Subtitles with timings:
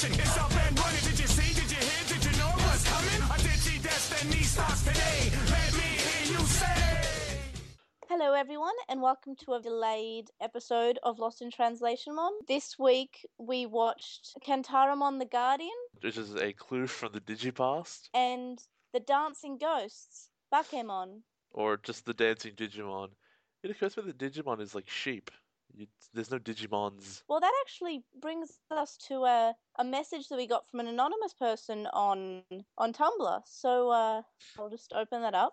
[0.00, 0.20] transformation.
[0.20, 1.00] It's up and running.
[1.04, 1.54] Did you see?
[1.54, 2.04] Did you hear?
[2.08, 3.22] Did you know what's coming?
[3.22, 5.30] A digi destiny starts today.
[5.50, 7.38] Let me hear you say.
[8.08, 12.32] Hello, everyone, and welcome to a delayed episode of Lost in Translation Mon.
[12.48, 15.68] This week we watched Centarumon the Guardian
[16.00, 18.58] which is a clue from the Digipast, and
[18.94, 21.20] The Dancing Ghosts, Bakemon.
[21.52, 23.10] or just the dancing Digimon.
[23.62, 25.30] It occurs to me that Digimon is like sheep.
[25.74, 27.22] You, there's no Digimons.
[27.28, 31.34] Well, that actually brings us to a, a message that we got from an anonymous
[31.34, 32.42] person on
[32.76, 33.42] on Tumblr.
[33.46, 34.22] So uh,
[34.58, 35.52] I'll just open that up.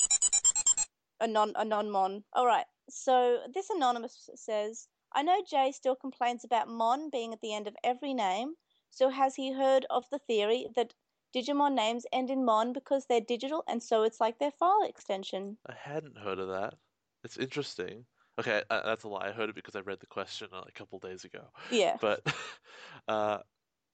[1.22, 2.24] Anon Anonmon.
[2.34, 2.66] All right.
[2.90, 7.68] So this anonymous says, "I know Jay still complains about Mon being at the end
[7.68, 8.56] of every name.
[8.92, 10.94] So has he heard of the theory that
[11.36, 15.58] Digimon names end in Mon because they're digital and so it's like their file extension?"
[15.68, 16.76] I hadn't heard of that.
[17.24, 18.06] It's interesting.
[18.40, 19.28] Okay, uh, that's a lie.
[19.28, 21.42] I heard it because I read the question uh, a couple days ago.
[21.72, 21.98] Yeah.
[22.02, 22.22] But
[23.08, 23.40] uh,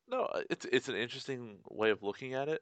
[0.09, 2.61] no, it's it's an interesting way of looking at it.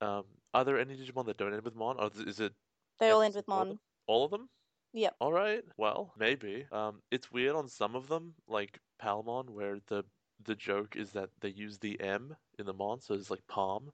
[0.00, 2.52] Um, are there any Digimon that don't end with Mon, or is it
[2.98, 3.78] They all end with all of Mon.
[4.06, 4.48] All of them?
[4.92, 5.16] Yep.
[5.20, 5.64] All right.
[5.76, 6.66] Well, maybe.
[6.70, 10.04] Um, it's weird on some of them, like Palmon, where the
[10.44, 13.90] the joke is that they use the M in the Mon, so it's like Palm.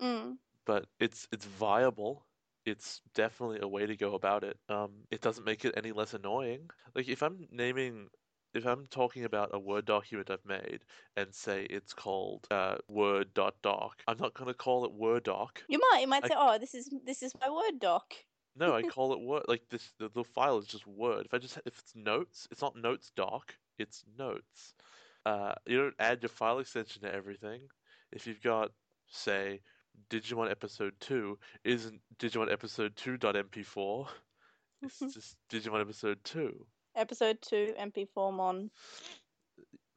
[0.00, 0.36] Mm.
[0.66, 2.26] But it's it's viable.
[2.66, 4.58] It's definitely a way to go about it.
[4.68, 6.68] Um, it doesn't make it any less annoying.
[6.94, 8.08] Like if I'm naming,
[8.54, 10.80] if I'm talking about a Word document I've made
[11.16, 15.62] and say it's called uh, Word.doc, I'm not gonna call it Word doc.
[15.68, 18.14] You might you might I- say, "Oh, this is this is my Word doc."
[18.56, 19.44] No, I call it Word.
[19.48, 21.26] Like this, the, the file is just Word.
[21.26, 23.54] If I just if it's notes, it's not notes doc.
[23.78, 24.74] It's notes.
[25.24, 27.62] Uh, you don't add your file extension to everything.
[28.12, 28.72] If you've got,
[29.08, 29.60] say,
[30.08, 34.06] Digimon Episode Two, isn't Digimon Episode Two dot MP4?
[34.82, 36.66] It's just Digimon Episode Two.
[36.96, 38.70] Episode two, MP4 Mon.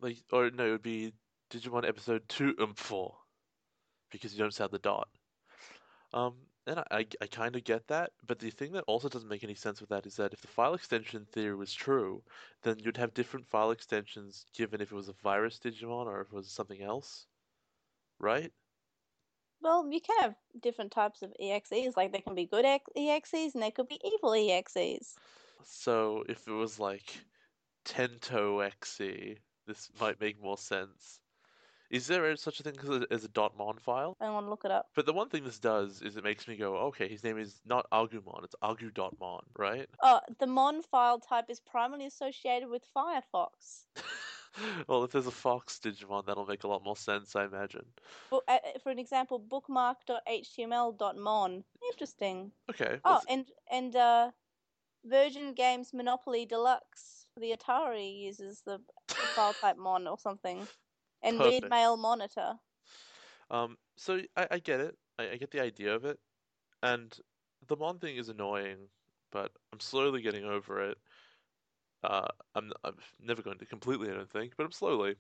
[0.02, 1.14] Like, or no, it would be
[1.52, 3.14] Digimon Episode Two UMP4
[4.12, 5.08] because you don't have the dot.
[6.14, 6.36] Um,
[6.68, 9.44] and I, I, I kind of get that, but the thing that also doesn't make
[9.44, 12.22] any sense with that is that if the file extension theory was true,
[12.62, 16.28] then you'd have different file extensions given if it was a virus Digimon or if
[16.28, 17.26] it was something else,
[18.20, 18.52] right?
[19.64, 21.96] Well, you can have different types of EXEs.
[21.96, 25.16] Like, there can be good EXEs and there could be evil EXEs.
[25.64, 27.18] So if it was like
[27.86, 31.20] Tento XE, this might make more sense.
[31.90, 32.76] Is there such a thing
[33.12, 34.18] as a, .mon file?
[34.20, 34.90] I want to look it up.
[34.96, 37.62] But the one thing this does is it makes me go, okay, his name is
[37.66, 39.88] not Agumon, it's Agu.mon, right?
[40.02, 43.86] Oh, the Mon file type is primarily associated with Firefox.
[44.88, 47.86] Well, if there's a Fox Digimon, that'll make a lot more sense, I imagine.
[48.30, 51.64] Bo- uh, for an example, bookmark.html.mon.
[51.92, 52.52] Interesting.
[52.70, 53.00] Okay.
[53.06, 54.32] Oh, let's- and and uh,
[55.04, 58.80] Virgin Games Monopoly Deluxe for the Atari uses the
[59.36, 60.68] file type Mon or something.
[61.22, 61.64] And Perfect.
[61.64, 62.60] Read Mail Monitor.
[63.50, 64.98] Um, so I, I get it.
[65.20, 66.20] I, I get the idea of it.
[66.82, 67.18] And
[67.68, 68.90] the Mon thing is annoying,
[69.32, 70.98] but I'm slowly getting over it.
[72.04, 75.16] Uh, I'm I'm never going to completely, I don't think, but I'm slowly.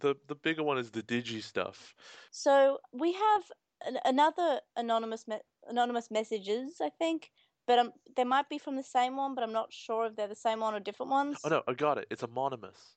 [0.00, 1.94] The the bigger one is the Digi stuff.
[2.30, 3.42] So we have
[3.86, 7.30] an, another anonymous me- anonymous messages, I think,
[7.66, 10.28] but um, they might be from the same one, but I'm not sure if they're
[10.28, 11.40] the same one or different ones.
[11.44, 12.06] Oh no, I got it.
[12.10, 12.96] It's Amonymous.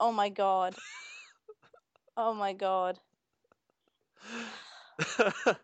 [0.00, 0.76] Oh my god.
[2.16, 2.98] oh my god.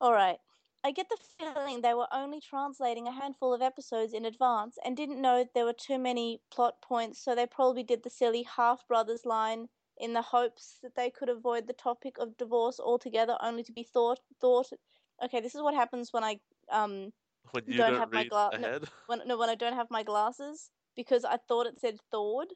[0.00, 0.38] All right.
[0.86, 4.96] I get the feeling they were only translating a handful of episodes in advance and
[4.96, 8.86] didn't know there were too many plot points, so they probably did the silly half
[8.86, 13.64] brothers line in the hopes that they could avoid the topic of divorce altogether, only
[13.64, 14.72] to be thought thought.
[15.20, 17.12] Okay, this is what happens when I um
[17.50, 18.80] when you Don't don't have my read gla- no.
[19.06, 22.54] when no when I don't have my glasses because I thought it said thawed,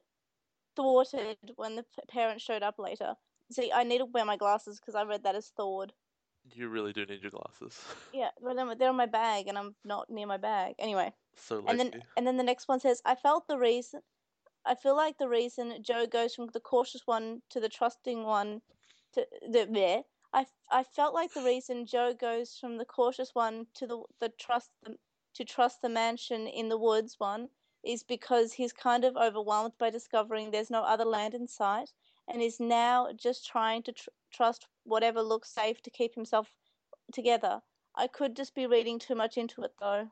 [0.77, 3.17] thwarted when the p- parents showed up later.
[3.51, 5.95] See, I need to wear my glasses because I read that as thawed.
[6.55, 7.81] You really do need your glasses.
[8.13, 10.75] Yeah, but then they're on my bag and I'm not near my bag.
[10.79, 14.01] Anyway, So and then and then the next one says, "I felt the reason.
[14.65, 18.63] I feel like the reason Joe goes from the cautious one to the trusting one
[19.13, 20.03] to the there.
[20.33, 24.29] I, I felt like the reason Joe goes from the cautious one to the the
[24.29, 24.97] trust the,
[25.35, 27.49] to trust the mansion in the woods one
[27.83, 31.91] is because he's kind of overwhelmed by discovering there's no other land in sight
[32.31, 36.55] and is now just trying to tr- trust whatever looks safe to keep himself
[37.13, 37.61] together.
[37.97, 40.09] I could just be reading too much into it though.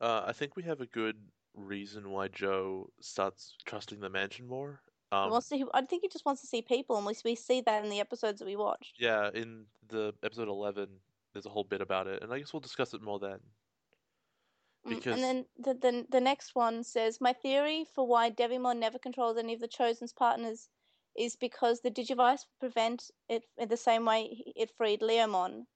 [0.00, 1.16] Uh, I think we have a good
[1.54, 4.80] reason why Joe starts trusting the mansion more.
[5.10, 7.62] Um, wants to, I think he just wants to see people, and we, we see
[7.62, 8.94] that in the episodes that we watched.
[8.98, 10.88] yeah, in the episode 11,
[11.32, 13.38] there's a whole bit about it, and I guess we'll discuss it more then.
[14.86, 18.78] Mm, Because And then the, the the next one says, "My theory for why Devimon
[18.78, 20.68] never controls any of the Chosen's partners
[21.18, 25.66] is because the Digivice prevent it in the same way it freed Leomon.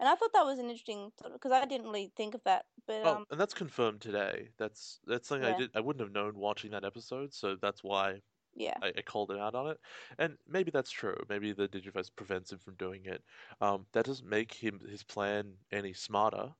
[0.00, 2.66] And I thought that was an interesting because I didn't really think of that.
[2.86, 4.50] But Oh, um, and that's confirmed today.
[4.58, 8.20] That's that's something I did I wouldn't have known watching that episode, so that's why
[8.54, 9.80] yeah, I, I called it out on it.
[10.18, 11.16] And maybe that's true.
[11.28, 13.24] Maybe the Digivice prevents him from doing it.
[13.60, 16.54] Um, that doesn't make him his plan any smarter.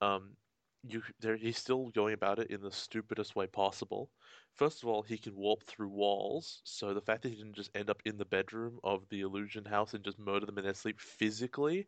[0.00, 0.36] Um,
[0.82, 4.10] you there he's still going about it in the stupidest way possible.
[4.54, 7.76] First of all, he can warp through walls, so the fact that he didn't just
[7.76, 10.74] end up in the bedroom of the illusion house and just murder them in their
[10.74, 11.86] sleep physically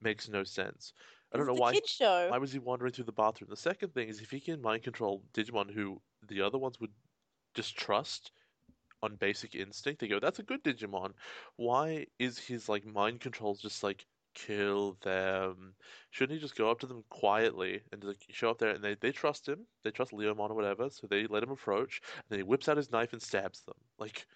[0.00, 0.92] makes no sense.
[1.32, 2.28] I don't it's know why show.
[2.28, 3.50] why was he wandering through the bathroom?
[3.50, 6.92] The second thing is if he can mind control Digimon who the other ones would
[7.54, 8.32] just trust
[9.02, 11.12] on basic instinct, they go, that's a good Digimon.
[11.56, 15.74] Why is his like mind controls just like kill them?
[16.10, 18.96] Shouldn't he just go up to them quietly and like show up there and they,
[19.00, 22.38] they trust him, they trust Leomon or whatever, so they let him approach, and then
[22.38, 23.76] he whips out his knife and stabs them.
[23.98, 24.26] Like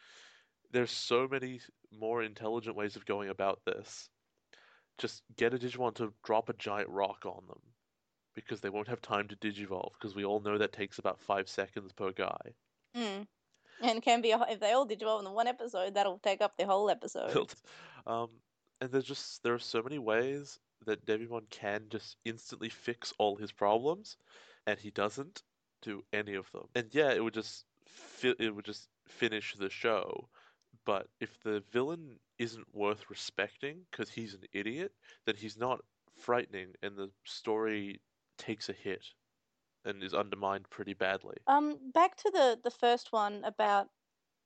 [0.72, 1.60] there's so many
[1.92, 4.08] more intelligent ways of going about this.
[4.98, 7.60] Just get a Digimon to drop a giant rock on them
[8.34, 11.48] because they won't have time to digivolve because we all know that takes about five
[11.48, 12.52] seconds per guy.
[12.96, 13.26] Mm.
[13.82, 16.66] And can be a, if they all Digivolve in one episode, that'll take up the
[16.66, 17.52] whole episode.
[18.06, 18.28] um,
[18.80, 23.36] and there's just there are so many ways that Devimon can just instantly fix all
[23.36, 24.16] his problems,
[24.66, 25.42] and he doesn't
[25.82, 26.66] do any of them.
[26.74, 30.28] And yeah, it would just fi- it would just finish the show.
[30.84, 34.92] But if the villain isn't worth respecting because he's an idiot,
[35.24, 35.80] then he's not
[36.18, 38.00] frightening, and the story
[38.38, 39.04] takes a hit
[39.84, 41.36] and is undermined pretty badly.
[41.46, 43.88] Um, back to the the first one about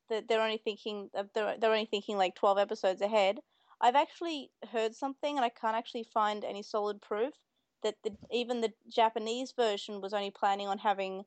[0.09, 3.41] that they're only thinking of- they're they're only thinking like twelve episodes ahead.
[3.81, 7.35] I've actually heard something, and I can't actually find any solid proof
[7.83, 11.25] that the, even the Japanese version was only planning on having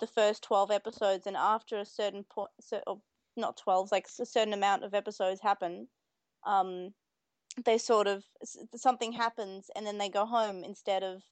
[0.00, 3.00] the first twelve episodes, and after a certain point, so, or
[3.36, 5.86] not twelve, like a certain amount of episodes happen,
[6.44, 6.92] um,
[7.64, 8.24] they sort of
[8.74, 11.22] something happens, and then they go home instead of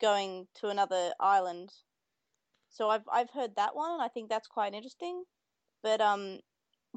[0.00, 1.72] going to another island.
[2.70, 5.24] So I've I've heard that one, and I think that's quite interesting.
[5.82, 6.40] But um,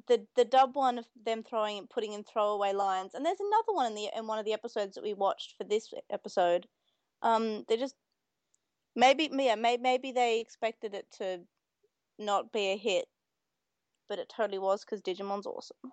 [0.08, 3.88] the the dub one of them throwing putting in throwaway lines, and there's another one
[3.88, 6.68] in the in one of the episodes that we watched for this episode.
[7.22, 7.96] Um, they just
[8.96, 11.42] maybe yeah maybe maybe they expected it to
[12.18, 13.06] not be a hit,
[14.08, 15.92] but it totally was because Digimon's awesome.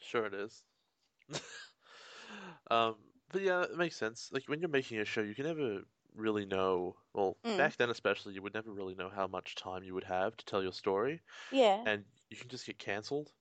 [0.00, 0.64] Sure, it is.
[2.70, 2.96] um,
[3.32, 4.30] but yeah, it makes sense.
[4.32, 5.80] Like when you're making a show, you can never
[6.16, 6.96] really know.
[7.14, 7.56] Well, Mm.
[7.56, 10.44] back then especially, you would never really know how much time you would have to
[10.44, 13.34] tell your story, Yeah, and you can just get cancelled.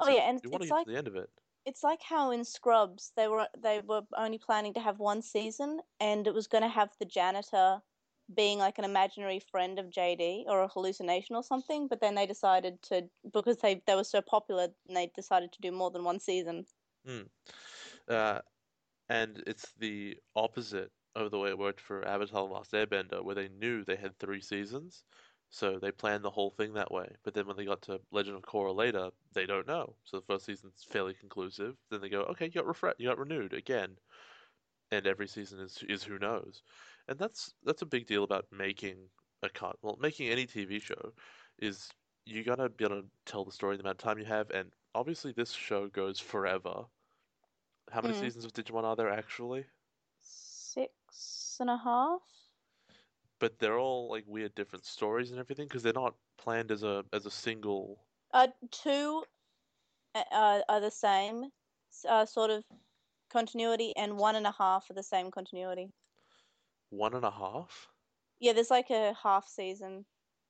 [0.00, 1.30] Oh, so yeah, and you want to it's get like- to the end of it.
[1.66, 5.82] it's like how in Scrubs they were they were only planning to have one season,
[6.00, 7.82] and it was going to have the janitor
[8.34, 11.88] being like an imaginary friend of JD or a hallucination or something.
[11.88, 15.60] But then they decided to because they they were so popular, and they decided to
[15.62, 16.66] do more than one season.
[18.08, 18.40] Uh,
[19.08, 20.92] and it's the opposite
[21.22, 24.18] of the way it worked for Avatar: The Last Airbender, where they knew they had
[24.18, 25.04] three seasons,
[25.50, 27.16] so they planned the whole thing that way.
[27.22, 29.96] But then when they got to Legend of Korra later, they don't know.
[30.04, 31.76] So the first season's fairly conclusive.
[31.90, 33.98] Then they go, okay, you got refre- you got renewed again,
[34.90, 36.62] and every season is is who knows.
[37.08, 39.10] And that's that's a big deal about making
[39.42, 39.76] a cut.
[39.82, 41.14] Well, making any TV show
[41.58, 41.90] is
[42.26, 44.50] you gotta be able to tell the story in the amount of time you have,
[44.50, 46.86] and obviously this show goes forever.
[47.90, 48.14] How many Mm.
[48.14, 49.66] seasons of Digimon are there actually?
[50.78, 52.20] Six and a half.
[53.40, 57.04] But they're all like weird different stories and everything because they're not planned as a
[57.12, 57.98] as a single.
[58.32, 59.24] Uh, two
[60.14, 61.50] uh, are, are the same
[62.08, 62.62] uh, sort of
[63.32, 65.90] continuity, and one and a half are the same continuity.
[66.90, 67.88] One and a half?
[68.38, 70.04] Yeah, there's like a half season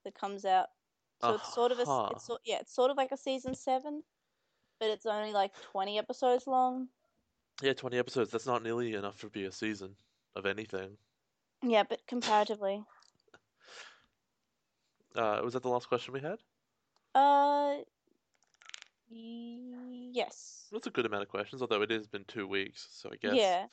[0.05, 0.67] that comes out.
[1.23, 4.03] So it's sort of a it's yeah, it's sort of like a season seven,
[4.79, 6.89] but it's only like twenty episodes long.
[7.61, 8.31] Yeah, 20 episodes.
[8.31, 9.97] That's not nearly enough to be a season
[10.35, 10.99] of anything.
[11.63, 12.85] Yeah, but comparatively,
[15.15, 16.39] Uh, was that the last question we had?
[17.15, 17.83] uh,
[19.11, 23.17] yes, That's a good amount of questions, although it has been two weeks, so I
[23.17, 23.67] guess yeah.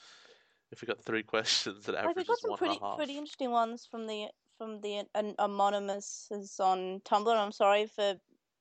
[0.71, 2.85] if we got three questions, it Like we averages got some one pretty and a
[2.85, 2.97] half.
[2.97, 7.35] pretty interesting ones from the from the an, anonymous on Tumblr.
[7.35, 8.19] I'm sorry for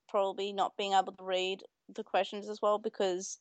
[0.08, 3.38] probably not being able to read the questions as well because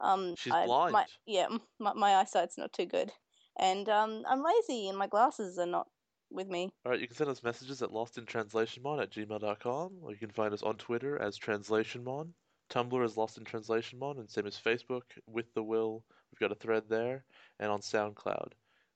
[0.00, 0.92] um She's I, blind.
[0.92, 1.48] My, yeah,
[1.78, 3.12] my, my eyesight's not too good,
[3.58, 5.86] and um I'm lazy and my glasses are not
[6.30, 6.70] with me.
[6.84, 10.52] All right, you can send us messages at lostintranslationmon at gmail.com, or you can find
[10.52, 12.32] us on Twitter as translationmon.
[12.70, 16.04] Tumblr is Lost in Translationmon, and same as Facebook with the Will.
[16.32, 17.24] We've got a thread there,
[17.60, 18.52] and on SoundCloud,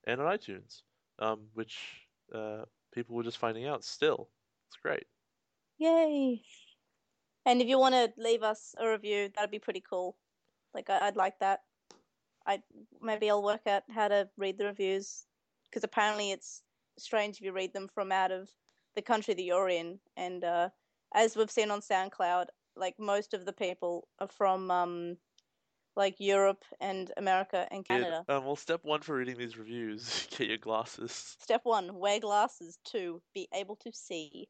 [0.07, 0.83] and on iTunes,
[1.21, 1.79] um, which
[2.35, 4.29] uh, people were just finding out still.
[4.69, 5.05] It's great.
[5.79, 6.43] Yay!
[7.47, 10.17] And if you want to leave us a review, that'd be pretty cool.
[10.75, 11.61] Like I, I'd like that.
[12.50, 12.59] I
[13.00, 15.25] maybe I'll work out how to read the reviews
[15.66, 16.62] because apparently it's
[16.99, 18.50] strange if you read them from out of
[18.97, 20.00] the country that you're in.
[20.16, 20.71] And uh,
[21.14, 25.16] as we've seen on SoundCloud, like most of the people are from um,
[25.95, 28.25] like Europe and America and Yeah, Canada.
[28.28, 31.37] Um, well, step one for reading these reviews: get your glasses.
[31.40, 32.78] Step one: wear glasses.
[32.85, 34.49] Two: be able to see.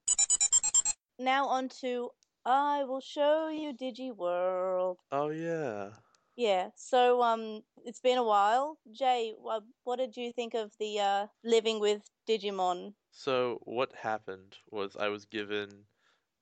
[1.19, 2.13] Now on to
[2.47, 5.01] I will show you Digi World.
[5.13, 5.91] Oh yeah.
[6.41, 6.71] Yeah.
[6.75, 8.79] So um, it's been a while.
[8.93, 12.95] Jay, what, did you think of the uh, living with Digimon?
[13.11, 15.69] So what happened was I was given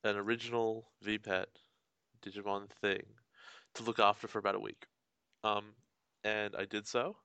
[0.04, 1.46] an original VPET
[2.22, 3.02] Digimon thing
[3.74, 4.86] to look after for about a week.
[5.42, 5.64] Um,
[6.22, 7.16] and I did so.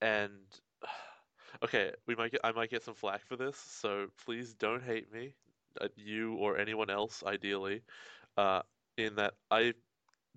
[0.00, 0.40] And
[1.62, 5.12] okay, we might get I might get some flack for this, so please don't hate
[5.12, 5.34] me,
[5.82, 7.82] uh, you or anyone else, ideally,
[8.38, 8.62] uh,
[8.96, 9.74] in that I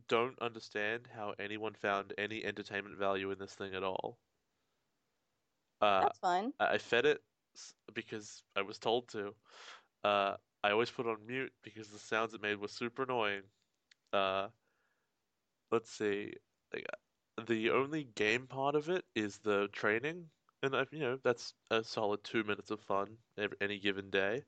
[0.08, 4.20] don't understand how anyone found any entertainment value in this thing at all.
[5.82, 6.54] Uh, That's fine.
[6.60, 7.22] I fed it
[7.94, 9.36] because I was told to.
[10.04, 13.44] Uh, I always put it on mute because the sounds it made were super annoying.
[14.14, 14.50] Uh,
[15.72, 16.34] let's see.
[16.74, 16.80] uh,
[17.48, 20.30] The only game part of it is the training,
[20.62, 24.46] and I, you know that's a solid two minutes of fun every, any given day.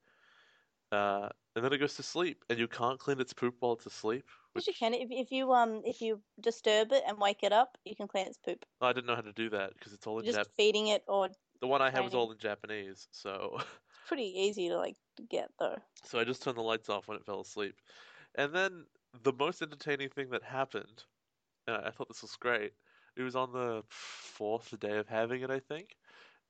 [0.92, 3.86] Uh, and then it goes to sleep, and you can't clean its poop while it's
[3.86, 4.30] asleep.
[4.56, 4.94] Yes, you can.
[4.94, 8.28] If, if you um if you disturb it and wake it up, you can clean
[8.28, 8.66] its poop.
[8.82, 10.46] I didn't know how to do that because it's all in Just Jap.
[10.58, 11.30] feeding it, or
[11.62, 13.58] The one I have is all in Japanese, so.
[13.60, 14.96] it's pretty easy to like
[15.30, 15.78] get though.
[16.04, 17.76] So I just turned the lights off when it fell asleep.
[18.36, 21.04] And then the most entertaining thing that happened,
[21.68, 22.74] and I thought this was great,
[23.16, 25.98] it was on the fourth day of having it, I think.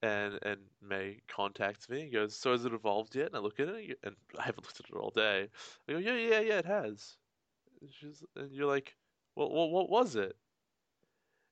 [0.01, 3.27] And and May contacts me and goes, So has it evolved yet?
[3.27, 5.49] And I look at it and I haven't looked at it all day.
[5.87, 7.17] I go, Yeah, yeah, yeah, it has.
[7.81, 8.97] And she's and you're like,
[9.35, 10.37] Well, well what was it?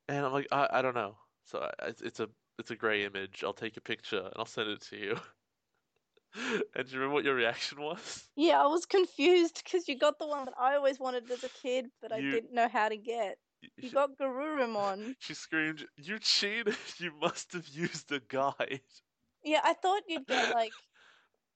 [0.08, 1.18] And I'm like, I, I don't know.
[1.44, 2.30] So I, it's it's a
[2.60, 3.44] it's a gray image.
[3.44, 5.18] I'll take a picture and I'll send it to you.
[6.76, 8.30] And do you remember what your reaction was?
[8.36, 11.50] Yeah, I was confused because you got the one that I always wanted as a
[11.50, 13.40] kid, but I didn't know how to get.
[13.76, 15.16] You got Garurumon.
[15.20, 16.76] she screamed, "You cheated!
[17.00, 18.82] You must have used a guide."
[19.44, 20.74] Yeah, I thought you'd get like,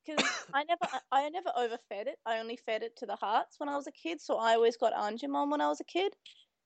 [0.05, 2.17] because I never, I, never overfed it.
[2.25, 4.77] I only fed it to the hearts when I was a kid, so I always
[4.77, 6.13] got Angemon when I was a kid,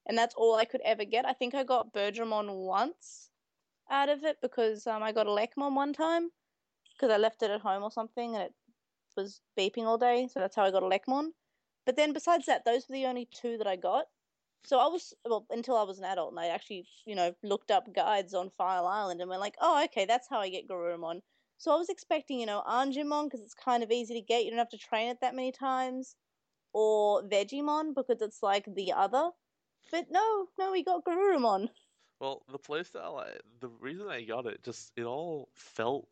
[0.08, 1.26] and that's all I could ever get.
[1.26, 3.30] I think I got Birdramon once
[3.90, 6.30] out of it because um, I got Elecmon one time
[6.94, 8.54] because I left it at home or something, and it
[9.18, 11.30] was beeping all day, so that's how I got Elecmon.
[11.86, 14.06] But then besides that, those were the only two that I got.
[14.66, 17.70] So I was well until I was an adult, and I actually, you know, looked
[17.70, 21.22] up guides on File Island, and went like, "Oh, okay, that's how I get Garurumon."
[21.58, 24.44] So I was expecting, you know, Angemon because it's kind of easy to get.
[24.44, 26.16] You don't have to train it that many times,
[26.74, 29.32] or Vegiemon because it's like the other.
[29.92, 31.70] But no, no, we got Garurumon.
[32.20, 36.10] Well, the playstyle, I, the reason I got it, just it all felt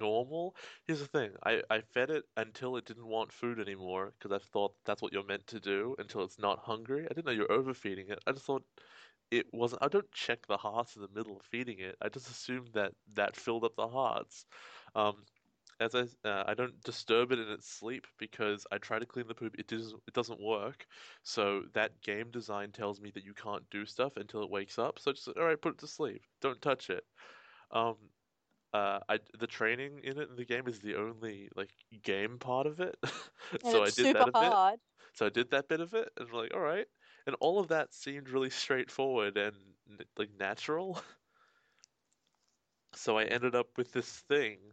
[0.00, 0.56] normal.
[0.86, 4.38] Here's the thing, I, I fed it until it didn't want food anymore because I
[4.38, 7.04] thought that's what you're meant to do until it's not hungry.
[7.04, 8.20] I didn't know you're overfeeding it.
[8.26, 8.64] I just thought
[9.30, 9.82] it wasn't.
[9.82, 11.96] I don't check the hearts in the middle of feeding it.
[12.00, 14.46] I just assumed that that filled up the hearts.
[14.94, 15.24] Um,
[15.80, 19.26] as I, uh, I don't disturb it in its sleep because I try to clean
[19.26, 19.56] the poop.
[19.58, 20.02] It doesn't.
[20.06, 20.86] It doesn't work.
[21.22, 24.98] So that game design tells me that you can't do stuff until it wakes up.
[24.98, 26.22] So just all right, put it to sleep.
[26.40, 27.04] Don't touch it.
[27.70, 27.96] Um,
[28.72, 31.70] uh, I the training in it in the game is the only like
[32.02, 32.96] game part of it.
[33.62, 34.58] So I did that a bit.
[34.58, 34.80] hard.
[35.14, 36.86] So I did that bit of it, and I'm like, all right.
[37.26, 39.56] And all of that seemed really straightforward and
[40.16, 41.02] like natural.
[42.94, 44.72] So I ended up with this thing,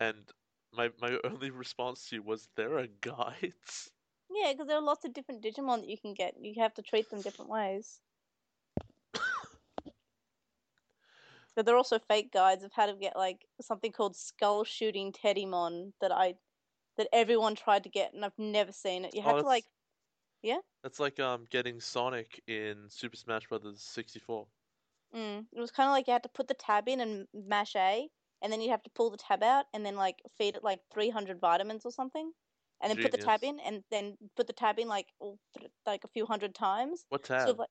[0.00, 0.30] and
[0.72, 3.92] my my only response to you was, "There are guides."
[4.30, 6.36] Yeah, because there are lots of different Digimon that you can get.
[6.40, 8.00] You have to treat them different ways.
[11.54, 15.12] But there are also fake guides of how to get like something called Skull Shooting
[15.12, 16.38] Teddymon that I
[16.96, 19.14] that everyone tried to get and I've never seen it.
[19.14, 19.64] You Oh, have to oh, that's-
[20.42, 24.48] like That's like um getting Sonic in Super Smash Brothers 64.
[25.14, 27.76] mm, it was kind of like you had to put the tab in and mash
[27.76, 30.64] A, and then you'd have to pull the tab out and then like feed it
[30.64, 32.32] like 300 vitamins or something,
[32.80, 35.38] and then put the tab in and then put the tab in like all
[35.86, 37.06] like a few hundred times.
[37.10, 37.58] What tab?
[37.58, 37.70] like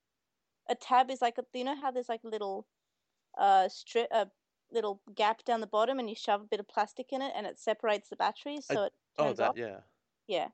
[0.70, 2.68] a tab is like a, you know how there's like a little
[3.38, 4.32] uh strip a
[4.72, 7.48] little gap down the bottom and you shove a bit of plastic in it and
[7.48, 9.56] it separates the batteries I- so it Oh, turns that off.
[9.56, 9.84] yeah.
[10.28, 10.50] Yeah.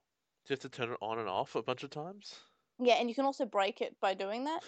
[0.48, 2.34] Do you have to turn it on and off a bunch of times?
[2.80, 4.64] Yeah, and you can also break it by doing that.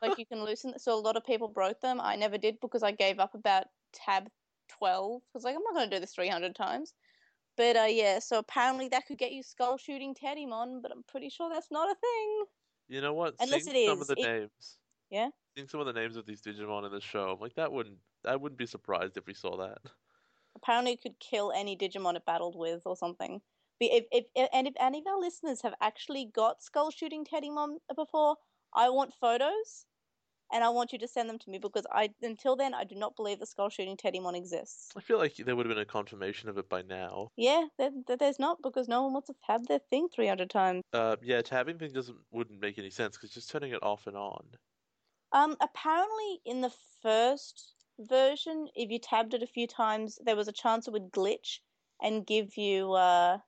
[0.00, 0.80] Like you can loosen it.
[0.80, 2.00] So a lot of people broke them.
[2.00, 4.28] I never did because I gave up about tab
[4.78, 6.94] 12 because like I'm not going to do this 300 times.
[7.58, 11.28] But uh, yeah, so apparently that could get you skull shooting Teddymon, but I'm pretty
[11.28, 12.44] sure that's not a thing.
[12.88, 13.34] You know what?
[13.38, 14.78] Unless Seeing it some is, of the it- names.
[15.10, 15.28] Yeah?
[15.56, 17.98] Seeing some of the names of these Digimon in the show, I'm like that wouldn't
[18.24, 19.78] I wouldn't be surprised if we saw that.
[20.56, 23.42] Apparently, it could kill any Digimon it battled with or something.
[23.80, 28.36] If, if, and if any of our listeners have actually got skull shooting Teddymon before,
[28.74, 29.86] I want photos,
[30.52, 32.94] and I want you to send them to me because I until then I do
[32.94, 34.90] not believe the skull shooting Teddymon exists.
[34.96, 37.28] I feel like there would have been a confirmation of it by now.
[37.36, 40.82] Yeah, there, there- there's not because no one wants to have their thing 300 times.
[40.92, 44.16] Uh, yeah, tabbing thing doesn't wouldn't make any sense because just turning it off and
[44.16, 44.44] on.
[45.32, 50.48] Um, apparently in the first version, if you tabbed it a few times, there was
[50.48, 51.58] a chance it would glitch
[52.00, 53.38] and give you uh,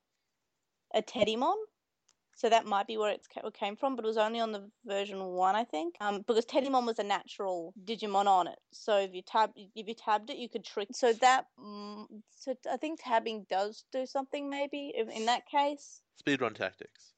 [0.95, 1.55] a Teddymon.
[2.37, 5.23] So that might be where it came from, but it was only on the version
[5.23, 5.97] one, I think.
[6.01, 8.59] Um, because Teddymon was a natural Digimon on it.
[8.73, 10.89] So if you tab, if you tabbed it, you could trick.
[10.93, 16.01] So that, mm, so I think tabbing does do something maybe in that case.
[16.25, 17.13] Speedrun tactics.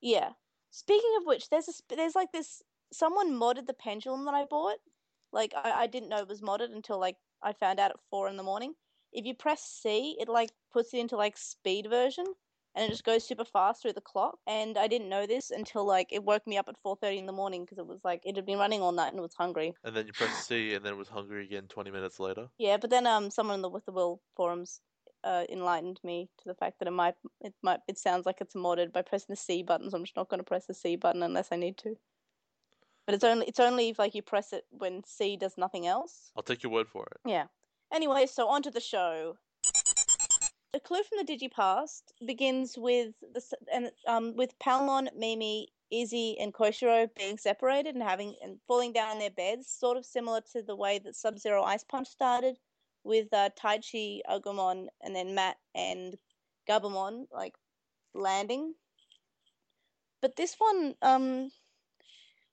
[0.00, 0.30] Yeah.
[0.70, 4.78] Speaking of which, there's a there's like this someone modded the pendulum that I bought.
[5.32, 8.28] Like I, I didn't know it was modded until like I found out at four
[8.28, 8.74] in the morning.
[9.12, 12.26] If you press C, it like puts it into like speed version,
[12.78, 14.38] and it just goes super fast through the clock.
[14.46, 17.26] And I didn't know this until like it woke me up at four thirty in
[17.26, 19.34] the morning because it was like it had been running all night and it was
[19.34, 19.74] hungry.
[19.82, 22.48] And then you press C, and then it was hungry again 20 minutes later.
[22.56, 24.80] Yeah, but then um someone in the with the will forums
[25.24, 28.54] uh enlightened me to the fact that it might it might it sounds like it's
[28.54, 30.94] modded by pressing the C button, so I'm just not going to press the C
[30.94, 31.96] button unless I need to.
[33.06, 36.30] But it's only it's only if like you press it when C does nothing else.
[36.36, 37.28] I'll take your word for it.
[37.28, 37.46] Yeah.
[37.92, 39.38] Anyway, so on to the show.
[40.72, 46.52] The clue from the DigiPast begins with the and um with Palmon, Mimi, Izzy, and
[46.52, 50.62] Koshiro being separated and having and falling down in their beds, sort of similar to
[50.62, 52.58] the way that Sub Zero Ice Punch started,
[53.02, 56.16] with uh, Taichi, Agumon, and then Matt and
[56.68, 57.54] Gabumon like
[58.14, 58.74] landing.
[60.20, 61.50] But this one, um,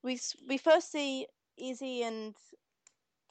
[0.04, 2.34] we we first see Izzy and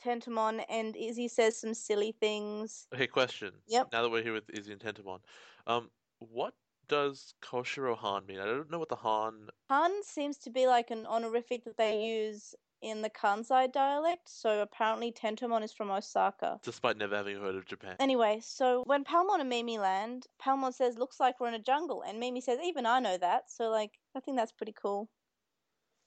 [0.05, 2.87] Tentomon, and Izzy says some silly things.
[2.95, 3.53] Okay, question.
[3.69, 3.89] Yep.
[3.93, 5.21] Now that we're here with Izzy and Tentamon,
[5.67, 6.55] um, what
[6.89, 8.41] does Koshiro Han mean?
[8.41, 9.49] I don't know what the Han.
[9.71, 14.61] Han seems to be like an honorific that they use in the Kansai dialect, so
[14.61, 16.61] apparently Tentomon is from Osaka.
[16.63, 17.97] Despite never having heard of Japan.
[17.99, 22.03] Anyway, so when Palmon and Mimi land, Palmon says, looks like we're in a jungle,
[22.07, 25.09] and Mimi says, even I know that, so like, I think that's pretty cool.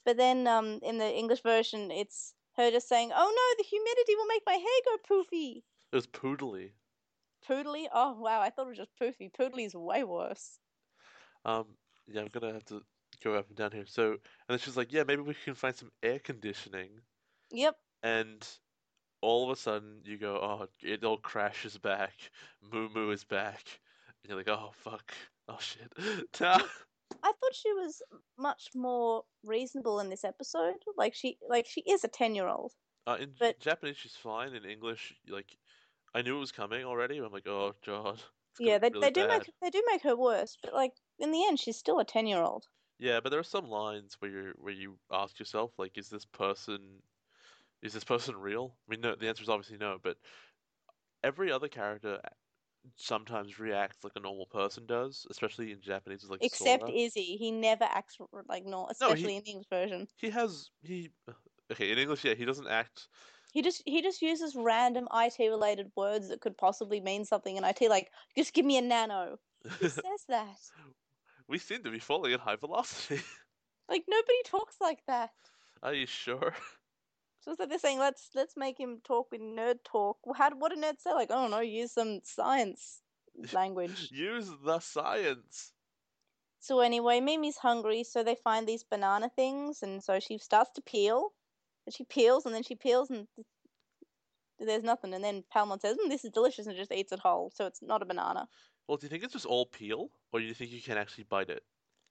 [0.06, 4.16] But then um, in the English version, it's her just saying, oh no, the humidity
[4.16, 5.64] will make my hair go poofy.
[5.92, 6.72] It was Poodly.
[7.48, 7.86] Poodly?
[7.94, 9.32] Oh wow, I thought it was just poofy.
[9.32, 10.60] Poodly is way worse.
[11.46, 11.66] Um,
[12.08, 12.82] yeah, I'm gonna have to
[13.24, 13.86] go up and down here.
[13.86, 16.90] So, and then she's like, yeah, maybe we can find some air conditioning.
[17.52, 17.76] Yep.
[18.04, 18.48] And
[19.22, 22.14] all of a sudden, you go, oh, it all crashes back.
[22.72, 23.64] Moo Moo is back.
[24.24, 25.14] And you're like, oh, fuck.
[25.48, 25.94] Oh, shit.
[27.24, 28.02] I thought she was
[28.38, 30.76] much more reasonable in this episode.
[30.98, 32.74] Like she, like she is a ten-year-old.
[33.08, 34.54] uh, in But- Japanese, she's fine.
[34.54, 35.58] In English, like,
[36.14, 37.18] I knew it was coming already.
[37.20, 38.22] I'm like, oh, God.
[38.60, 39.40] Yeah, they really they do bad.
[39.40, 42.66] make they do make her worse, but like in the end, she's still a ten-year-old.
[42.98, 46.26] Yeah, but there are some lines where you where you ask yourself, like, is this
[46.26, 46.80] person,
[47.84, 48.76] is this person real?
[48.88, 49.98] I mean, no, the answer is obviously no.
[50.02, 50.18] But
[51.24, 52.20] every other character
[52.96, 56.92] sometimes reacts like a normal person does, especially in Japanese, like Except Sora.
[56.92, 60.08] Izzy, he never acts like no, No, he- especially in the English version.
[60.18, 61.12] He has he.
[61.72, 63.10] Okay, in English, yeah, he doesn't act.
[63.52, 67.64] He just he just uses random IT related words that could possibly mean something in
[67.64, 69.38] IT, like just give me a nano.
[69.80, 70.60] Who says that?
[71.48, 73.22] we seem to be falling at high velocity.
[73.90, 75.32] Like nobody talks like that.
[75.82, 76.56] Are you sure?
[77.48, 80.18] So it's like they're saying let's let's make him talk with nerd talk.
[80.36, 81.14] How what do nerds say?
[81.14, 83.00] Like I don't know, use some science
[83.54, 84.10] language.
[84.12, 85.72] Use the science.
[86.60, 90.82] So anyway, Mimi's hungry, so they find these banana things, and so she starts to
[90.82, 91.30] peel.
[91.86, 93.48] And she peels, and then she peels, and th-
[94.60, 95.14] there's nothing.
[95.14, 97.50] And then Palmon says, mm, "This is delicious," and just eats it whole.
[97.56, 98.50] So it's not a banana.
[98.90, 101.24] Well, do you think it's just all peel, or do you think you can actually
[101.24, 101.64] bite it?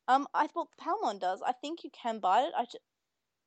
[0.08, 1.42] Um, I thought Palmon does.
[1.42, 2.54] I think you can bite it.
[2.56, 2.78] I, ju-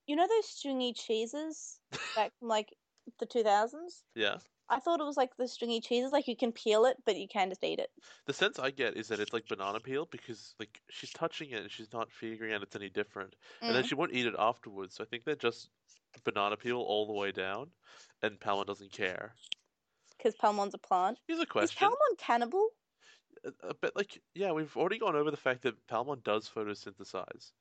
[0.10, 1.80] you know those stringy cheeses
[2.16, 2.74] back from like
[3.20, 4.04] the two thousands.
[4.16, 4.38] Yeah.
[4.68, 7.28] I thought it was like the stringy cheeses, like you can peel it, but you
[7.28, 7.90] can just eat it.
[8.26, 11.62] The sense I get is that it's like banana peel because like she's touching it
[11.62, 13.88] and she's not figuring out it's any different, and then Mm.
[13.88, 14.96] she won't eat it afterwards.
[14.96, 15.70] So I think they're just
[16.24, 17.70] banana peel all the way down,
[18.24, 19.36] and Palmon doesn't care.
[20.18, 21.20] Because Palmon's a plant.
[21.28, 21.92] Here's a question: Is.
[21.92, 22.70] Palmon cannibal?
[23.82, 27.52] bit like yeah, we've already gone over the fact that Palmon does photosynthesize,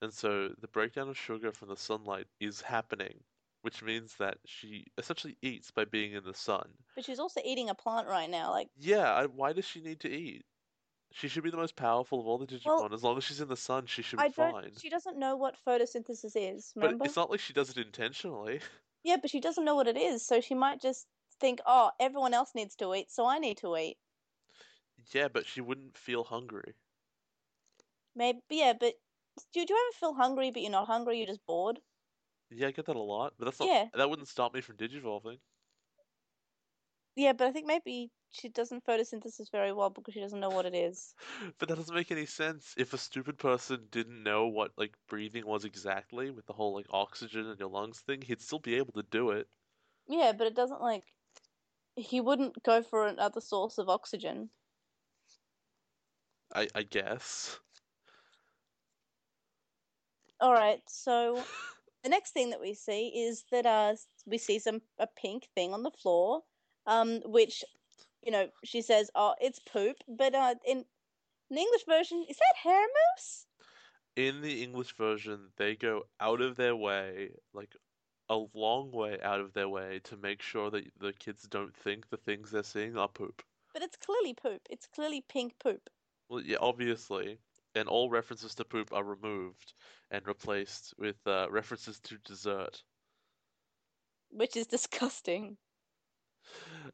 [0.00, 3.24] and so the breakdown of sugar from the sunlight is happening,
[3.62, 6.84] which means that she essentially eats by being in the sun.
[6.94, 8.52] But she's also eating a plant right now.
[8.52, 10.44] Like, Yeah, I, why does she need to eat?
[11.12, 12.72] She should be the most powerful of all the Digimon.
[12.78, 14.56] Well, as long as she's in the sun, she should I be don't.
[14.56, 14.78] fine.
[14.78, 16.74] She doesn't know what photosynthesis is.
[16.80, 18.60] But it's not like she does it intentionally.
[19.02, 21.06] Yeah, but she doesn't know what it is, so she might just
[21.38, 23.98] think, "Oh, everyone else needs to eat, so I need to eat."
[25.10, 26.76] Yeah, but she wouldn't feel hungry.
[28.14, 28.94] Maybe, yeah, but
[29.52, 31.18] do, do you ever feel hungry, but you're not hungry?
[31.18, 31.80] You're just bored.
[32.50, 33.70] Yeah, I get that a lot, but that's not.
[33.70, 33.88] Yeah.
[33.94, 35.40] That wouldn't stop me from digivolving.
[37.14, 40.66] Yeah, but I think maybe she doesn't photosynthesis very well because she doesn't know what
[40.66, 41.14] it is.
[41.58, 42.74] But that doesn't make any sense.
[42.76, 46.86] If a stupid person didn't know what like breathing was exactly with the whole like
[46.90, 49.48] oxygen in your lungs thing, he'd still be able to do it.
[50.06, 51.14] Yeah, but it doesn't like.
[51.96, 54.52] He wouldn't go for another source of oxygen.
[56.54, 57.58] I I guess.
[60.40, 61.42] All right, so
[62.02, 63.94] the next thing that we see is that uh
[64.26, 66.42] we see some a pink thing on the floor,
[66.86, 67.64] um, which
[68.22, 72.36] you know she says, "Oh, it's poop," but uh, in, in the English version, is
[72.38, 73.46] that hair mousse?
[74.16, 77.74] In the English version, they go out of their way, like
[78.28, 82.08] a long way out of their way, to make sure that the kids don't think
[82.08, 83.42] the things they're seeing are poop.
[83.72, 84.62] But it's clearly poop.
[84.70, 85.90] It's clearly pink poop.
[86.28, 87.38] Well, yeah, obviously.
[87.74, 89.74] And all references to poop are removed
[90.10, 92.82] and replaced with uh, references to dessert.
[94.30, 95.56] which is disgusting.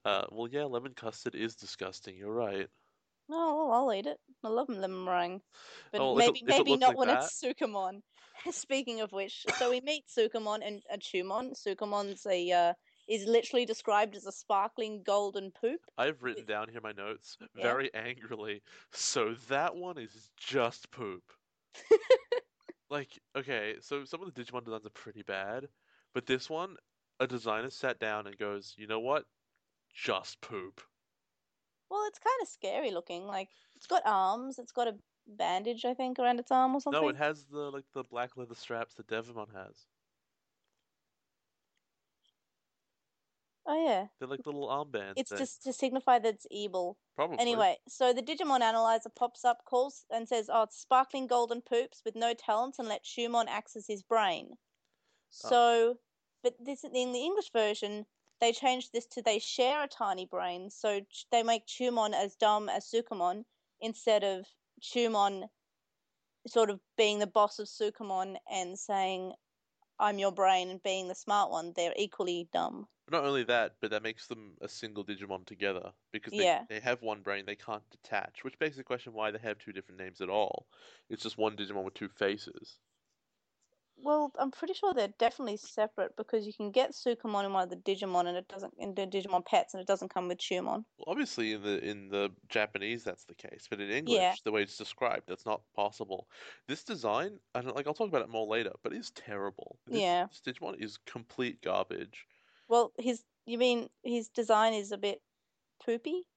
[0.05, 2.17] Uh, well, yeah, lemon custard is disgusting.
[2.17, 2.69] You're right.
[3.29, 4.19] No, I'll eat it.
[4.45, 5.41] I love lemon meringue,
[5.91, 8.03] but Oh, maybe it maybe not like when it's Sukamon.
[8.51, 11.53] Speaking of which, so we meet Sukamon and Achumon.
[11.57, 12.73] Sukamon's a uh,
[13.09, 15.81] is literally described as a sparkling golden poop.
[15.97, 17.63] I've written down here my notes Yeah.
[17.63, 18.63] very angrily.
[18.93, 21.23] So that one is just poop.
[22.91, 25.69] like, okay, so some of the Digimon designs are pretty bad,
[26.15, 26.77] but this one,
[27.21, 29.25] a designer sat down and goes, you know what?
[29.95, 30.83] Just poop.
[31.91, 33.25] Well, it's kind of scary looking.
[33.25, 34.59] Like it's got arms.
[34.59, 37.01] It's got a bandage, I think, around its arm or something.
[37.01, 39.87] No, it has the like the black leather straps that Devimon has.
[43.69, 45.15] Oh yeah, They're like little armbands.
[45.17, 46.99] it's just to signify that it's evil.
[47.17, 47.39] probably.
[47.41, 52.03] Anyway, so the Digimon analyzer pops up, calls and says, "Oh, it's sparkling golden poops
[52.05, 55.49] with no talents, and let Chumon access his brain." Oh.
[55.49, 55.99] So,
[56.45, 58.07] but this in the English version,
[58.41, 61.01] they changed this to they share a tiny brain, so
[61.33, 63.45] they make Chumon as dumb as Sukamon
[63.81, 64.47] instead of
[64.81, 65.49] Chumon
[66.47, 69.33] sort of being the boss of Sukamon and saying,
[69.99, 71.73] "I'm your brain," and being the smart one.
[71.73, 72.89] They're equally dumb.
[73.11, 76.65] Not only that, but that makes them a single Digimon together because they, Yeah.
[76.69, 79.73] they have one brain they can't detach, which begs the question why they have two
[79.73, 80.67] different names at all.
[81.09, 82.79] It's just one Digimon with two faces.
[83.97, 87.71] Well, I'm pretty sure they're definitely separate because you can get Sukamon in one of
[87.71, 90.85] the Digimon and it doesn't in the Digimon pets and it doesn't come with Chumon.
[90.99, 94.35] Well, obviously in the in the Japanese that's the case, but in English, Yeah.
[94.45, 96.29] the way it's described, that's not possible.
[96.67, 97.87] This design, don't like.
[97.87, 99.79] I'll talk about it more later, but it's terrible.
[99.87, 100.29] This, Yeah.
[100.29, 102.27] this Digimon is complete garbage.
[102.69, 105.23] Well, his you mean his design is a bit
[105.81, 106.29] poopy?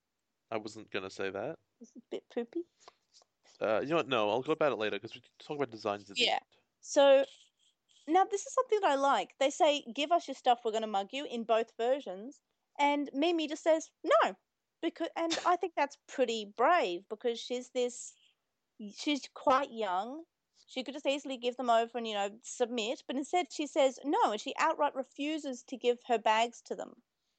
[0.52, 1.58] I wasn't gonna say that.
[1.82, 2.68] It's a bit poopy.
[3.62, 4.08] Uh, you know what?
[4.08, 6.40] No, I'll go about it later because we talk about designs Yeah.
[6.82, 7.26] So
[8.14, 9.36] now this is something that I like.
[9.40, 12.42] They say, "Give us your stuff, we're going to mug you" in both versions,
[12.80, 14.36] and Mimi just says no,
[14.82, 18.14] because and I think that's pretty brave because she's this,
[18.98, 20.24] she's quite young.
[20.68, 24.00] She could just easily give them over and you know submit, but instead she says
[24.04, 26.94] no, and she outright refuses to give her bags to them.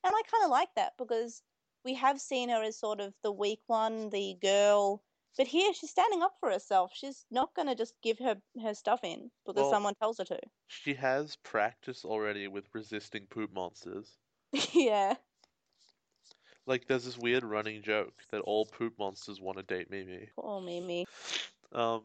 [0.04, 1.42] And I kind of like that because
[1.84, 5.02] we have seen her as sort of the weak one, the girl.
[5.36, 6.92] But here she's standing up for herself.
[6.94, 10.24] She's not going to just give her her stuff in because Well- someone tells her
[10.24, 10.38] to.
[10.66, 14.18] She has practice already with resisting poop monsters.
[14.72, 15.14] yeah.
[16.66, 20.28] Like, there's this weird running joke that all poop monsters want to date Mimi.
[20.36, 21.06] Poor Mimi.
[21.72, 22.02] Um,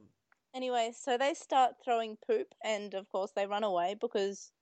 [0.55, 4.53] Anyway, so they start throwing poop, and of course they run away because,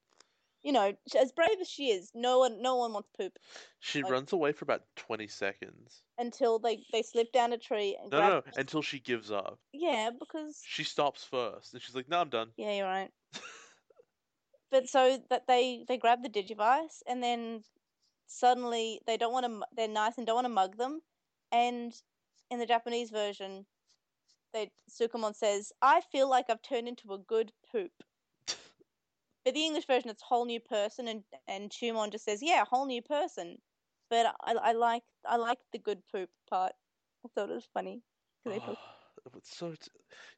[0.64, 3.38] you know, as brave as she is, no one no one wants poop
[3.80, 6.04] she Like- runs away for about 20 seconds.
[6.18, 9.60] until they they slip down a tree and No, no, no, until she gives up.
[9.74, 13.12] Yeah, because She stops first, and she's like, "No, I'm done." yeah, you're right.
[14.72, 17.64] but so that they they grab the digivice and then
[18.26, 21.02] suddenly they don't want to they're nice and don't want to mug them
[21.52, 21.94] and
[22.50, 23.66] in the japanese version
[24.54, 27.92] they sukamon says i feel like i've turned into a good poop
[29.46, 32.86] but the english version it's whole new person and and chumon just says yeah whole
[32.86, 33.58] new person
[34.10, 36.74] but i, I like i like the good poop part
[37.26, 38.02] i thought it was funny
[38.44, 38.78] 'cause they talk-
[39.38, 39.90] It's so, t-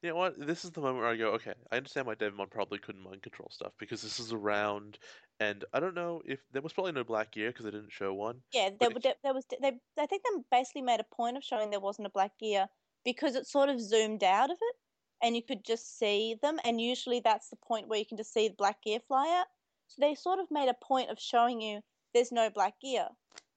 [0.04, 0.38] you know what?
[0.38, 3.24] This is the moment where I go, okay, I understand why Devimon probably couldn't mind
[3.24, 5.00] control stuff because this is around,
[5.40, 8.14] and I don't know if there was probably no black gear because they didn't show
[8.14, 8.44] one.
[8.54, 9.46] Yeah, there, if- were- there was.
[9.60, 12.68] They, I think they basically made a point of showing there wasn't a black gear
[13.04, 14.76] because it sort of zoomed out of it
[15.22, 18.34] and you could just see them and usually that's the point where you can just
[18.34, 19.48] see the black gear fly out.
[19.88, 21.82] So they sort of made a point of showing you
[22.14, 23.08] there's no black gear.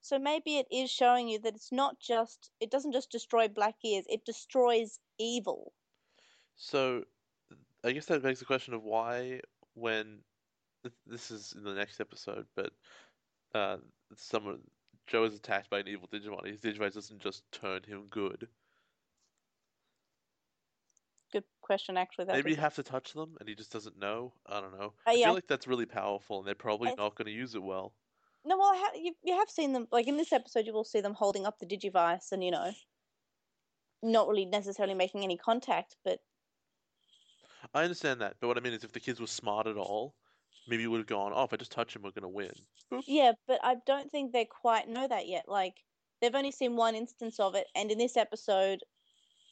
[0.00, 3.80] So maybe it is showing you that it's not just it doesn't just destroy black
[3.82, 5.72] gears, it destroys evil.
[6.56, 7.04] So,
[7.84, 9.40] I guess that begs the question of why,
[9.74, 10.18] when
[11.06, 12.72] this is in the next episode, but
[13.54, 13.76] uh,
[14.16, 14.60] someone
[15.06, 16.46] Joe is attacked by an evil Digimon.
[16.46, 18.48] His Digivice doesn't just turn him good.
[21.32, 24.32] Good question actually that Maybe you have to touch them, and he just doesn't know.
[24.46, 24.94] I don't know.
[25.06, 27.54] Uh, I feel like that's really powerful, and they're probably I- not going to use
[27.54, 27.94] it well.
[28.44, 30.66] No, well, ha- you, you have seen them like in this episode.
[30.66, 32.72] You will see them holding up the digivice, and you know,
[34.02, 35.96] not really necessarily making any contact.
[36.04, 36.20] But
[37.74, 40.14] I understand that, but what I mean is, if the kids were smart at all,
[40.66, 42.54] maybe you would have gone, "Oh, if I just touch him, we're going to win."
[43.06, 45.48] Yeah, but I don't think they quite know that yet.
[45.48, 45.74] Like
[46.20, 48.80] they've only seen one instance of it, and in this episode,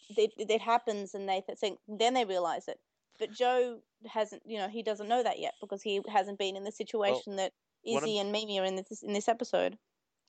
[0.08, 2.78] it, it happens, and they think then they realize it.
[3.18, 6.64] But Joe hasn't, you know, he doesn't know that yet because he hasn't been in
[6.64, 7.52] the situation that
[7.84, 9.78] Izzy and Mimi are in this in this episode.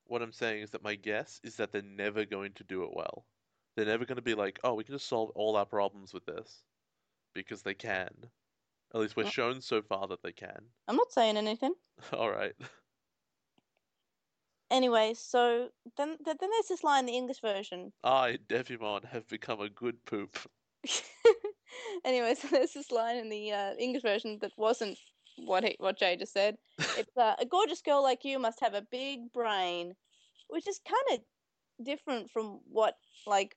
[0.06, 2.94] What I'm saying is that my guess is that they're never going to do it
[2.94, 3.26] well.
[3.76, 6.26] They're never going to be like, "Oh, we can just solve all our problems with
[6.26, 6.64] this,"
[7.34, 8.10] because they can.
[8.94, 9.32] At least we're Mm.
[9.32, 10.72] shown so far that they can.
[10.88, 11.76] I'm not saying anything.
[12.14, 12.56] all right.
[14.70, 17.94] Anyway, so then then there's this line in the English version.
[18.04, 20.38] I, Devimon, have become a good poop.
[22.06, 24.98] anyway, so there's this line in the uh, English version that wasn't
[25.38, 26.58] what he, what Jay just said.
[26.98, 29.94] It's uh, a gorgeous girl like you must have a big brain,
[30.50, 33.56] which is kind of different from what like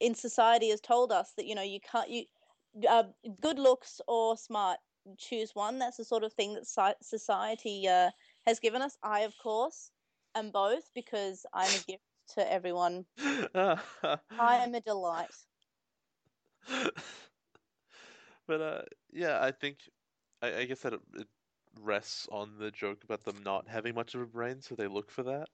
[0.00, 2.24] in society has told us that you know you can't you
[2.88, 3.04] uh,
[3.40, 4.78] good looks or smart
[5.18, 5.78] choose one.
[5.78, 8.10] That's the sort of thing that society uh,
[8.46, 8.96] has given us.
[9.04, 9.90] I of course
[10.34, 13.06] am both because I'm a gift to everyone.
[13.18, 13.78] I
[14.38, 15.30] am a delight.
[18.46, 19.88] but uh, yeah, I think
[20.42, 21.28] I, I guess that it, it
[21.80, 25.10] rests on the joke about them not having much of a brain, so they look
[25.10, 25.48] for that,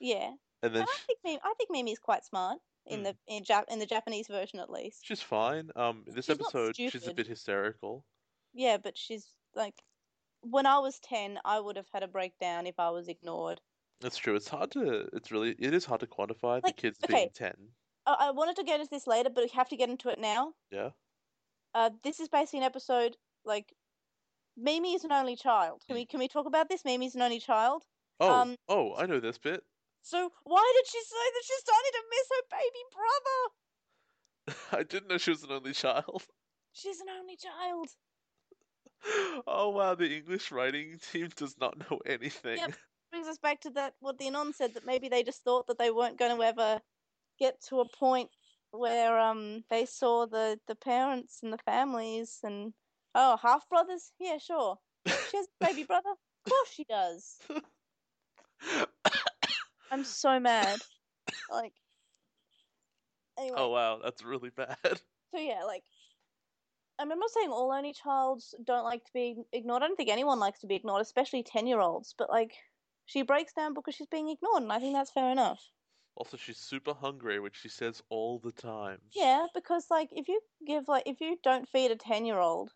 [0.00, 0.36] Yeah.
[0.62, 3.04] and then And I think Mimi, I think Mimi's quite smart in Hmm.
[3.04, 5.04] the in, Jap- in the Japanese version at least.
[5.04, 5.70] she's fine.
[5.76, 8.04] Um, this She's episode she's a bit hysterical.
[8.52, 9.84] Yeah, but she's like,
[10.42, 13.60] when I was ten, I would have had a breakdown if I was ignored.
[14.00, 14.34] That's true.
[14.34, 15.08] It's hard to.
[15.12, 15.54] It's really.
[15.58, 17.14] It is hard to quantify the Like, kids okay.
[17.14, 17.54] being ten.
[18.06, 20.18] I, I wanted to get into this later, but we have to get into it
[20.18, 20.52] now.
[20.70, 20.90] Yeah.
[21.74, 23.72] Uh, this is basically an episode like
[24.56, 25.82] Mimi is an only child.
[25.86, 26.00] Can Hmm.
[26.00, 26.84] we can we talk about this?
[26.84, 27.84] Mimi's an only child.
[28.20, 28.32] Oh.
[28.32, 29.62] Um, oh, I know this bit.
[30.02, 32.82] So why did she say that she's starting to miss her baby
[34.52, 34.78] brother?
[34.80, 36.22] I didn't know she was an only child.
[36.72, 37.88] She's an only child.
[39.46, 42.58] Oh wow, the English writing team does not know anything.
[42.58, 42.74] Yep.
[43.16, 45.78] Brings us back to that what the anon said that maybe they just thought that
[45.78, 46.78] they weren't going to ever
[47.38, 48.28] get to a point
[48.72, 52.74] where um they saw the the parents and the families and
[53.14, 54.76] oh half brothers yeah sure
[55.06, 57.38] she has a baby brother of course she does
[59.90, 60.78] i'm so mad
[61.50, 61.72] like
[63.38, 64.76] anyway oh wow, that's really bad.
[64.84, 65.84] so yeah like
[66.98, 69.82] I mean, I'm not saying all only childs don't like to be ignored.
[69.82, 72.14] I don't think anyone likes to be ignored, especially ten year olds.
[72.16, 72.54] But like,
[73.06, 75.60] she breaks down because she's being ignored, and I think that's fair enough.
[76.16, 79.00] Also, she's super hungry, which she says all the time.
[79.12, 82.72] Yeah, because like if you give like if you don't feed a ten year old,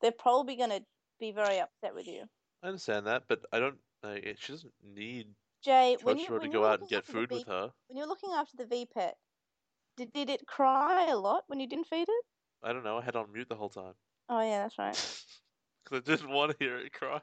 [0.00, 0.80] they're probably gonna
[1.18, 2.24] be very upset with you.
[2.62, 3.78] I understand that, but I don't.
[4.02, 5.26] Like, she doesn't need
[5.62, 7.70] Jay, when you Totoro to when go out and get food V- with her.
[7.88, 9.16] when you're looking after the V pet,
[9.96, 12.24] did did it cry a lot when you didn't feed it?
[12.62, 12.98] I don't know.
[12.98, 13.94] I had on mute the whole time
[14.28, 14.94] Oh yeah, that's right.
[15.84, 17.20] because I didn't want to hear it cry.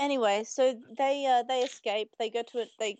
[0.00, 2.10] Anyway, so they uh, they escape.
[2.18, 2.68] They go to it.
[2.78, 2.96] They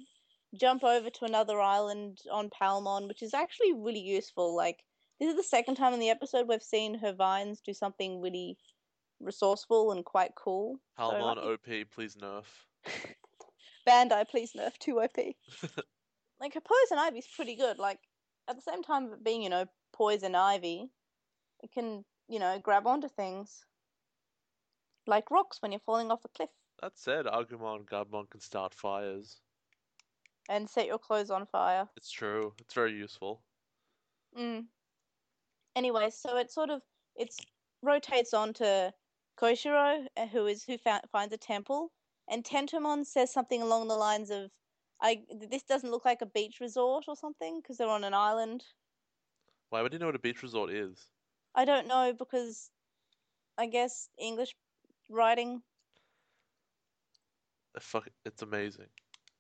[0.59, 4.57] jump over to another island on Palmon, which is actually really useful.
[4.57, 4.79] Like
[5.21, 8.57] this is the second time in the episode we've seen her vines do something really
[9.21, 10.81] resourceful and quite cool.
[10.97, 12.45] So, Palmon like, OP, please nerf.
[13.89, 15.17] Bandai, please nerf two OP.
[16.41, 17.79] like her poison ivy's pretty good.
[17.79, 18.01] Like
[18.49, 20.91] at the same time of it being, you know, poison ivy,
[21.63, 23.65] it can, you know, grab onto things.
[25.07, 28.75] Like rocks when you're falling off a cliff That said, Agumon and Gabumon can start
[28.75, 29.41] fires.
[30.49, 31.89] and set your clothes on fire.
[31.97, 32.55] It's true.
[32.59, 33.43] It's very useful.
[34.37, 34.67] Mm.
[35.77, 36.83] Anyway, so it sort of
[37.17, 37.39] it's
[37.83, 38.93] rotates on to
[39.37, 41.93] Koshiro, uh, who is who fa- finds a temple,
[42.29, 44.51] and Tentomon says something along the lines of,
[45.01, 48.65] "I this doesn't look like a beach resort or something because they're on an island."
[49.71, 51.11] Why would you know what a beach resort is?
[51.55, 52.71] I don't know because
[53.59, 54.57] I guess English
[55.11, 55.63] writing.
[57.81, 58.87] Fuck, it's amazing.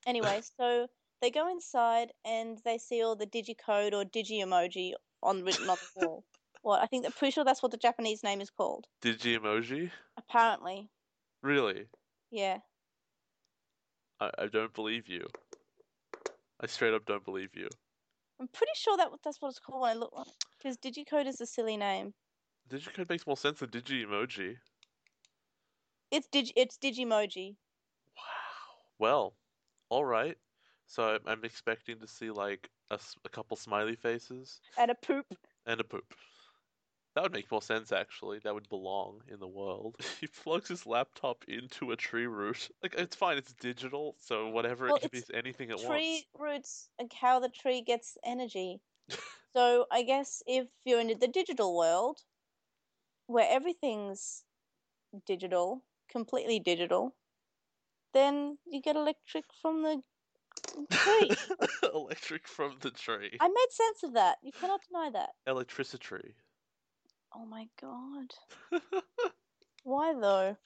[0.06, 0.86] Anyway, so
[1.20, 5.76] they go inside and they see all the digicode or digi emoji on written on
[5.76, 6.24] the wall.
[6.62, 8.86] What I think I'm pretty sure that's what the Japanese name is called.
[9.02, 9.90] Digi emoji?
[10.16, 10.88] Apparently,
[11.42, 11.86] Really?
[12.30, 12.58] yeah.
[14.20, 15.26] I, I don't believe you.
[16.60, 17.68] I straight up don't believe you.
[18.40, 20.12] I'm pretty sure that that's what it's called when I look
[20.56, 22.14] because Digicode is a silly name.
[22.68, 24.56] Digicode makes more sense than Digi emoji.
[26.10, 27.56] It's dig it's Digimoji.
[28.98, 29.38] Well,
[29.88, 30.38] all right.
[30.86, 32.98] So I'm, I'm expecting to see like a
[33.30, 35.34] couple smiley faces And a poop.
[35.66, 36.14] and a poop.
[37.14, 38.38] That would make more sense, actually.
[38.38, 39.96] That would belong in the world.
[40.20, 42.70] he plugs his laptop into a tree root.
[42.82, 46.90] Like, it's fine, it's digital, so whatever, Well, it can be anything it Tree roots
[46.98, 48.82] and how the tree gets energy.
[49.56, 52.26] so I guess if you're in the digital world,
[53.26, 54.44] where everything's
[55.26, 57.16] digital, completely digital,
[58.12, 60.02] then you get electric from the
[60.90, 61.30] tree.
[61.94, 63.38] Electric from the tree.
[63.40, 64.38] I made sense of that.
[64.42, 65.30] You cannot deny that.
[65.46, 66.34] Electricity.
[67.34, 68.34] Oh my god.
[69.84, 70.56] Why though?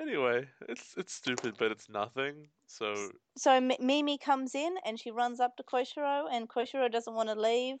[0.00, 2.48] anyway, it's it's stupid, but it's nothing.
[2.66, 7.14] So So M- Mimi comes in and she runs up to Koshiro, and Koshiro doesn't
[7.14, 7.76] want to leave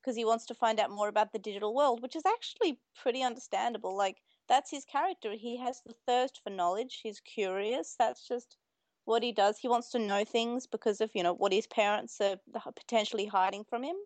[0.00, 3.22] because he wants to find out more about the digital world, which is actually pretty
[3.22, 3.96] understandable.
[3.96, 5.32] Like that's his character.
[5.32, 7.00] He has the thirst for knowledge.
[7.02, 7.96] He's curious.
[7.96, 8.58] That's just
[9.06, 9.58] what he does.
[9.58, 12.38] He wants to know things because of you know what his parents are
[12.76, 13.96] potentially hiding from him.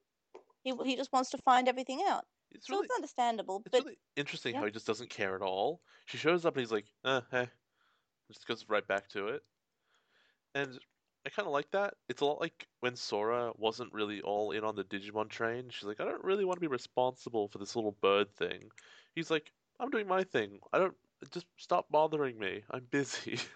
[0.63, 2.27] He he just wants to find everything out.
[2.53, 3.63] it's So really it's understandable.
[3.67, 4.61] it's But really interesting yeah.
[4.61, 5.83] how he just doesn't care at all.
[6.07, 7.51] She shows up and he's like, eh, hey.
[8.33, 9.43] Just goes right back to it.
[10.55, 10.79] And
[11.27, 11.95] I kind of like that.
[12.09, 15.71] It's a lot like when Sora wasn't really all in on the Digimon train.
[15.71, 18.71] She's like, I don't really want to be responsible for this little bird thing.
[19.15, 20.59] He's like, I'm doing my thing.
[20.73, 20.95] I don't,
[21.31, 22.63] just stop bothering me.
[22.71, 23.39] I'm busy.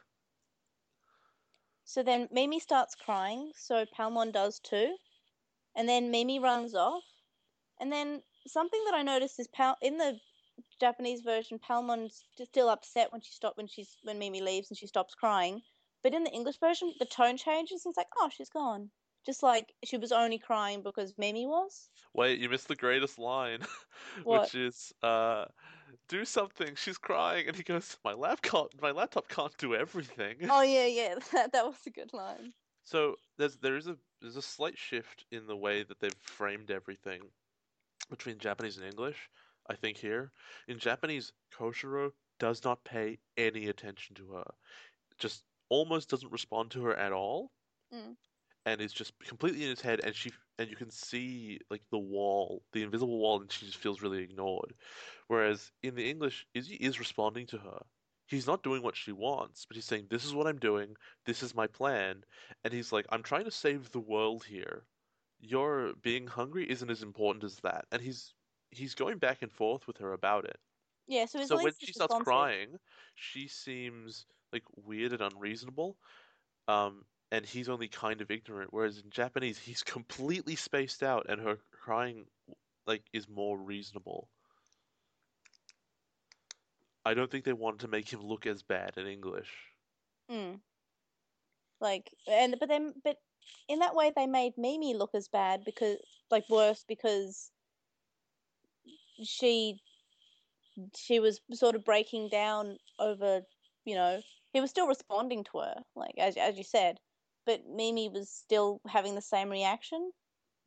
[1.88, 4.94] So then Mimi starts crying, so Palmon does too.
[5.74, 7.02] And then Mimi runs off.
[7.80, 10.20] And then something that I noticed is Pal- in the
[10.80, 14.76] Japanese version, Palmon's st- still upset when she stop when she's when Mimi leaves and
[14.76, 15.62] she stops crying.
[16.02, 17.86] But in the English version, the tone changes.
[17.86, 18.90] And it's like, oh, she's gone.
[19.24, 21.88] Just like she was only crying because Mimi was.
[22.12, 23.60] Wait, you missed the greatest line,
[24.24, 25.46] which is, uh,
[26.08, 26.74] do something.
[26.76, 30.36] She's crying, and he goes, my laptop, my laptop can't do everything.
[30.48, 32.52] Oh yeah, yeah, that, that was a good line.
[32.84, 36.70] So there's there is a there's a slight shift in the way that they've framed
[36.70, 37.22] everything
[38.10, 39.30] between Japanese and English.
[39.68, 40.32] I think here
[40.68, 44.44] in Japanese, Koshiro does not pay any attention to her,
[45.18, 47.50] just almost doesn't respond to her at all,
[47.92, 48.16] Mm.
[48.66, 50.00] And is just completely in his head.
[50.04, 53.78] And she and you can see like the wall, the invisible wall, and she just
[53.78, 54.74] feels really ignored.
[55.28, 57.86] Whereas in the English, Izzy is responding to her.
[58.26, 60.96] He's not doing what she wants, but he's saying, "This is what I'm doing.
[61.24, 62.24] This is my plan."
[62.64, 64.86] And he's like, "I'm trying to save the world here.
[65.40, 68.34] Your being hungry isn't as important as that." And he's
[68.70, 70.60] he's going back and forth with her about it.
[71.06, 72.78] Yeah, so So when she starts crying,
[73.14, 75.98] she seems like weird and unreasonable.
[76.68, 78.72] Um, and he's only kind of ignorant.
[78.72, 82.26] Whereas in Japanese, he's completely spaced out, and her crying
[82.86, 84.28] like is more reasonable.
[87.04, 89.50] I don't think they wanted to make him look as bad in English.
[90.30, 90.60] Mm.
[91.80, 93.16] Like, and but then, but
[93.68, 95.96] in that way, they made Mimi look as bad because,
[96.30, 97.50] like, worse because
[99.22, 99.80] she
[100.96, 103.40] she was sort of breaking down over,
[103.84, 104.20] you know,
[104.52, 106.98] he was still responding to her, like as as you said,
[107.48, 110.12] but Mimi was still having the same reaction.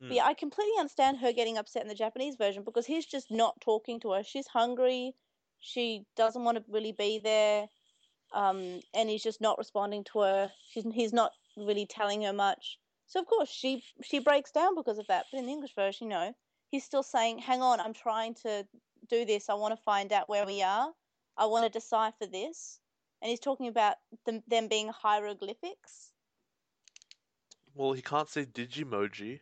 [0.03, 0.15] Mm.
[0.15, 3.61] yeah, I completely understand her getting upset in the Japanese version because he's just not
[3.61, 4.23] talking to her.
[4.23, 5.13] She's hungry.
[5.59, 7.67] She doesn't want to really be there
[8.33, 10.51] um, and he's just not responding to her.
[10.69, 12.77] She's, he's not really telling her much.
[13.07, 15.25] So of course she she breaks down because of that.
[15.31, 16.33] But in the English version, you know,
[16.69, 18.65] he's still saying, "Hang on, I'm trying to
[19.09, 19.49] do this.
[19.49, 20.93] I want to find out where we are.
[21.37, 22.79] I want to decipher this."
[23.21, 26.10] And he's talking about them them being hieroglyphics.
[27.75, 29.39] Well, he can't say Digimoji.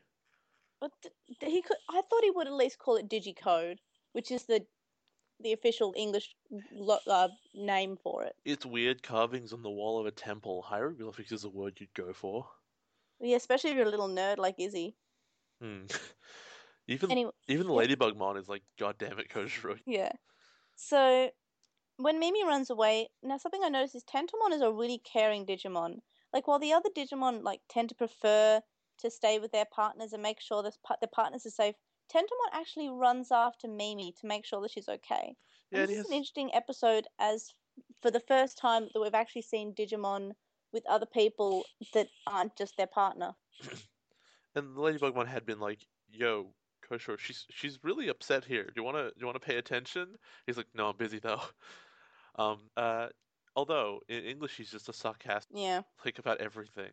[0.80, 1.78] But th- he could.
[1.90, 3.78] I thought he would at least call it digicode,
[4.14, 4.66] which is the
[5.42, 6.36] the official English
[6.72, 8.36] lo- uh, name for it.
[8.46, 10.62] It's weird carvings on the wall of a temple.
[10.62, 12.48] Hieroglyphics is a word you'd go for.
[13.22, 14.96] Yeah, especially if you're a little nerd like Izzy.
[15.62, 15.86] Hmm.
[16.88, 17.80] Even Anyway, even the yeah.
[17.80, 19.80] Ladybug Mon is like, God damn it, Koshiro.
[19.86, 20.12] Yeah.
[20.76, 21.30] So
[21.98, 26.00] when Mimi runs away, now something I noticed is Tentomon is a really caring Digimon.
[26.34, 28.62] Like while the other Digimon like tend to prefer
[29.00, 31.76] to stay with their partners and make sure this pa- their partners are safe,
[32.10, 35.36] Tentomon actually runs after Mimi to make sure that she's okay.
[35.72, 37.54] Yeah, and this he is an interesting episode as
[38.02, 40.34] for the first time that we've actually seen Digimon
[40.72, 43.36] with other people that aren't just their partner.
[44.56, 46.54] and the Ladybug Mon had been like, Yo,
[46.90, 48.64] Koshiro, she's she's really upset here.
[48.64, 50.16] Do you wanna do you wanna pay attention?
[50.46, 51.42] He's like, no, I'm busy though.
[52.36, 53.08] Um, uh,
[53.56, 55.82] although in English he's just a sarcastic Yeah.
[56.06, 56.92] like about everything.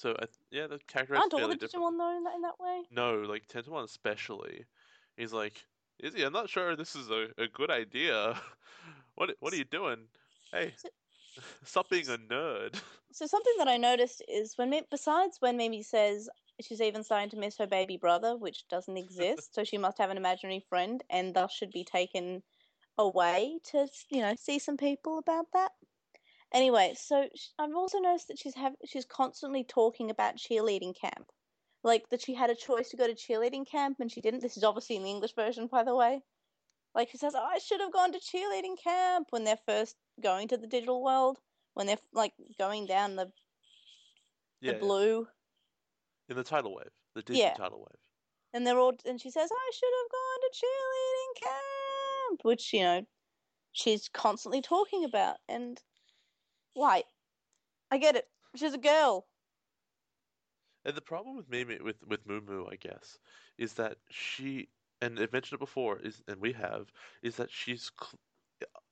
[0.00, 1.56] So th- yeah, the character Aren't all the.
[1.56, 2.82] Digimon though in that, in that way?
[2.90, 4.64] No, like Tentomon especially.
[5.16, 5.64] He's like,
[6.00, 8.38] Izzy, I'm not sure this is a, a good idea.
[9.14, 10.08] what what are you doing?
[10.52, 10.88] Hey, So-
[11.64, 12.80] stop being a nerd.
[13.12, 16.28] So something that I noticed is when besides when Mimi says
[16.60, 20.10] she's even starting to miss her baby brother, which doesn't exist, so she must have
[20.10, 22.42] an imaginary friend and thus should be taken
[22.98, 25.72] away to you know see some people about that.
[26.52, 27.28] Anyway, so
[27.58, 31.32] I've also noticed that she's have she's constantly talking about cheerleading camp,
[31.82, 34.40] like that she had a choice to go to cheerleading camp and she didn't.
[34.40, 36.22] This is obviously in the English version, by the way.
[36.94, 40.48] Like she says, oh, I should have gone to cheerleading camp when they're first going
[40.48, 41.40] to the digital world
[41.74, 43.32] when they're like going down the
[44.60, 44.78] Yeah, the yeah.
[44.80, 45.28] blue,
[46.28, 47.54] in the tidal wave, the Disney Yeah.
[47.54, 48.00] tidal wave.
[48.54, 51.73] and they're all and she says, "I should have gone to cheerleading camp,"
[52.42, 53.06] which you know
[53.72, 55.38] she's constantly talking about.
[55.48, 55.82] And
[56.74, 57.04] why?
[57.90, 58.30] I get it.
[58.56, 59.28] She's a girl.
[60.84, 63.18] And the problem with Mimi with with Moo Moo, I guess,
[63.58, 64.70] is that she
[65.00, 66.90] and I've mentioned it before is and we have
[67.22, 68.18] is that she's cl-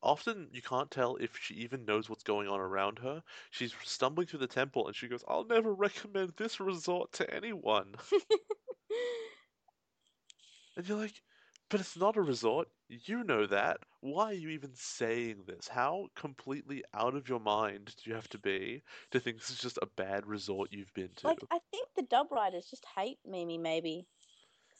[0.03, 3.23] often you can't tell if she even knows what's going on around her.
[3.51, 7.97] She's stumbling through the temple and she goes, "I'll never recommend this resort to anyone."
[10.77, 11.23] And you're like,
[11.73, 12.69] "But it's not a resort.
[12.89, 13.79] You know that.
[14.01, 15.69] Why are you even saying this?
[15.69, 19.59] How completely out of your mind do you have to be to think this is
[19.59, 23.21] just a bad resort you've been to?" like I think the dub writers just hate
[23.25, 24.07] Mimi maybe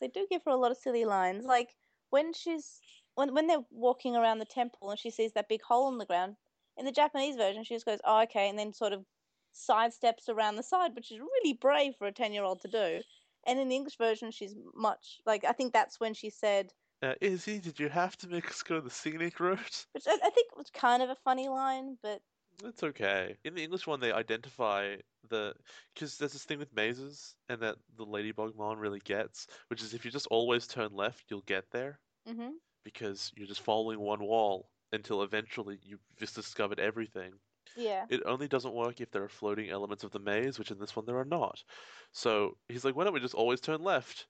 [0.01, 1.47] they do give her a lot of silly lines.
[1.47, 1.77] Like
[2.11, 2.83] when she's
[3.15, 6.05] when when they're walking around the temple and she sees that big hole in the
[6.05, 6.37] ground.
[6.77, 9.07] In the Japanese version, she just goes, "Oh, okay," and then sort of
[9.55, 13.01] sidesteps around the side, which is really brave for a ten-year-old to do.
[13.45, 16.73] And in the English version, she's much like I think that's when she said,
[17.03, 19.87] Uh, Izzy, did you have to make us go the scenic route?
[19.93, 22.23] which I, I think was kind of a funny line, but
[22.65, 23.37] It's okay.
[23.45, 25.55] In the English one, they identify the
[25.95, 30.05] because there's this thing with mazes, and that the Ladybugmon really gets, which is if
[30.05, 32.53] you just always turn left, you'll get there hmm
[32.85, 37.41] because you're just following one wall until eventually you've just discovered everything.
[37.75, 40.79] yeah, It only doesn't work if there are floating elements of the maze, which in
[40.79, 41.65] this one there are not.
[42.13, 44.29] So he's like, why don't we just always turn left?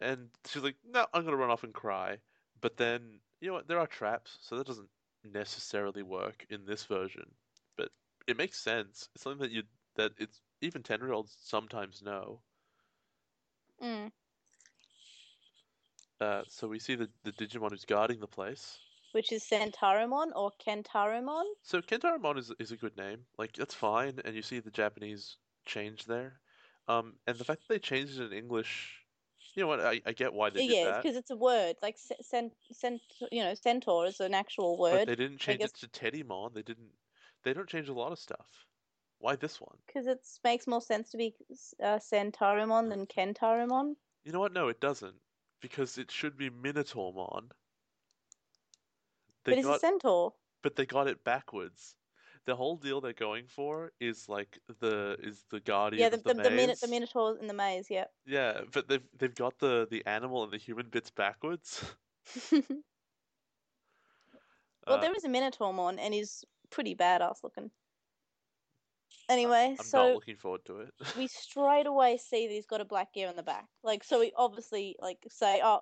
[0.00, 2.18] And she's like, no, I'm gonna run off and cry.
[2.60, 3.68] But then, you know what?
[3.68, 4.88] There are traps, so that doesn't
[5.24, 7.34] necessarily work in this version.
[7.76, 7.90] But
[8.26, 9.08] it makes sense.
[9.14, 9.64] It's something that you
[9.96, 12.42] that it's even ten year olds sometimes know.
[13.82, 14.10] mm.
[16.20, 18.80] Uh, so we see the the Digimon who's guarding the place.
[19.12, 21.44] which is Centarumon or Kentarumon?
[21.62, 23.26] So Kentarumon is is a good name.
[23.38, 25.36] Like that's fine, and you see the Japanese
[25.66, 26.40] change there.
[26.88, 29.03] Um, and the fact that they changed it in English,
[29.54, 29.80] you know what?
[29.80, 33.00] I, I get why they did yeah, because it's a word like cent, cent,
[33.30, 35.06] you know, centaur is an actual word.
[35.06, 36.54] but they didn't change guess- it to Teddymon.
[36.54, 36.90] They didn't.
[37.44, 38.66] They don't change a lot of stuff.
[39.18, 39.76] Why this one?
[39.86, 41.34] Because it makes more sense to be
[41.82, 43.94] uh, Centarumon than Kentarumon.
[44.24, 44.52] You know what?
[44.52, 45.14] No, it doesn't.
[45.60, 47.50] Because it should be Minotaurmon.
[49.44, 50.32] They but it's got, a centaur.
[50.62, 51.94] but they got it backwards.
[52.46, 56.34] The whole deal they're going for is like the is the guardian Yeah, the the,
[56.34, 57.90] the, the, the minotaur in the maze.
[57.90, 58.10] Yep.
[58.26, 61.84] Yeah, but they've they've got the the animal and the human bits backwards.
[62.52, 62.60] well,
[64.86, 67.70] Uh, there is a Minotaurmon, and he's pretty badass looking.
[69.28, 70.94] Anyway, I'm so not looking forward to it.
[71.16, 73.68] we straight away see that he's got a black gear in the back.
[73.82, 75.80] Like, so we obviously like say, oh,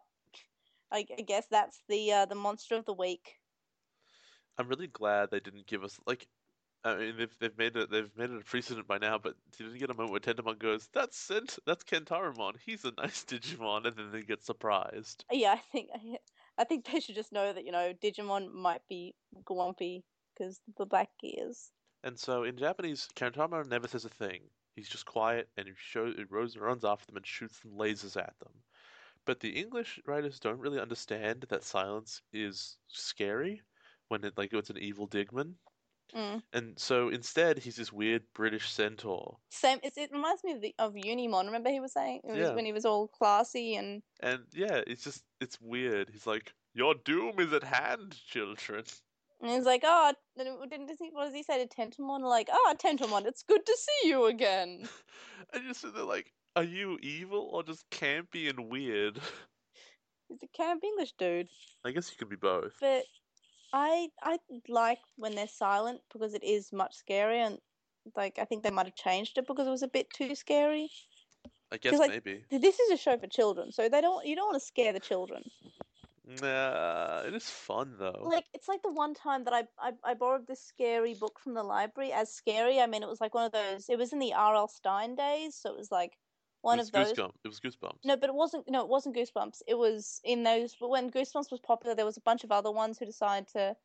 [0.93, 3.39] I, I guess that's the uh, the monster of the week.
[4.59, 6.29] I'm really glad they didn't give us like.
[6.85, 9.67] I mean, they've they've made it they've made it a precedent by now, but you
[9.67, 12.59] didn't get a moment where Tentomon goes, "That's Cent, that's Kentarumon.
[12.65, 15.25] He's a nice Digimon," and then they get surprised.
[15.31, 15.91] Yeah, I think
[16.59, 19.15] I think they should just know that you know Digimon might be
[19.45, 20.05] grumpy
[20.35, 21.71] because the black gears.
[22.03, 24.51] And so in Japanese, Kentarumon never says a thing.
[24.75, 28.17] He's just quiet, and he shows he runs runs after them and shoots some lasers
[28.17, 28.53] at them.
[29.25, 33.63] But the English writers don't really understand that silence is scary
[34.09, 35.55] when it like it's an evil Digimon.
[36.15, 36.43] Mm.
[36.53, 39.39] And so instead, he's this weird British centaur.
[39.51, 39.79] Same.
[39.83, 41.47] It reminds me of the of Unimon.
[41.47, 42.55] Remember he was saying it was Yeah.
[42.55, 46.11] when he was all classy and And yeah, it's just it's weird.
[46.11, 48.85] He's like, "Your doom is at hand, children."
[49.41, 52.21] and he's like, oh, didn't he, what does he say to Tentomon?
[52.21, 54.89] Like, oh, Tentomon, it's good to see you again.
[55.53, 59.19] And sitting there like, "Are you evil or just campy and weird?"
[60.29, 61.49] He's a camp English dude.
[61.85, 62.75] I guess you could be both.
[62.81, 63.05] But
[63.73, 67.59] I I like when they're silent because it is much scarier and
[68.17, 70.91] like I think they might have changed it because it was a bit too scary.
[71.71, 72.45] I guess like, maybe.
[72.51, 74.27] This is a show for children, so they don't.
[74.27, 75.43] You don't want to scare the children.
[76.41, 78.23] Nah, it is fun though.
[78.23, 81.55] Like it's like the one time that I, I I borrowed this scary book from
[81.55, 82.13] the library.
[82.13, 83.89] As scary, I mean, it was like one of those.
[83.89, 84.69] It was in the R.L.
[84.69, 86.19] Stine days, so it was like
[86.63, 87.13] one it was of those.
[87.13, 87.35] Goosebumps.
[87.45, 87.99] It was Goosebumps.
[88.05, 88.71] No, but it wasn't.
[88.71, 89.63] No, it wasn't Goosebumps.
[89.67, 90.75] It was in those.
[90.81, 93.77] But when Goosebumps was popular, there was a bunch of other ones who decided to,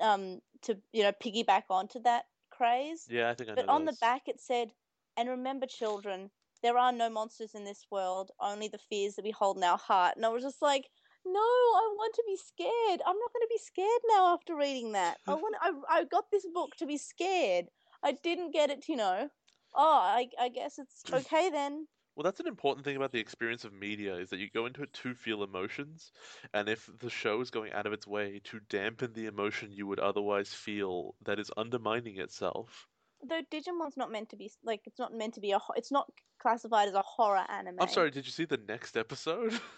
[0.00, 3.06] um, to you know piggyback onto that craze.
[3.08, 4.72] Yeah, I think I know But on the back it said,
[5.16, 6.30] "And remember, children,
[6.62, 8.30] there are no monsters in this world.
[8.40, 10.90] Only the fears that we hold in our heart." And I was just like,
[11.24, 13.02] "No, I want to be scared.
[13.04, 15.18] I'm not going to be scared now after reading that.
[15.26, 15.56] I want.
[15.60, 17.66] I I got this book to be scared.
[18.00, 18.88] I didn't get it.
[18.88, 19.28] You know.
[19.74, 23.64] Oh, I I guess it's okay then." Well, that's an important thing about the experience
[23.64, 26.12] of media is that you go into it to feel emotions,
[26.52, 29.86] and if the show is going out of its way to dampen the emotion you
[29.86, 32.88] would otherwise feel that is undermining itself.
[33.24, 35.58] Though Digimon's not meant to be like it's not meant to be a.
[35.58, 37.80] ho- It's not classified as a horror anime.
[37.80, 39.58] I'm sorry, did you see the next episode?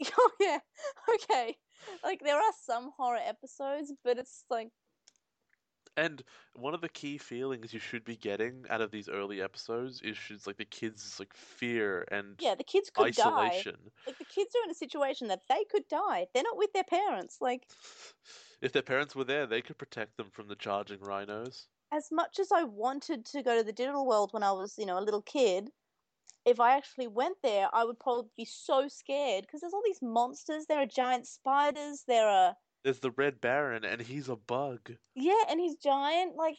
[0.16, 0.58] Oh yeah.
[1.14, 1.56] Okay.
[2.02, 4.68] Like there are some horror episodes, but it's like
[6.00, 6.22] And
[6.54, 10.46] one of the key feelings you should be getting out of these early episodes is
[10.46, 13.48] like the kids' like fear and yeah, the kids could die.
[13.48, 13.76] isolation.
[14.06, 16.26] Like the kids are in a situation that they could die.
[16.32, 17.38] They're not with their parents.
[17.42, 17.66] Like
[18.62, 21.68] If their parents were there, they could protect them from the charging rhinos.
[21.92, 24.86] as much as I wanted to go to the digital world when I was, you
[24.86, 25.70] know, a little kid,
[26.44, 30.02] if I actually went there, I would probably be so scared because there's all these
[30.02, 30.66] monsters.
[30.66, 32.04] There are giant spiders.
[32.06, 34.92] There are There's the Red Baron, and he's a bug.
[35.14, 36.36] yeah, and he's giant.
[36.36, 36.56] Like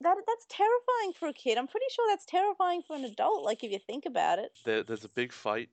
[0.00, 0.16] that.
[0.26, 1.58] That's terrifying for a kid.
[1.58, 3.44] I'm pretty sure that's terrifying for an adult.
[3.44, 4.52] Like if you think about it.
[4.64, 5.68] There, there's a big fight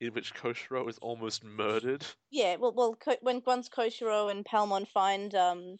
[0.00, 2.04] in which Koshiro is almost murdered.
[2.30, 5.76] Yeah, well, well, when once Koshiro and Palmon find um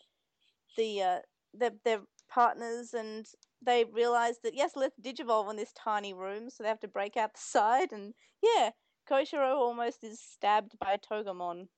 [0.76, 1.18] the uh
[1.52, 3.26] their their partners and
[3.64, 7.16] they realize that yes, let's digivolve in this tiny room, so they have to break
[7.16, 8.70] out the side and yeah,
[9.10, 11.68] Koshiro almost is stabbed by Togemon.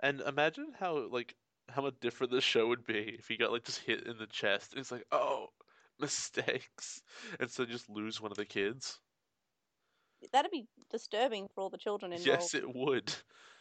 [0.00, 1.36] And imagine how like
[1.68, 4.26] how much different the show would be if he got like just hit in the
[4.26, 4.72] chest.
[4.72, 5.48] And it's like, oh,
[5.98, 7.02] mistakes,
[7.40, 9.00] and so just lose one of the kids.
[10.30, 12.26] That'd be disturbing for all the children involved.
[12.26, 13.14] Yes, it would.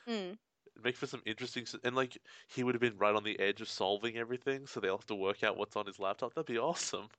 [0.07, 0.37] Mm.
[0.75, 2.17] Make for some interesting and like
[2.47, 5.15] he would have been right on the edge of solving everything, so they'll have to
[5.15, 6.33] work out what's on his laptop.
[6.33, 7.09] That'd be awesome.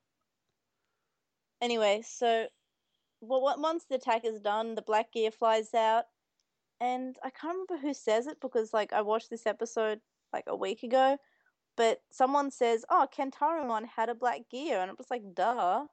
[1.60, 2.48] Anyway, so
[3.20, 6.06] well, what- once the attack is done, the black gear flies out,
[6.80, 10.00] and I can't remember who says it because like I watched this episode
[10.32, 11.18] like a week ago,
[11.76, 15.86] but someone says, "Oh, Kentarumon had a black gear," and it was like, "Duh."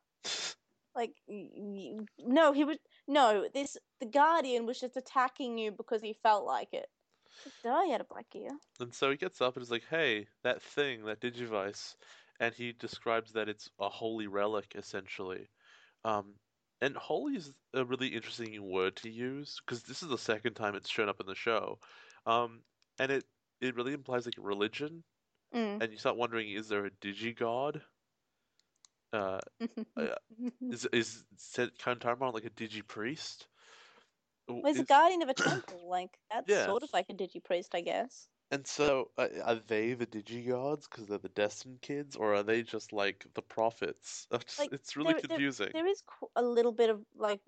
[0.95, 2.77] Like, no, he was
[3.07, 3.47] no.
[3.53, 6.87] This the Guardian was just attacking you because he felt like it.
[7.63, 8.51] Duh, he had a black gear.
[8.79, 11.95] And so he gets up and is like, "Hey, that thing, that Digivice,"
[12.39, 15.49] and he describes that it's a holy relic, essentially.
[16.05, 16.35] Um,
[16.83, 20.75] and holy is a really interesting word to use because this is the second time
[20.75, 21.79] it's shown up in the show.
[22.25, 22.63] Um,
[22.99, 23.25] and it
[23.61, 25.03] it really implies like religion,
[25.53, 25.81] Mm.
[25.81, 27.83] and you start wondering, is there a digigod?
[29.11, 29.39] Uh,
[30.69, 33.47] is is Sen- Kentarumon like a digi priest?
[34.61, 35.87] well, he's a guardian of a temple.
[35.89, 36.55] Like that's Yeah.
[36.55, 38.27] sort of like a digi priest, I guess.
[38.53, 42.61] And so, uh, are they the Digigods because they're the destined kids, or are they
[42.61, 44.27] just like the prophets?
[44.31, 45.69] It's, Like, it's really there- there- confusing.
[45.73, 47.41] There is qu- a little bit of like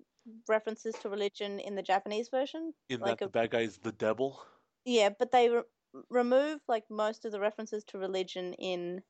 [0.48, 2.74] references to religion in the Japanese version.
[2.88, 4.44] In like that a- the bad guy is the devil.
[4.84, 5.62] Yeah, but they re-
[6.08, 9.04] remove like most of the references to religion in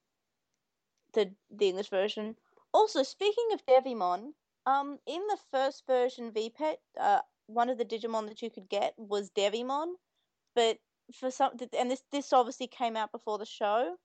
[1.14, 2.36] the the English version.
[2.74, 4.34] Also, speaking of Devimon,
[4.66, 8.92] um, in the first version VPET, uh, one of the Digimon that you could get
[8.98, 9.94] was Devimon,
[10.54, 10.78] but
[11.12, 13.96] for some, and this this obviously came out before the show,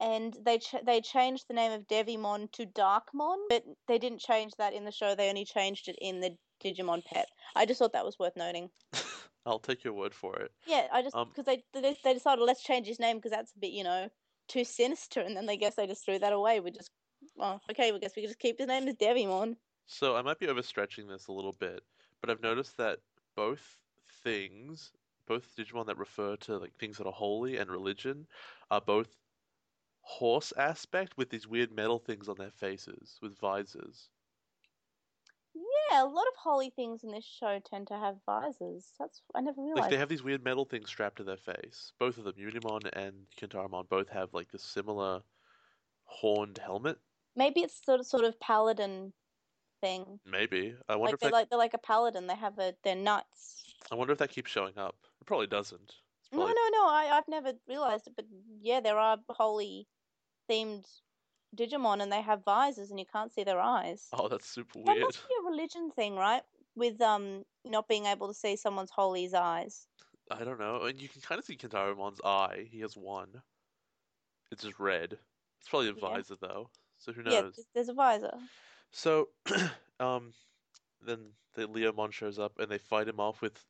[0.00, 4.52] and they ch- they changed the name of Devimon to Darkmon, but they didn't change
[4.58, 5.14] that in the show.
[5.14, 7.28] They only changed it in the Digimon Pet.
[7.54, 8.70] I just thought that was worth noting.
[9.46, 10.52] I'll take your word for it.
[10.66, 13.52] Yeah, I just Um, because they, they they decided let's change his name because that's
[13.56, 14.08] a bit you know
[14.48, 16.60] too sinister, and then they guess they just threw that away.
[16.60, 16.90] We just
[17.36, 19.56] well, okay, we guess we can just keep his name as Devimon.
[19.86, 21.82] So I might be overstretching this a little bit,
[22.20, 23.00] but I've noticed that
[23.34, 23.78] both
[24.22, 24.92] things,
[25.30, 28.26] both Digimon that refer to like things that are holy and religion,
[28.68, 29.16] are both
[30.00, 34.10] horse aspect with these weird metal things on their faces with visors.
[35.54, 38.92] Yeah, a lot of holy things in this show tend to have visors.
[38.98, 39.82] That's I never realized.
[39.82, 41.92] Like they have these weird metal things strapped to their face.
[42.00, 45.22] Both of them, Unimon and Kentarumon, both have like this similar
[46.06, 46.98] horned helmet.
[47.36, 49.12] Maybe it's sort of sort of paladin
[49.80, 50.18] thing.
[50.26, 50.76] Maybe.
[50.88, 52.26] I wonder Like if they're that, like they're like a paladin.
[52.26, 53.64] They have a they're nuts.
[53.90, 54.96] I wonder if that keeps showing up.
[55.20, 55.96] It probably doesn't.
[56.20, 56.88] It's No, no, no.
[56.88, 58.26] I I've never realized it, but
[58.60, 59.86] yeah, there are holy
[60.48, 60.86] themed
[61.56, 64.08] Digimon, and they have visors, and you can't see their eyes.
[64.12, 64.98] Oh, that's super weird.
[64.98, 66.42] That must be a religion thing, right?
[66.76, 69.86] with um not being able to see someone's Holy's eyes.
[70.30, 70.84] I don't know.
[70.84, 72.68] And you can kind of see Kentarumon's eye.
[72.70, 73.42] He has one.
[74.50, 75.18] It's just red.
[75.58, 76.00] It's probably a Yeah.
[76.00, 76.70] visor though.
[76.98, 77.54] So who knows?
[77.54, 78.38] th- there's a visor.
[78.92, 79.30] So,
[80.00, 80.32] um,
[81.00, 83.64] then the Leomon shows up and they fight him off with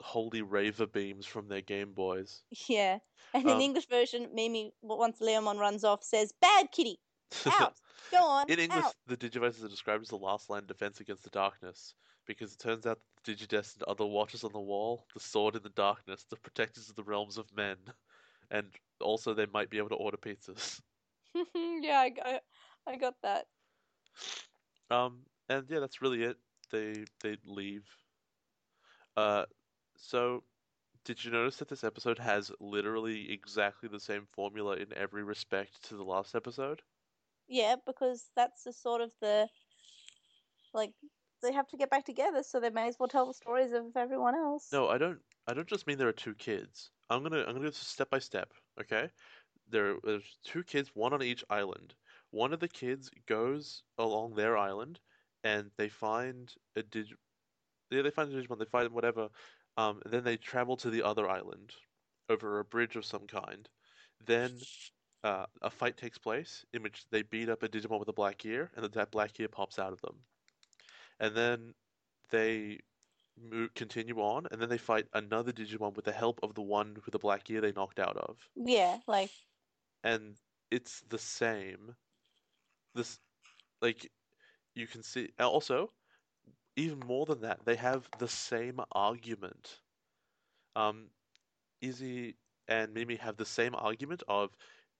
[0.00, 2.42] holy raver beams from their Game Boys.
[2.68, 2.98] Yeah,
[3.32, 7.00] and in Um, the English version, Mimi once Leomon runs off says, "Bad kitty,
[7.46, 7.74] out,
[8.10, 11.00] go on, In English, out." the Digivices are described as the last line of defense
[11.00, 11.94] against the darkness,
[12.26, 15.56] because it turns out that the Digidestined are the watchers on the wall, the sword
[15.56, 17.76] in the darkness, the protectors of the realms of men,
[18.50, 18.66] and
[19.00, 20.80] also they might be able to order pizzas.
[21.54, 22.44] yeah, I, got-
[22.86, 23.46] I got that.
[24.90, 26.36] Um, and yeah, that's really it.
[26.70, 27.84] They they leave.
[29.16, 29.44] Uh,
[30.04, 30.44] so
[31.04, 35.82] did you notice that this episode has literally exactly the same formula in every respect
[35.84, 36.82] to the last episode?
[37.48, 39.48] Yeah, because that's the sort of the
[40.74, 40.92] like
[41.42, 43.96] they have to get back together, so they may as well tell the stories of
[43.96, 44.70] everyone else.
[44.72, 45.22] No, I don't.
[45.46, 46.90] I don't just mean there are two kids.
[47.08, 48.52] I'm gonna I'm gonna go step by step.
[48.80, 49.10] Okay,
[49.68, 51.96] there there's two kids, one on each island.
[52.30, 55.00] One of the kids goes along their island,
[55.44, 57.14] and they find a dig.
[57.94, 58.58] Yeah, they find a Digimon.
[58.58, 59.30] They find them, whatever.
[59.76, 61.72] Um, and then they travel to the other island
[62.28, 63.68] over a bridge of some kind.
[64.26, 64.58] Then
[65.22, 68.38] uh, a fight takes place in which they beat up a Digimon with a black
[68.38, 70.24] gear, and that black gear pops out of them.
[71.20, 71.74] And then
[72.30, 72.80] they
[73.36, 76.94] move, continue on, and then they fight another Digimon with the help of the one
[77.04, 78.38] with the black gear they knocked out of.
[78.56, 79.30] Yeah, like
[80.04, 80.36] And
[80.70, 81.96] it's the same.
[82.94, 83.20] This,
[83.82, 84.10] like,
[84.74, 85.32] you can see.
[85.38, 85.92] Also,
[86.76, 89.80] even more than that, they have the same argument.
[90.76, 91.06] Um,
[91.80, 92.36] Izzy
[92.68, 94.50] and Mimi have the same argument of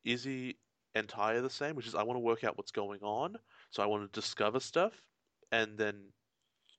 [0.04, 0.56] Izzy
[0.94, 3.36] and Tai are the same, which is I want to work out what's going on,
[3.70, 4.92] so I want to discover stuff,
[5.50, 5.96] and then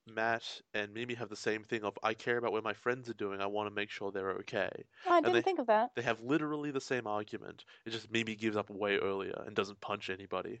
[0.06, 3.14] Matt and Mimi have the same thing of I care about what my friends are
[3.14, 4.70] doing, I want to make sure they're okay.
[5.06, 5.90] oh, I didn't they- think of that.
[5.96, 7.64] They have literally the same argument.
[7.84, 10.60] It's just Mimi gives up way earlier and doesn't punch anybody.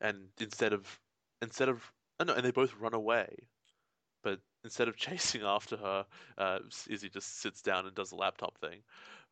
[0.00, 1.00] And instead of
[1.40, 1.90] instead of
[2.20, 3.48] oh no, and they both run away.
[4.22, 6.06] But instead of chasing after her,
[6.38, 6.58] uh,
[6.88, 8.82] Izzy just sits down and does a laptop thing.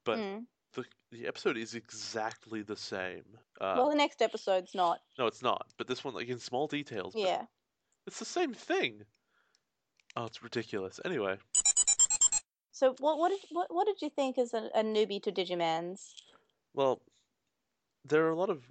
[0.05, 0.47] But Mm.
[0.75, 3.25] the the episode is exactly the same.
[3.61, 5.01] Uh, well, the next episode's not.
[5.19, 5.67] no, it's not.
[5.79, 7.47] But this one, like in small details, but Yeah.
[8.07, 9.05] it's the same thing.
[10.17, 11.01] Oh, it's ridiculous.
[11.05, 11.39] Anyway,
[12.73, 16.13] So what what did what, what did you think as a, a newbie to Digimans?
[16.75, 17.01] Well,
[18.05, 18.63] there are a lot of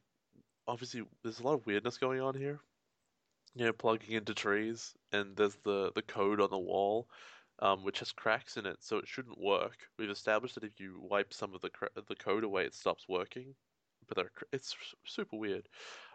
[0.68, 2.60] obviously there's a lot of weirdness going on here.
[3.56, 7.08] You know, plugging into trees, and there's the the code on the wall,
[7.60, 9.78] um, which has cracks in it, so it shouldn't work.
[9.98, 13.08] We've established that if you wipe some of the cra- the code away, it stops
[13.08, 13.56] working.
[14.08, 14.76] But there cr- it's
[15.06, 15.70] super weird.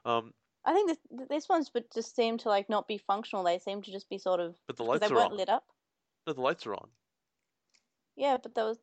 [0.05, 0.35] Um,
[0.65, 3.45] I think this this one's but just seem to like not be functional.
[3.45, 5.37] They seem to just be sort of but the lights they are weren't on.
[5.39, 5.65] lit up.
[6.27, 6.91] No, the lights are on.
[8.17, 8.79] Yeah, but there was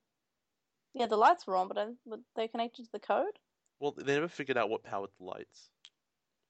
[0.93, 3.37] yeah the lights were on, but I, but they connected to the code.
[3.79, 5.69] Well, they never figured out what powered the lights.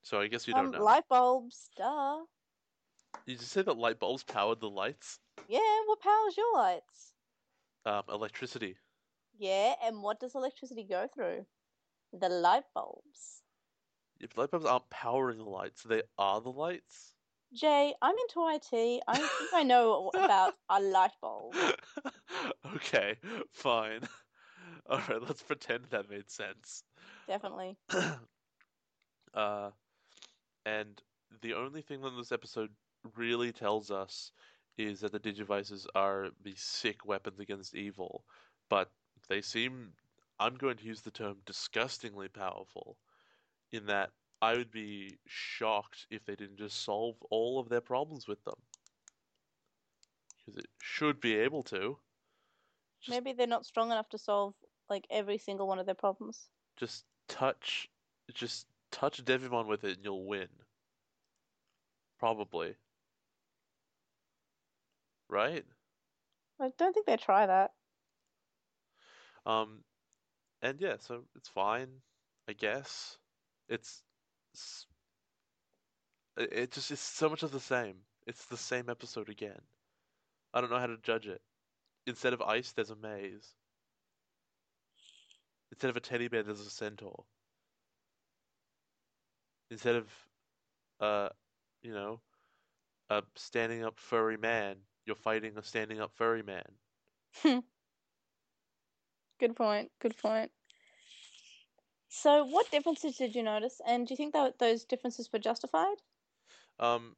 [0.05, 0.83] So I guess you don't um, know.
[0.83, 2.19] light bulbs, duh.
[3.25, 5.19] You just say that light bulbs powered the lights?
[5.47, 7.13] Yeah, what powers your lights?
[7.87, 8.77] Um, electricity.
[9.39, 11.47] Yeah, and what does electricity go through?
[12.13, 13.41] The light bulbs.
[14.19, 17.15] If light bulbs aren't powering the lights, they are the lights.
[17.51, 19.01] Jay, I'm into IT.
[19.07, 21.55] I think I know about a light bulb.
[22.75, 23.15] okay,
[23.51, 24.01] fine.
[24.87, 26.83] All right, let's pretend that made sense.
[27.27, 27.75] Definitely.
[29.33, 29.71] uh,
[30.65, 31.01] and
[31.41, 32.69] the only thing that this episode
[33.15, 34.31] really tells us
[34.77, 38.25] is that the Digivices are the sick weapons against evil,
[38.69, 38.91] but
[39.29, 39.93] they seem,
[40.39, 42.97] I'm going to use the term disgustingly powerful,
[43.71, 44.11] in that
[44.41, 48.55] I would be shocked if they didn't just solve all of their problems with them.
[50.37, 51.97] Because it should be able to.
[53.01, 54.53] Just, Maybe they're not strong enough to solve
[54.89, 56.49] like every single one of their problems.
[56.77, 57.89] just touch,
[58.33, 60.47] just touch Devimon with it and you'll win.
[62.17, 62.75] Probably.
[65.29, 65.65] Right?
[66.61, 67.71] I don't think they try that.
[69.45, 69.83] Um,
[70.61, 71.89] and yeah, so it's fine,
[72.47, 73.17] I guess.
[73.67, 74.01] It's,
[74.55, 74.85] s-
[76.37, 77.95] it, it just is so much of the same.
[78.25, 79.59] It's the same episode again.
[80.53, 81.41] I don't know how to judge it.
[82.07, 83.53] Instead of ice, there's a maze.
[85.71, 87.25] Instead of a teddy bear, there's a centaur.
[89.69, 90.29] Instead of,
[90.99, 91.29] uh,
[91.81, 92.21] you know,
[93.09, 96.79] a standing up furry man, you're fighting a standing up furry man.
[99.39, 99.91] Good point.
[99.99, 100.51] Good point.
[102.09, 106.01] So, what differences did you notice, and do you think that those differences were justified?
[106.79, 107.17] Um,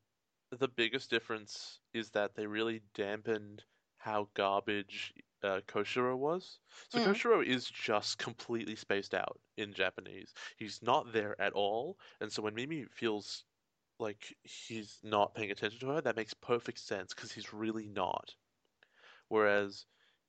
[0.52, 3.66] the biggest difference is that they really dampened
[3.98, 5.14] how garbage
[5.44, 6.60] uh, Koshiro was.
[6.90, 7.06] So Mm.
[7.06, 10.34] Koshiro is just completely spaced out in Japanese.
[10.58, 13.46] He's not there at all, and so when Mimi feels
[14.00, 18.36] like he's not paying attention to her, that makes perfect sense because he's really not.
[19.28, 19.86] Whereas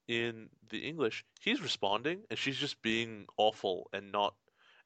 [0.08, 4.34] in the English, he's responding and she's just being awful and not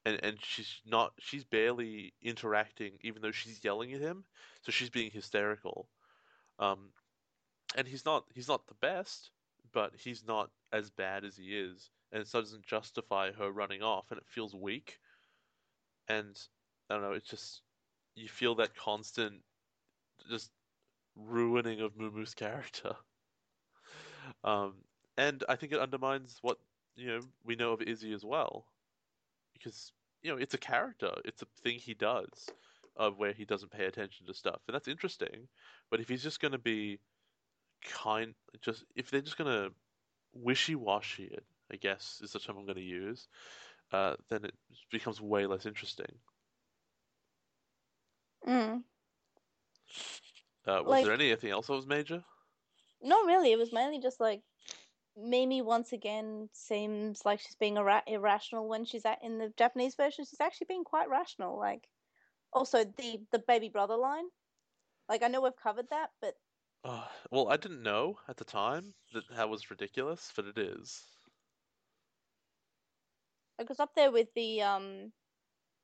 [0.05, 4.25] and, and she's not she's barely interacting even though she's yelling at him,
[4.63, 5.89] so she's being hysterical.
[6.59, 6.93] Um
[7.77, 9.31] and he's not he's not the best,
[9.73, 14.07] but he's not as bad as he is, and so doesn't justify her running off
[14.11, 14.99] and it feels weak.
[16.09, 16.39] And
[16.91, 17.63] I don't know, it's just
[18.15, 19.43] you feel that constant
[20.29, 20.51] just
[21.17, 22.95] ruining of Mumu's character.
[24.45, 24.75] Um,
[25.17, 26.59] and I think it undermines what
[26.97, 28.67] you know we know of Izzy as well,
[29.53, 29.93] because
[30.23, 32.49] you know it's a character, it's a thing he does,
[32.97, 35.49] of where he doesn't pay attention to stuff, and that's interesting.
[35.91, 36.99] But if he's just going to be
[37.83, 39.73] kind, just if they're just going to
[40.35, 43.29] wishy-washy it, I guess is the term I'm to use,
[43.93, 44.55] uh, then it
[44.91, 46.19] becomes way less interesting.
[48.47, 48.83] Mm.
[50.67, 52.25] Uh, was Like- there anything else that was major?
[53.01, 53.53] Not really.
[53.53, 54.43] It was mainly just like
[55.17, 59.95] Mimi once again seems like she's being ira- irrational when she's at in the Japanese
[59.97, 60.25] version.
[60.25, 61.59] She's actually being quite rational.
[61.59, 61.89] Like,
[62.53, 64.27] also the the baby brother line.
[65.09, 66.37] Like I know we've covered that, but
[66.85, 71.19] Uh, well, I didn't know at the time that that was ridiculous, but it is.
[73.59, 75.13] it was up there with the um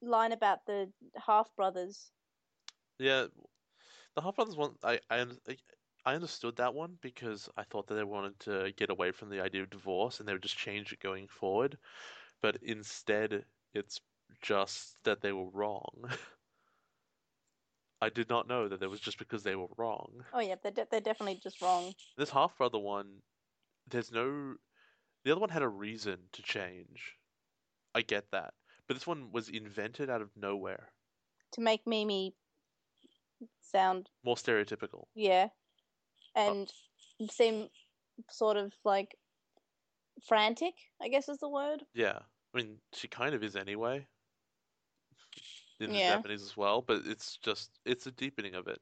[0.03, 2.13] line about the half brothers.
[2.99, 3.29] Yeah,
[4.15, 5.59] the Half Brothers one, I, I, I-
[6.07, 9.41] I understood that one because I thought that they wanted to get away from the
[9.43, 11.79] idea of divorce and they would just change it going forward.
[12.43, 14.01] But instead, it's
[14.43, 16.11] just that they were wrong.
[18.01, 20.25] I did not know that it was just because they were wrong.
[20.33, 21.93] Oh yeah, they're de- they're definitely just wrong.
[22.17, 23.23] This half brother one,
[23.89, 24.55] there's no.
[25.25, 27.15] The other one had a reason to change.
[27.95, 28.55] I get that.
[28.87, 30.89] But this one was invented out of nowhere.
[31.53, 32.35] To make Mimi
[33.61, 35.07] sound More stereotypical.
[35.15, 35.49] yeah,
[36.37, 36.73] uh, and
[37.31, 37.69] seem
[38.31, 39.17] sort of like
[40.27, 40.75] frantic.
[41.03, 41.85] I guess is the word.
[41.95, 42.19] Yeah.
[42.55, 44.07] I mean, she kind of is anyway.
[45.81, 48.81] In the Japanese as well, but it's just, it's a deepening of it.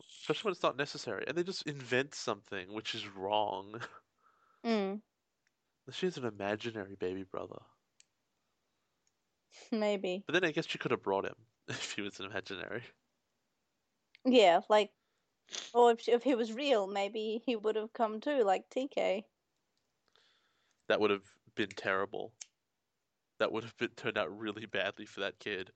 [0.00, 1.24] Especially when it's not necessary.
[1.26, 3.80] And they just invent something which is wrong.
[4.64, 5.02] Mm,
[5.92, 7.66] She has an imaginary baby brother.
[9.72, 10.26] maybe.
[10.26, 12.82] But then I guess she could have brought him if he was an imaginary.
[14.24, 14.92] Yeah, like,
[15.74, 19.28] or if she, if he was real, maybe he would have come too, like TK.
[20.86, 22.34] That would have been terrible.
[23.42, 25.72] That would have been turned out really badly for that kid.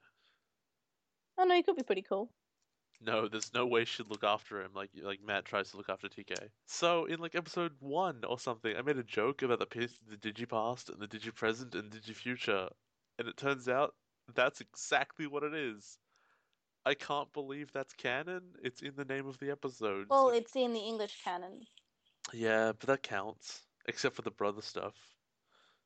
[1.36, 2.30] Oh no, he could be pretty cool.
[3.00, 6.06] No, there's no way she'd look after him like like Matt tries to look after
[6.06, 6.36] TK.
[6.66, 10.16] So in like episode one or something, I made a joke about the past, the
[10.16, 12.70] digipast and the digipresent and digifuture,
[13.18, 13.96] and it turns out
[14.32, 15.98] that's exactly what it is.
[16.84, 18.42] I can't believe that's canon.
[18.62, 20.06] It's in the name of the episode.
[20.08, 21.62] Well, it's in the English canon.
[22.32, 24.94] Yeah, but that counts, except for the brother stuff.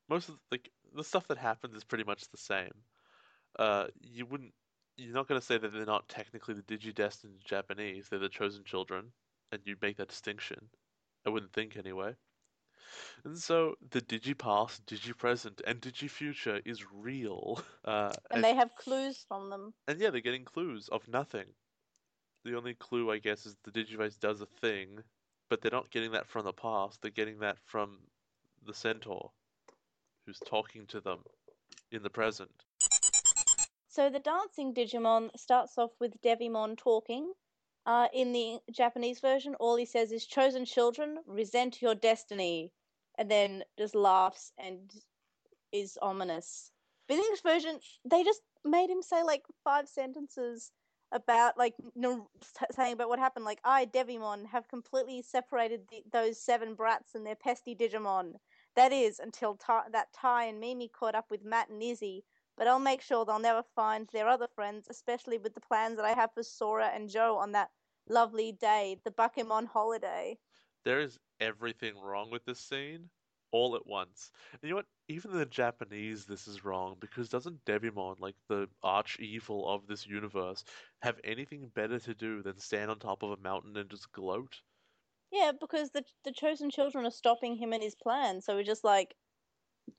[0.07, 2.71] Most of like the stuff that happens is pretty much the same.
[3.57, 4.53] Uh, you wouldn't,
[4.97, 8.07] you're not gonna say that they're not technically the Digidestined Japanese.
[8.09, 9.11] They're the chosen children,
[9.51, 10.69] and you make that distinction.
[11.25, 12.15] I wouldn't think anyway.
[13.23, 17.63] And so the Digipast, Digipresent, and Digifuture is real.
[17.85, 19.73] Uh, And they have clues from them.
[19.87, 21.45] and yeah, they're getting clues of nothing.
[22.43, 24.99] The only clue, I guess, is the Digivice does a thing,
[25.49, 27.01] but they're not getting that from the past.
[27.01, 27.99] They're getting that from
[28.65, 29.31] the Centaur,
[30.25, 31.19] who's talking to them
[31.91, 32.51] in the present.
[33.87, 37.33] So the dancing Digimon starts off with Devimon talking.
[37.85, 42.71] Uh, in the Japanese version, all he says is "chosen children, resent your destiny,"
[43.17, 44.91] and then just laughs and
[45.71, 46.71] is ominous.
[47.07, 50.71] But the English version, they just made him say like five sentences
[51.11, 51.73] about like
[52.71, 53.45] saying about what happened.
[53.45, 58.35] Like I, Devimon, have completely separated the, those seven brats and their pesty Digimon.
[58.75, 62.25] That is until Ta- that Tai and Mimi caught up with Matt and Izzy
[62.57, 66.05] but I'll make sure they'll never find their other friends, especially with the plans that
[66.05, 67.71] I have for Sora and Joe on that
[68.07, 70.37] lovely day, the Bakemon holiday.
[70.83, 73.09] There is everything wrong with this scene
[73.51, 74.31] all at once.
[74.51, 74.85] And you know what?
[75.07, 79.87] Even in the Japanese, this is wrong because doesn't Devimon, like the arch evil of
[79.87, 80.63] this universe,
[81.01, 84.61] have anything better to do than stand on top of a mountain and just gloat?
[85.31, 88.83] Yeah, because the the chosen children are stopping him and his plan, so we're just
[88.83, 89.15] like,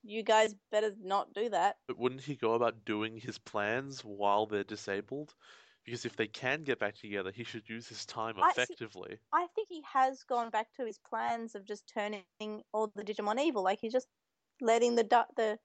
[0.03, 1.77] you guys better not do that.
[1.89, 5.35] But wouldn't he go about doing his plans while they're disabled?
[5.85, 9.19] Because if they can get back together, he should use his time I see- effectively.
[9.33, 13.41] I think he has gone back to his plans of just turning all the Digimon
[13.41, 13.63] evil.
[13.65, 14.07] Like he's just
[14.61, 15.05] letting the
[15.37, 15.59] the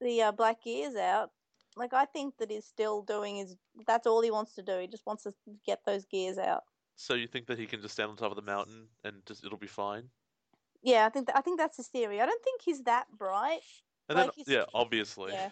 [0.00, 1.30] the uh, black gears out.
[1.76, 3.56] Like I think that he's still doing his.
[3.86, 4.78] That's all he wants to do.
[4.78, 5.34] He just wants to
[5.66, 6.62] get those gears out.
[6.98, 9.42] So you think that he can just stand on top of the mountain and just
[9.42, 10.10] it'll be fine?
[10.82, 12.20] Yeah, I think th- I think that's his theory.
[12.20, 13.62] I don't think he's that bright.
[14.08, 15.32] And Like then yeah, obviously.
[15.32, 15.50] Yeah.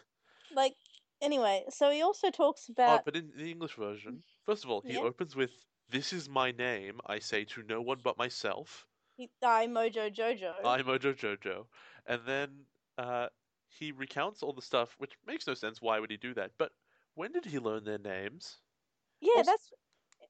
[0.51, 0.77] Like
[1.21, 4.81] anyway, so he also talks Oh, about but in the English version, first of all,
[4.81, 5.03] he Yeah.
[5.03, 7.03] opens with "This is my name.
[7.05, 8.89] I say to no one but myself.
[9.17, 10.55] he, I Mojo Jojo.
[10.63, 11.69] I Mojo Jojo,"
[12.05, 12.67] and then
[12.99, 13.31] uh,
[13.69, 15.81] he recounts all the stuff, which makes no sense.
[15.81, 16.59] Why would he do that?
[16.59, 16.73] But
[17.15, 18.61] when did he learn their names?
[19.21, 19.73] Yeah, Also- that's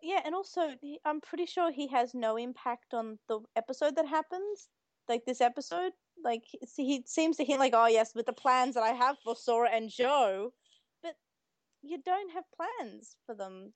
[0.02, 4.06] yeah, and also he- I'm pretty sure he has no impact on the episode that
[4.06, 4.68] happens.
[5.08, 5.92] Like this episode,
[6.22, 9.16] like he he seems to hint like, oh yes, with the plans that I have
[9.22, 10.52] for Sora and Joe,
[11.02, 11.14] but
[11.82, 13.72] you don't have plans for them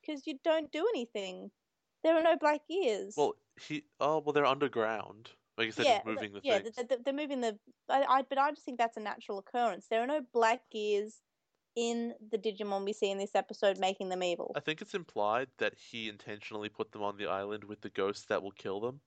[0.00, 1.50] because you don't do anything.
[2.02, 3.14] There are no black gears.
[3.16, 5.30] Well, he oh well, they're underground.
[5.56, 6.74] I guess they're yeah, moving the yeah, things.
[6.74, 7.58] th- th- they're moving the.
[7.88, 9.86] I, I, but I just think that's a natural occurrence.
[9.88, 11.22] There are no black gears
[11.76, 14.56] in the Digimon we see in this episode, making them evil.
[14.56, 18.24] I think it's implied that he intentionally put them on the island with the ghosts
[18.26, 19.02] that will kill them.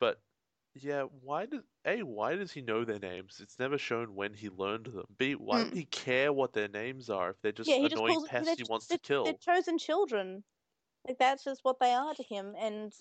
[0.00, 0.22] But
[0.74, 3.40] yeah, why does A, why does he know their names?
[3.40, 5.06] It's never shown when he learned them.
[5.16, 5.64] B, why Mm.
[5.64, 8.24] would he care what their names are if they're just yeah, he just annoying calls
[8.24, 9.40] pests he wants to kill?
[9.40, 10.44] They're chosen children.
[11.06, 12.92] Like that's just what they are to him, and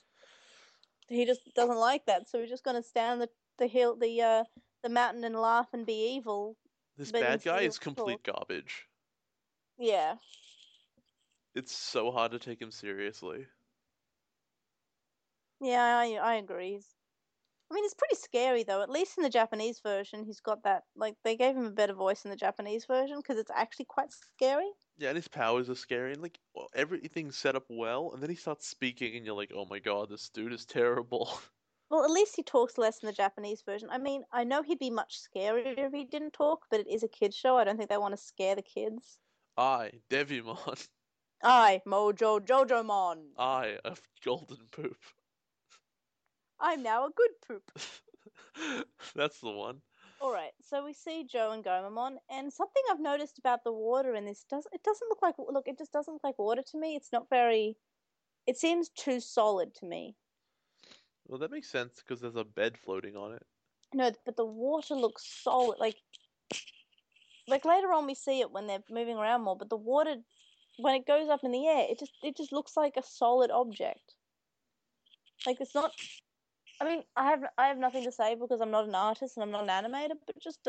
[1.07, 2.27] he just doesn't like that.
[2.29, 4.43] So he's just gonna stand the the hill, the uh,
[4.81, 6.57] the mountain, and laugh and be evil.
[6.97, 8.89] This but bad guy is complete garbage.
[9.77, 10.17] Yeah,
[11.55, 13.47] It's so hard to take him seriously.
[15.59, 16.75] yeah, I I agree.
[17.71, 18.81] I mean, it's pretty scary though.
[18.83, 20.85] At least in the Japanese version, he's got that.
[20.95, 24.11] Like they gave him a better voice in the Japanese version because it's actually quite
[24.13, 24.71] scary.
[24.97, 28.29] Yeah, and his powers are scary, and like well, everything's set up well, and then
[28.31, 31.39] he starts speaking, and you're like, oh my god, this dude is terrible.
[31.93, 33.87] Well, at least he talks less in the Japanese version.
[33.91, 37.03] I mean, I know he'd be much scarier if he didn't talk, but it is
[37.03, 37.55] a kids show.
[37.55, 39.19] I don't think they want to scare the kids.
[39.57, 40.87] I, Devimon,
[41.43, 43.17] I, Mojo Jojo Jojomon.
[43.37, 44.97] I, a golden poop.
[46.59, 47.71] I'm now a good poop.
[49.15, 49.83] That's the one.
[50.19, 54.15] All right, so we see Joe and Gomamon, and something I've noticed about the water
[54.15, 56.77] in this does it doesn't look like look it just doesn't look like water to
[56.79, 56.95] me.
[56.95, 57.77] It's not very.
[58.47, 60.15] It seems too solid to me.
[61.27, 63.45] Well, that makes sense because there's a bed floating on it.
[63.93, 65.79] No, but the water looks solid.
[65.79, 65.95] Like,
[67.47, 69.57] like later on we see it when they're moving around more.
[69.57, 70.15] But the water,
[70.77, 73.51] when it goes up in the air, it just it just looks like a solid
[73.51, 74.15] object.
[75.45, 75.91] Like it's not.
[76.81, 79.43] I mean, I have I have nothing to say because I'm not an artist and
[79.43, 80.67] I'm not an animator, but just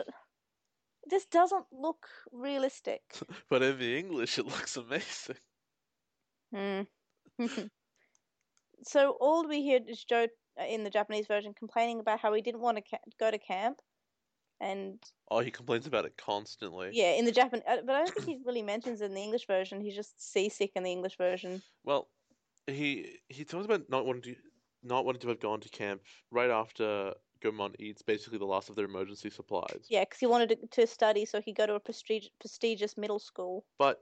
[1.11, 3.02] this doesn't look realistic.
[3.48, 5.36] But in the English, it looks amazing.
[6.52, 6.82] Hmm.
[8.82, 10.28] so all we hear is Joe
[10.59, 13.80] in the Japanese version complaining about how he didn't want to ca- go to camp,
[14.61, 15.00] and
[15.30, 16.92] Oh, he complains about it constantly.
[16.92, 19.22] yeah, in the Japan, uh, but I don't think he really mentions it in the
[19.22, 19.80] English version.
[19.80, 21.62] He's just seasick in the English version.
[21.84, 22.09] Well,
[22.66, 24.36] he he talks about not wanting to
[24.82, 28.76] not wanting to have gone to camp right after Gomamon eats basically the last of
[28.76, 29.86] their emergency supplies.
[29.88, 32.96] Yeah, because he wanted to, to study so he could go to a prestige, prestigious
[32.96, 33.64] middle school.
[33.78, 34.00] But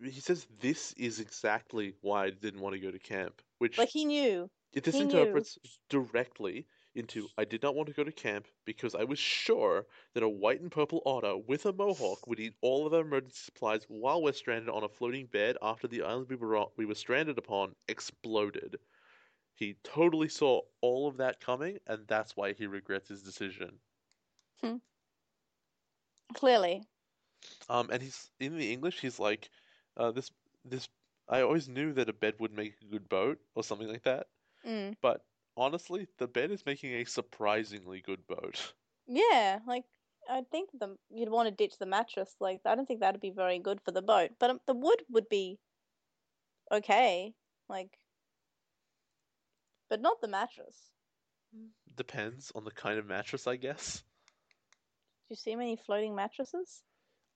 [0.00, 3.90] he says this is exactly why I didn't want to go to camp, which Like
[3.90, 4.50] he knew.
[4.72, 5.46] It this He knew.
[5.46, 5.58] interprets
[5.88, 10.22] directly into I did not want to go to camp because I was sure that
[10.22, 13.84] a white and purple otter with a mohawk would eat all of our emergency supplies
[13.88, 16.94] while we're stranded on a floating bed after the island we were on, we were
[16.94, 18.78] stranded upon exploded.
[19.54, 23.80] He totally saw all of that coming, and that's why he regrets his decision.
[26.34, 26.86] Clearly.
[27.68, 29.00] Um, and he's in the English.
[29.00, 29.50] He's like,
[29.96, 30.30] uh, this
[30.64, 30.88] this.
[31.28, 34.28] I always knew that a bed would make a good boat, or something like that.
[34.66, 34.96] Mm.
[35.02, 35.24] But
[35.56, 38.72] honestly, the bed is making a surprisingly good boat.
[39.06, 39.84] Yeah, like
[40.28, 42.34] I think the you'd want to ditch the mattress.
[42.40, 45.02] Like I don't think that'd be very good for the boat, but um, the wood
[45.10, 45.58] would be
[46.70, 47.34] okay.
[47.68, 47.98] Like,
[49.88, 50.90] but not the mattress.
[51.96, 54.02] Depends on the kind of mattress, I guess.
[55.28, 56.82] Do you see many floating mattresses?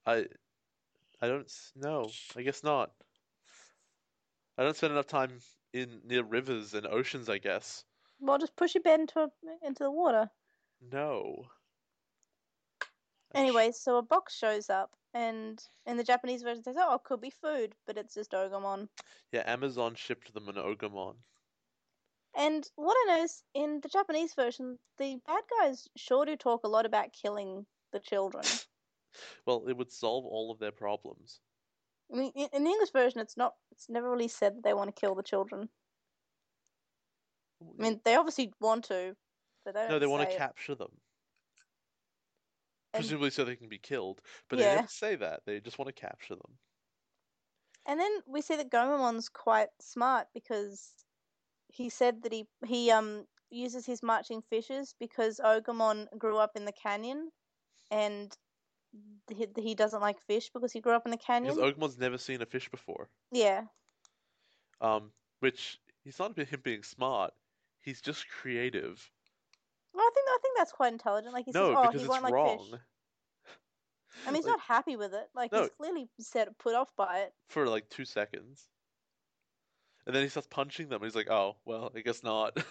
[0.05, 0.25] I
[1.21, 2.09] I don't know.
[2.35, 2.91] I guess not.
[4.57, 5.39] I don't spend enough time
[5.73, 7.83] in near rivers and oceans, I guess.
[8.19, 9.29] Well, just push your bed into a,
[9.65, 10.29] into the water.
[10.91, 11.45] No.
[13.35, 17.21] Anyway, so a box shows up, and in the Japanese version, says, "Oh, it could
[17.21, 18.87] be food," but it's just Ogremon.
[19.31, 21.15] Yeah, Amazon shipped them an Ogremon.
[22.35, 26.67] And what I noticed in the Japanese version, the bad guys sure do talk a
[26.67, 28.43] lot about killing the children.
[29.47, 31.39] Well, it would solve all of their problems.
[32.11, 33.53] I mean, in, the English version, it's not.
[33.71, 35.69] It's never really said that they want to kill the children.
[37.61, 39.15] I mean, they obviously want to,
[39.65, 40.37] but they don't no, they want to it.
[40.37, 40.91] capture them,
[42.93, 44.21] And- presumably so they can be killed.
[44.49, 44.75] But they Yeah.
[44.75, 45.41] never say that.
[45.45, 46.57] They just want to capture them.
[47.85, 50.93] And then we see that Gomamon's quite smart because
[51.69, 56.65] he said that he he um uses his marching fishes because Ogremon grew up in
[56.65, 57.31] the canyon,
[57.91, 58.37] and
[59.29, 61.53] he, he doesn't like fish because he grew up in the canyon.
[61.55, 63.09] Because Ogremon's never seen a fish before.
[63.31, 63.63] yeah,
[64.81, 67.33] Um, which he's not him being smart.
[67.81, 69.11] He's just creative.
[69.93, 71.33] well, I think I think that's quite intelligent.
[71.33, 72.57] Like he no, says, oh, he won't like wrong.
[72.71, 72.79] fish.
[74.25, 75.27] I mean, he's Like, not happy with it.
[75.35, 75.61] Like No.
[75.61, 77.33] he's clearly set put off by it.
[77.49, 78.67] for like two seconds.
[80.05, 82.55] And then he starts punching them, and he's like, "Oh, well, I guess not."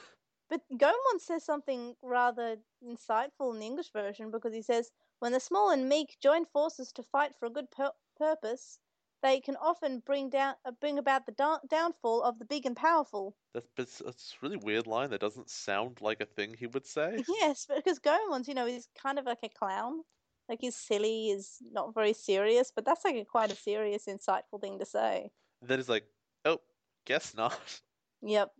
[0.49, 5.41] But Gomamon says something rather insightful in the English version because he says, when the
[5.41, 8.79] small and meek join forces to fight for a good pur- purpose,
[9.23, 12.77] they can often bring down uh, bring about the da- downfall of the big and
[12.77, 13.37] powerful.
[13.55, 17.25] That's it's a really weird line that doesn't sound like a thing he would say.
[17.41, 20.03] Yes, because Gomamon's, you know, he's kind of like a clown.
[20.49, 24.61] Like he's silly, he's not very serious, but that's like a quite a serious, insightful
[24.61, 25.31] thing to say.
[25.61, 26.05] And then he's like,
[26.45, 26.61] "Oh,
[27.05, 27.59] guess not."
[28.23, 28.51] Yep.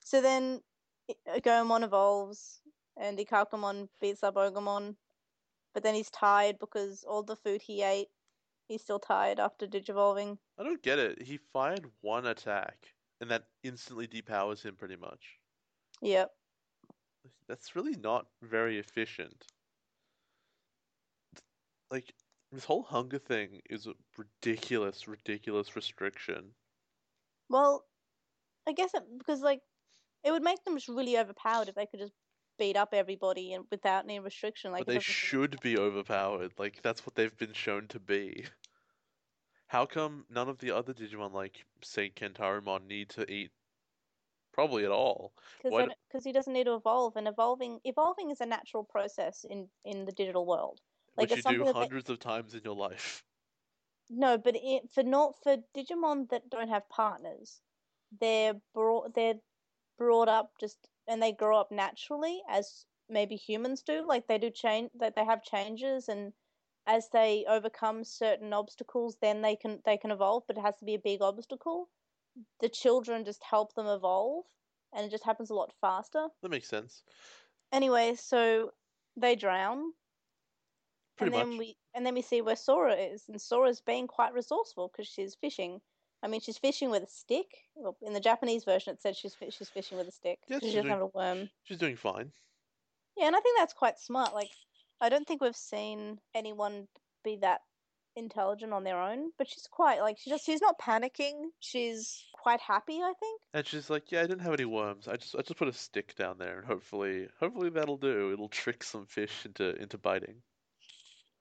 [0.00, 0.60] So then
[1.28, 2.60] Gomamon evolves
[3.00, 4.96] and Ikkakumon beats up Ogremon,
[5.78, 8.08] but then he's tired because all the food he ate,
[8.66, 10.36] he's still tired after digivolving.
[10.58, 11.22] I don't get it.
[11.22, 12.74] He fired one attack,
[13.20, 15.38] and that instantly depowers him pretty much.
[16.02, 16.32] Yep.
[17.46, 19.44] That's really not very efficient.
[21.92, 22.12] Like,
[22.50, 26.46] this whole hunger thing is a ridiculous, ridiculous restriction.
[27.48, 27.84] Well,
[28.66, 29.60] I guess it, because like
[30.24, 32.14] it would make them just really overpowered if they could just
[32.58, 34.72] beat up everybody and without any restriction.
[34.72, 36.58] Like But they should be overpowered.
[36.58, 38.46] Like, that's what they've been shown to be.
[39.68, 43.52] How come none of the other Digimon, like, say, Kentarumon, need to eat
[44.52, 45.34] probably at all?
[45.56, 48.46] because Why they don't- 'cause he doesn't need to evolve, and evolving evolving is a
[48.46, 50.80] natural process in in the digital world.
[51.16, 53.24] Like Which you do they- hundreds of times in your life.
[54.10, 57.62] No, but it, for not for Digimon that don't have partners,
[58.10, 59.40] they're brought they're
[59.98, 64.06] brought up just and they grow up naturally as maybe humans do.
[64.06, 66.32] Like they do change that they have changes and
[66.86, 70.44] as they overcome certain obstacles, then they can they can evolve.
[70.46, 71.90] But it has to be a big obstacle.
[72.60, 74.46] The children just help them evolve,
[74.92, 76.28] and it just happens a lot faster.
[76.42, 77.04] That makes sense.
[77.72, 78.72] Anyway, so
[79.16, 79.92] they drown,
[81.16, 81.58] Pretty and then much.
[81.58, 85.34] we and then we see where Sora is, and Sora's being quite resourceful because she's
[85.34, 85.82] fishing.
[86.22, 87.46] I mean, she's fishing with a stick.
[87.74, 90.40] Well, in the Japanese version, it said she's she's fishing with a stick.
[90.48, 91.50] Yeah, she's she doesn't doing- have a worm.
[91.64, 92.32] She's doing fine.
[93.16, 94.34] Yeah, and I think that's quite smart.
[94.34, 94.50] Like,
[95.00, 96.86] I don't think we've seen anyone
[97.24, 97.60] be that
[98.16, 101.50] intelligent on their own, but she's quite like she just she's not panicking.
[101.60, 103.00] She's quite happy.
[103.00, 103.40] I think.
[103.54, 105.06] And she's like, "Yeah, I didn't have any worms.
[105.06, 108.32] I just I just put a stick down there, and hopefully hopefully that'll do.
[108.32, 110.42] It'll trick some fish into into biting."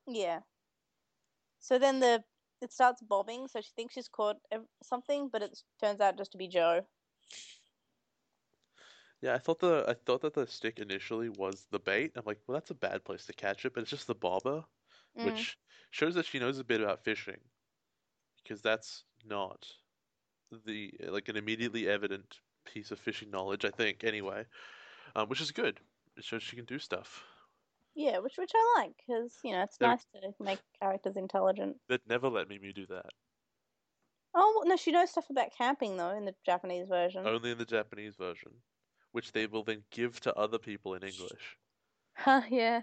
[0.07, 0.39] Yeah.
[1.59, 2.23] So then the
[2.61, 4.37] it starts bobbing, so she thinks she's caught
[4.83, 6.85] something, but it turns out just to be Joe.
[9.21, 12.13] Yeah, I thought the I thought that the stick initially was the bait.
[12.15, 14.65] I'm like, well, that's a bad place to catch it, but it's just the bobber,
[15.17, 15.25] Mm.
[15.25, 15.57] which
[15.91, 17.39] shows that she knows a bit about fishing,
[18.43, 19.67] because that's not
[20.65, 24.03] the like an immediately evident piece of fishing knowledge, I think.
[24.03, 24.45] Anyway,
[25.15, 25.79] um, which is good.
[26.17, 27.25] It shows she can do stuff.
[27.97, 31.77] Yeah, which which I like because you know it's They're- nice to make characters intelligent.
[31.89, 33.09] They'd never let Mimi do that.
[34.35, 37.25] Oh well, no, she knows stuff about camping though in the Japanese version.
[37.25, 38.51] Only in the Japanese version,
[39.13, 41.57] which they will then give to other people in English.
[42.13, 42.81] Huh, yeah.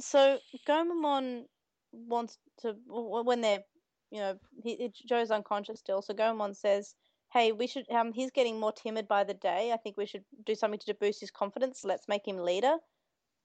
[0.00, 1.44] So Gomamon
[1.92, 3.62] wants to w- when they're
[4.10, 6.00] you know he, it, Joe's unconscious still.
[6.00, 6.94] So Gomamon says,
[7.34, 9.70] "Hey, we should um he's getting more timid by the day.
[9.72, 11.84] I think we should do something to boost his confidence.
[11.84, 12.76] Let's make him leader."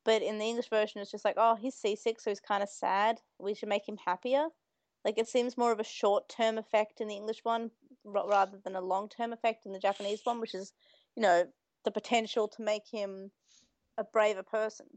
[0.06, 2.70] But in the English version, it's just like, "Oh, he's seasick, so he's kind of
[2.70, 3.22] sad.
[3.40, 4.50] We should make him happier."
[5.06, 7.72] Like it seems more of a short-term effect in the English one
[8.04, 10.74] ra- rather than a long-term effect in the Japanese one, which is,
[11.16, 11.52] you know,
[11.84, 13.32] the potential to make him
[13.98, 14.88] a braver person.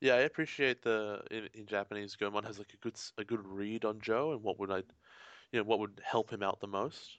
[0.00, 3.84] Yeah, I appreciate the in, in Japanese Gomamon has like a good a good read
[3.84, 4.78] on Joe and what would I,
[5.52, 7.18] you know, what would help him out the most.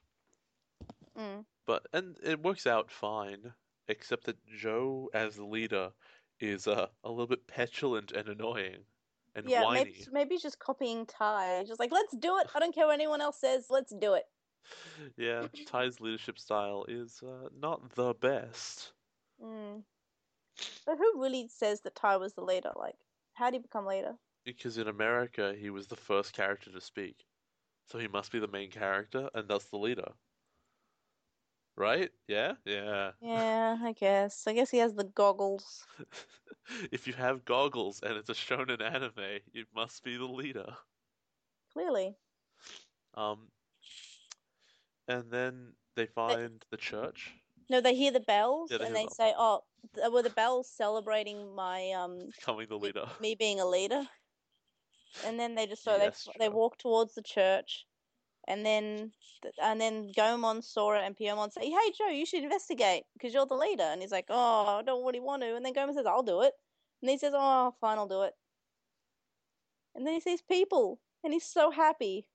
[1.17, 1.45] Mm.
[1.65, 3.53] But and it works out fine,
[3.87, 5.91] except that Joe as the leader
[6.39, 8.85] is uh, a little bit petulant and annoying
[9.35, 9.83] and Yeah, whiny.
[9.85, 11.63] maybe maybe he's just copying Tai.
[11.67, 12.47] Just like, let's do it.
[12.53, 13.67] I don't care what anyone else says.
[13.69, 14.25] Let's do it.
[15.17, 18.91] Yeah, Tai's leadership style is uh, not the best.
[19.41, 19.83] Mm.
[20.85, 22.71] But who really says that Tai was the leader?
[22.75, 22.95] Like,
[23.33, 24.17] how did he become leader?
[24.43, 27.25] Because in America, he was the first character to speak.
[27.85, 30.13] So he must be the main character and thus the leader.
[31.77, 32.11] Right?
[32.27, 32.55] Yeah?
[32.65, 33.13] Yeah.
[33.21, 34.47] Yeah, I guess.
[34.47, 35.87] I guess he has the goggles.
[36.91, 40.77] if you have goggles and it's a shonen anime, it must be the leader.
[41.73, 42.17] Clearly.
[43.15, 43.51] Um,
[45.07, 47.35] and then they find the church.
[47.69, 49.65] No, they hear the bells Yeah, they and they the say, "Oh,
[50.11, 53.07] were the bells celebrating my um Becoming the leader.
[53.19, 54.09] me being a leader?"
[55.21, 57.87] And then they just so Yes, they they walk towards the church,
[58.47, 63.05] and then th- and then Gomamon, Sora, and Piyomon say, "Hey, Joe, you should investigate
[63.13, 65.73] because you're the leader." And he's like, "Oh, I don't really want to." And then
[65.73, 66.53] Gomamon says, "I'll do it."
[67.01, 68.35] And he says, "Oh, fine, I'll do it."
[69.93, 72.29] And then he sees people, and he's so happy.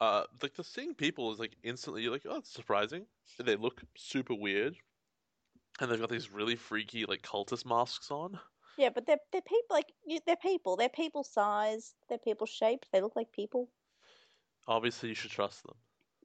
[0.00, 3.06] Uh, like the seeing people is like instantly you're like, oh, it's surprising.
[3.38, 4.76] And they look super weird,
[5.80, 8.40] and they've got these really freaky like cultist masks on.
[8.76, 10.76] Yeah, but they're they're people like you- they're people.
[10.76, 11.94] They're people size.
[12.08, 12.90] They're people shaped.
[12.90, 13.70] They look like people.
[14.70, 15.74] Obviously, you should trust them.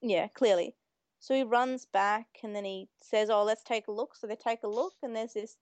[0.03, 0.75] Yeah, clearly.
[1.19, 4.35] So he runs back and then he says, "Oh, let's take a look." So they
[4.35, 5.57] take a look, and there's this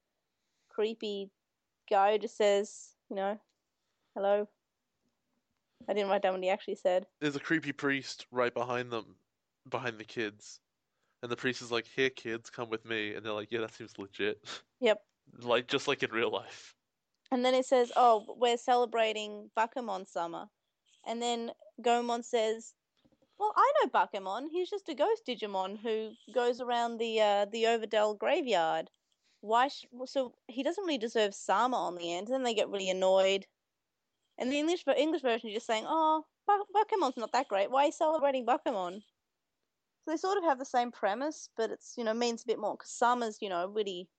[0.67, 1.31] creepy
[1.89, 3.39] guy who just says, "You know,
[4.13, 4.49] hello."
[5.87, 7.07] I didn't write down what he actually said.
[7.21, 9.15] There's a creepy priest right behind them,
[9.69, 10.59] behind the kids,
[11.21, 13.73] and the priest is like, "Here, kids, come with me," and they're like, "Yeah, that
[13.73, 14.43] seems legit."
[14.81, 15.01] Yep.
[15.39, 16.75] Like just like in real life.
[17.31, 20.51] And then it says, "Oh, we're celebrating Bakemon Sama."
[21.05, 22.73] And then Gomamon says,
[23.37, 24.49] "Well, I know Bakemon.
[24.51, 28.91] He's just a ghost Digimon who goes around the uh, the Overdell graveyard.
[29.41, 29.67] Why?
[29.69, 32.89] Sh- so he doesn't really deserve Sama on the end." And then they get really
[32.89, 33.47] annoyed.
[34.37, 37.71] And the English English version is just saying, "Oh, Ba- Bakemon's not that great.
[37.71, 39.03] Why are you celebrating Bakemon?"
[40.05, 42.59] So they sort of have the same premise, but it's you know means a bit
[42.59, 44.09] more because Sama's you know really.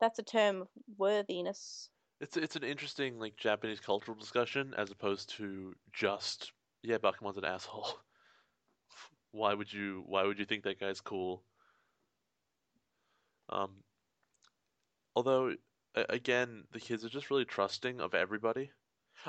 [0.00, 1.88] That's a term of worthiness.
[2.22, 7.44] It's it's an interesting like Japanese cultural discussion as opposed to just yeah, Bakemon's an
[7.44, 7.98] asshole.
[9.32, 11.42] Why would you why would you think that guy's cool?
[13.48, 13.70] Um
[15.16, 15.56] although
[15.94, 18.70] again, the kids are just really trusting of everybody.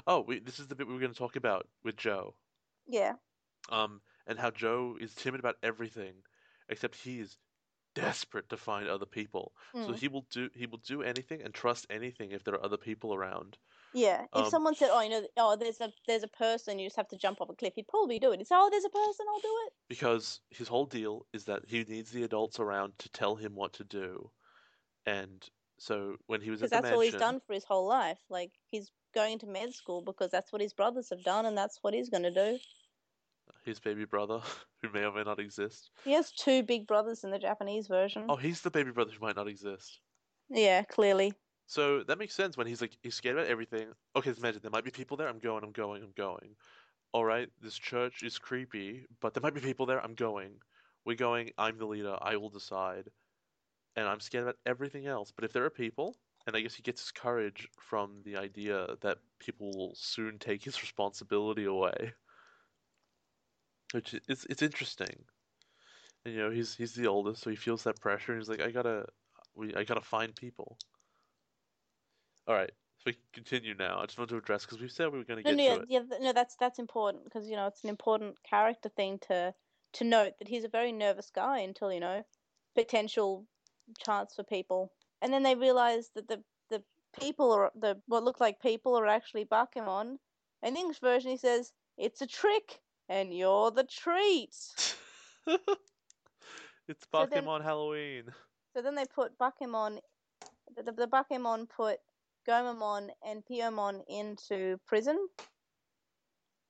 [0.06, 2.36] Oh, we, this is the bit we were going to talk about with Joe.
[2.86, 3.14] Yeah.
[3.70, 6.14] Um and how Joe is timid about everything
[6.70, 7.38] except he is
[7.96, 9.56] desperate to find other people.
[9.80, 9.96] So Mm.
[9.96, 13.14] he will do he will do anything and trust anything if there are other people
[13.14, 13.58] around.
[13.94, 16.88] Yeah, if Um, someone said, "Oh, you know, oh, there's a there's a person, you
[16.88, 18.40] just have to jump off a cliff," he'd probably do it.
[18.42, 21.68] He'd say, "Oh, there's a person, I'll do it." because his whole deal is that
[21.68, 24.32] he needs the adults around to tell him what to do.
[25.06, 25.48] And
[25.80, 28.26] so when he was Because at the that's all he's done for his whole life.
[28.28, 31.84] Like he's going to med school because that's what his brothers have done, and that's
[31.84, 32.60] what he's going to do.
[33.66, 34.40] His baby brother,
[34.82, 35.92] who may or may not exist.
[36.04, 38.26] He has two big brothers in the Japanese version.
[38.30, 40.00] Oh, he's the baby brother who might not exist.
[40.50, 41.34] Yeah, clearly.
[41.66, 43.88] So that makes sense when he's like he's scared about everything.
[44.16, 45.28] Okay, let's imagine there might be people there.
[45.28, 45.64] I'm going.
[45.64, 46.04] I'm going.
[46.04, 46.56] I'm going.
[47.14, 50.04] All right, this church is creepy, but there might be people there.
[50.04, 50.54] I'm going.
[51.06, 51.52] We're going.
[51.58, 52.18] I'm the leader.
[52.22, 53.10] I will decide.
[53.96, 55.32] And I'm scared about everything else.
[55.32, 58.88] But if there are people, and I guess he gets his courage from the idea
[59.02, 62.14] that people will soon take his responsibility away,
[63.94, 65.26] which is it's interesting.
[66.26, 68.62] And, you know, he's he's the oldest, so he feels that pressure, and he's like,
[68.62, 69.08] I gotta,
[69.56, 70.78] we, I gotta find people.
[72.48, 74.00] All right, so we can continue now.
[74.00, 75.64] I just want to address because we said we were going to No, get no,
[75.64, 75.90] yeah, to it.
[75.90, 79.56] yeah, no, that's that's important because you know it's an important character thing to
[79.94, 82.26] to note that he's a very nervous guy until you know
[82.76, 83.48] potential
[84.06, 88.42] chance for people, and then they realize that the the people or the what look
[88.42, 90.20] like people are actually Bakemon.
[90.62, 94.56] In the English version, he says it's a trick and you're the treat.
[95.48, 98.34] it's So Pokemon Halloween.
[98.76, 100.00] So then they put Bakemon,
[100.76, 102.00] the, the, put
[102.48, 105.28] Gomamon and Piyomon into prison.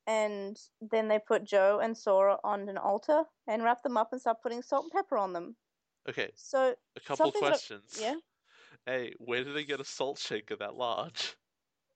[0.06, 4.20] And then they put Joe and Sora on an altar and wrap them up and
[4.20, 5.56] start putting salt and pepper on them.
[6.10, 7.98] Okay, So, a couple questions.
[8.02, 8.16] yeah,
[8.86, 11.38] Hey, where did they get a salt shaker that large?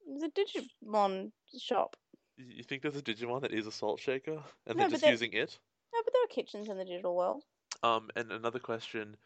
[0.08, 1.98] it's a Digimon shop.
[2.38, 5.34] You think there's a Digimon that is a salt shaker, and No, they're just using
[5.34, 5.58] it?
[5.94, 7.44] No, but there are kitchens in the digital world.
[7.84, 9.18] Um, and another question: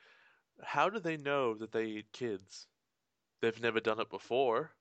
[0.63, 2.67] How do they know that they eat kids?
[3.41, 4.71] They've never done it before,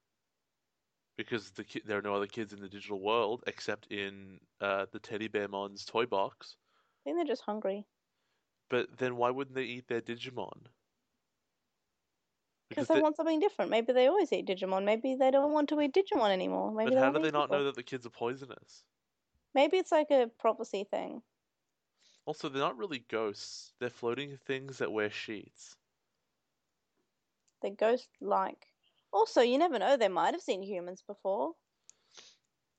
[1.16, 4.86] because the ki- there are no other kids in the digital world except in uh,
[4.92, 6.56] the Teddy Bearmon's toy box.
[6.56, 7.86] I think they're just hungry.
[8.70, 10.66] But then why wouldn't they eat their Digimon?
[12.70, 13.70] Because they they- want something different.
[13.70, 14.84] Maybe they always eat Digimon.
[14.84, 16.72] Maybe they don't want to eat Digimon anymore.
[16.72, 18.84] Maybe but how do they not know that the kids are poisonous?
[19.54, 21.22] Maybe it's like a prophecy thing.
[22.26, 23.72] Also, they're not really ghosts.
[23.80, 25.76] They're floating things that wear sheets.
[27.60, 28.68] They're ghost like.
[29.12, 31.56] Also, you never know, they might have seen humans before.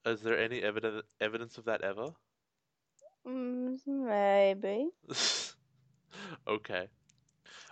[0.05, 2.15] Is there any evidence evidence of that ever?
[3.25, 4.91] Mm, maybe.
[6.47, 6.87] okay.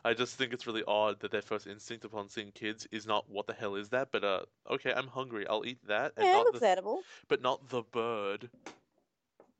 [0.03, 3.29] I just think it's really odd that their first instinct upon seeing kids is not
[3.29, 5.45] what the hell is that, but uh, okay, I'm hungry.
[5.47, 7.03] I'll eat that, and Yeah, it not looks the, edible.
[7.27, 8.49] but not the bird.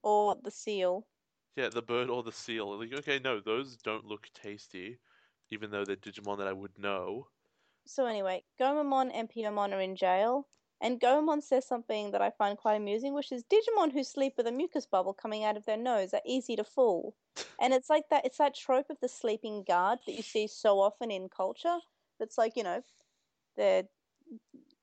[0.04, 1.08] Or the seal.
[1.56, 2.78] Yeah, the bird or the seal.
[2.80, 5.00] Like, okay, no, those don't look tasty,
[5.50, 7.28] even though they're Digimon that I would know.
[7.86, 10.48] So anyway, Gomamon and Piyomon are in jail,
[10.82, 14.48] and Gomamon says something that I find quite amusing, which is Digimon who sleep with
[14.48, 17.16] a mucus bubble coming out of their nose are easy to fool.
[17.60, 20.80] And it's like that it's that trope of the sleeping guard that you see so
[20.80, 21.78] often in culture.
[22.20, 22.82] That's like, you know,
[23.58, 23.84] they're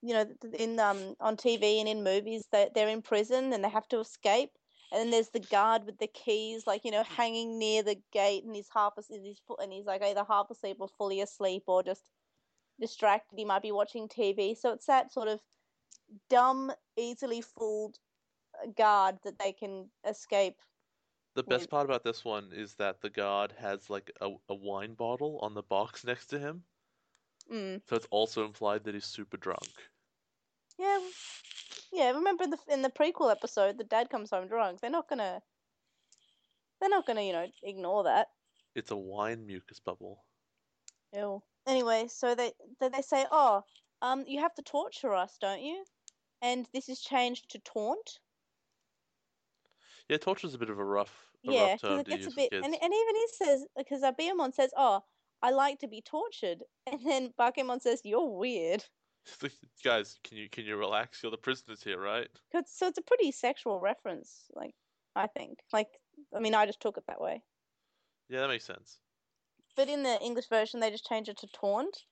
[0.02, 0.26] you know,
[0.58, 4.00] in um on TV and in movies that they're in prison and they have to
[4.00, 4.50] escape.
[4.92, 8.44] And then there's the guard with the keys, like you know, hanging near the gate,
[8.44, 11.82] and he's half asleep, he's and he's like either half asleep or fully asleep, or
[11.82, 12.02] just
[12.80, 13.36] distracted.
[13.36, 14.56] He might be watching TV.
[14.56, 15.40] So it's that sort of
[16.28, 17.98] dumb, easily fooled
[18.76, 20.56] guard that they can escape.
[21.34, 24.54] The best With- part about this one is that the guard has like a, a
[24.54, 26.64] wine bottle on the box next to him,
[27.50, 27.80] Mm.
[27.88, 29.70] so it's also implied that he's super drunk.
[30.78, 30.98] Yeah,
[31.92, 32.10] yeah.
[32.10, 34.80] Remember in the in the prequel episode, the dad comes home drunk.
[34.80, 35.42] They're not gonna.
[36.80, 38.28] They're not gonna, you know, ignore that.
[38.74, 40.24] It's a wine mucus bubble.
[41.14, 41.42] Ew.
[41.66, 43.62] Anyway, so they then they say, "Oh,
[44.02, 45.86] um, you have to torture us, don't you?"
[46.42, 48.20] And this is changed to taunt.
[50.08, 52.54] Yeah, torture's a bit of a rough, a yeah, rough term it gets a bit,
[52.60, 55.02] and and even he says because Abiyamon says, "Oh,
[55.40, 58.84] I like to be tortured," and then Bakemon says, "You're weird."
[59.82, 61.22] Guys, can you can you relax?
[61.22, 62.30] You're the prisoners here, right?
[62.50, 64.74] 'Cause- so it's a pretty sexual reference, like
[65.14, 65.64] I think.
[65.72, 66.00] Like,
[66.34, 67.44] I mean, I just took it that way.
[68.28, 69.00] Yeah, that makes sense.
[69.76, 72.04] But in the English version, they just change it to taunt.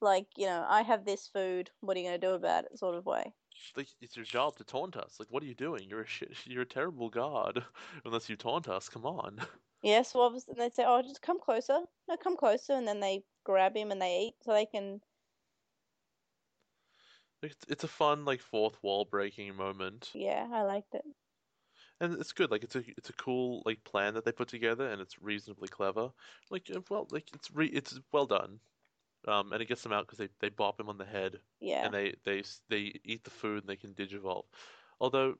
[0.00, 1.70] Like, you know, I have this food.
[1.80, 2.78] What are you going to do about it?
[2.78, 3.34] Sort of way.
[3.76, 5.18] Like it's your job to taunt us.
[5.20, 5.88] Like, what are you doing?
[5.88, 7.64] You're a shit, you're a terrible god.
[8.04, 9.40] Unless you taunt us, come on.
[9.82, 13.26] Yeah, so obviously they say, "Oh, just come closer." No, come closer, and then they
[13.44, 15.02] grab him and they eat, so they can.
[17.42, 21.04] It's it's a fun like fourth wall breaking moment, Yeah, I liked it.
[22.00, 22.50] and it's good.
[22.50, 25.68] Like it's a it's a cool like plan that they put together, and it's reasonably
[25.68, 26.12] clever.
[26.50, 28.60] Like uh, well, like it's re it's well done.
[29.26, 31.90] Um, and it gets them out because they they bop him on the head, Yeah,
[31.90, 34.46] and they they they eat the food and they can digivolve.
[35.00, 35.38] Although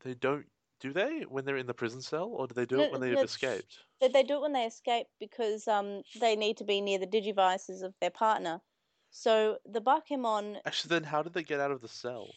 [0.00, 0.46] they don't.
[0.80, 3.00] Do they when they're in the prison cell, or do they do No, it when
[3.00, 3.84] they've escaped?
[4.00, 7.06] they, they do it when they escape because um they need to be near the
[7.06, 8.62] digivices of their partner.
[9.10, 12.36] So the Bakemon, Actually, then how did they get out of the cell?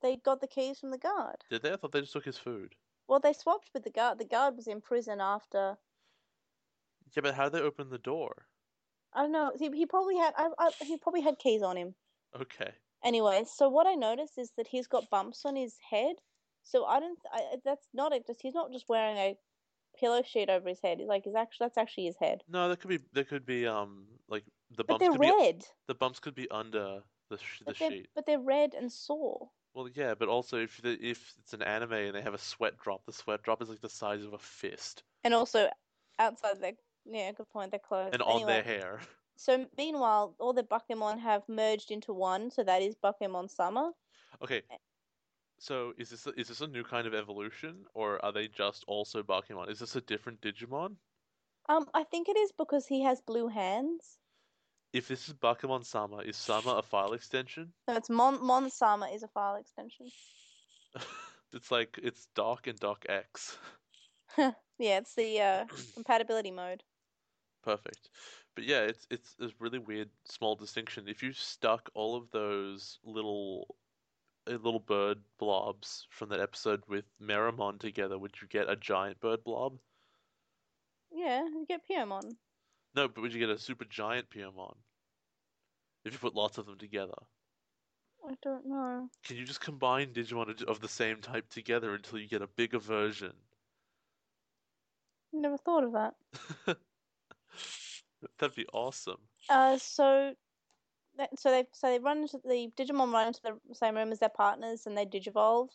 [0.00, 1.44] they got the keys from the guard.
[1.48, 1.72] Did they?
[1.72, 2.76] I thought they just took his food.
[3.06, 4.18] Well, they swapped with the guard.
[4.18, 5.78] The guard was in prison after.
[7.14, 8.48] Yeah, but how did they open the door?
[9.14, 9.52] I don't know.
[9.56, 10.34] He, he probably had.
[10.36, 11.94] I, I, he probably had keys on him.
[12.34, 12.74] Okay.
[13.04, 16.16] Anyway, so what I noticed is that he's got bumps on his head.
[16.62, 17.18] So I don't.
[17.30, 18.26] I, that's not it.
[18.26, 19.38] Just he's not just wearing a
[19.96, 20.98] pillow sheet over his head.
[21.00, 22.44] He's like he's actually that's actually his head.
[22.48, 22.98] No, that could be.
[23.12, 25.66] There could be um like the But bumps they're could be red.
[25.86, 28.08] the bumps could be under the sh the But sheet.
[28.14, 29.52] but they're red and sore.
[29.74, 32.78] Well, yeah, but also if the, if it's an anime and they have a sweat
[32.78, 35.70] drop, the sweat drop is like the size of a fist, And also
[36.18, 36.74] outside their
[37.04, 37.70] yeah, good point.
[37.70, 38.10] Their clothes.
[38.12, 39.00] and on their hair.
[39.36, 42.50] so meanwhile, all the Bakemon have merged into one.
[42.50, 43.92] So that is Bakemon Sama.
[44.42, 44.62] Okay.
[45.58, 48.84] So is this a, is this a new kind of evolution, or are they just
[48.86, 49.70] also Bakemon?
[49.70, 50.96] Is this a different Digimon?
[51.68, 54.18] Um, I think it is because he has blue hands.
[54.92, 57.72] If this is Bakemon Sama, is Sama a file extension?
[57.88, 60.06] No, it's Mon Mon Sama is a file extension.
[61.54, 63.56] It's like it's Doc and Doc X.
[64.78, 65.64] Yeah, it's the uh,
[65.94, 66.82] compatibility mode.
[67.64, 68.10] Perfect.
[68.54, 71.08] But yeah, it's it's a really weird small distinction.
[71.08, 73.74] If you stuck all of those little
[74.46, 79.18] uh, little bird blobs from that episode with Meramon together, would you get a giant
[79.20, 79.78] bird blob?
[81.10, 82.36] Yeah, you get Piyomon.
[82.94, 84.76] No, but would you get a super giant Piyomon?
[86.04, 87.14] If you put lots of them together.
[88.26, 89.08] I don't know.
[89.24, 92.78] Can you just combine Digimon of the same type together until you get a bigger
[92.78, 93.32] version?
[95.32, 96.14] Never thought of that.
[98.38, 99.20] That'd be awesome.
[99.48, 100.34] Uh, so,
[101.36, 104.28] so they so they run into the Digimon run into the same room as their
[104.28, 105.68] partners, and they digivolve.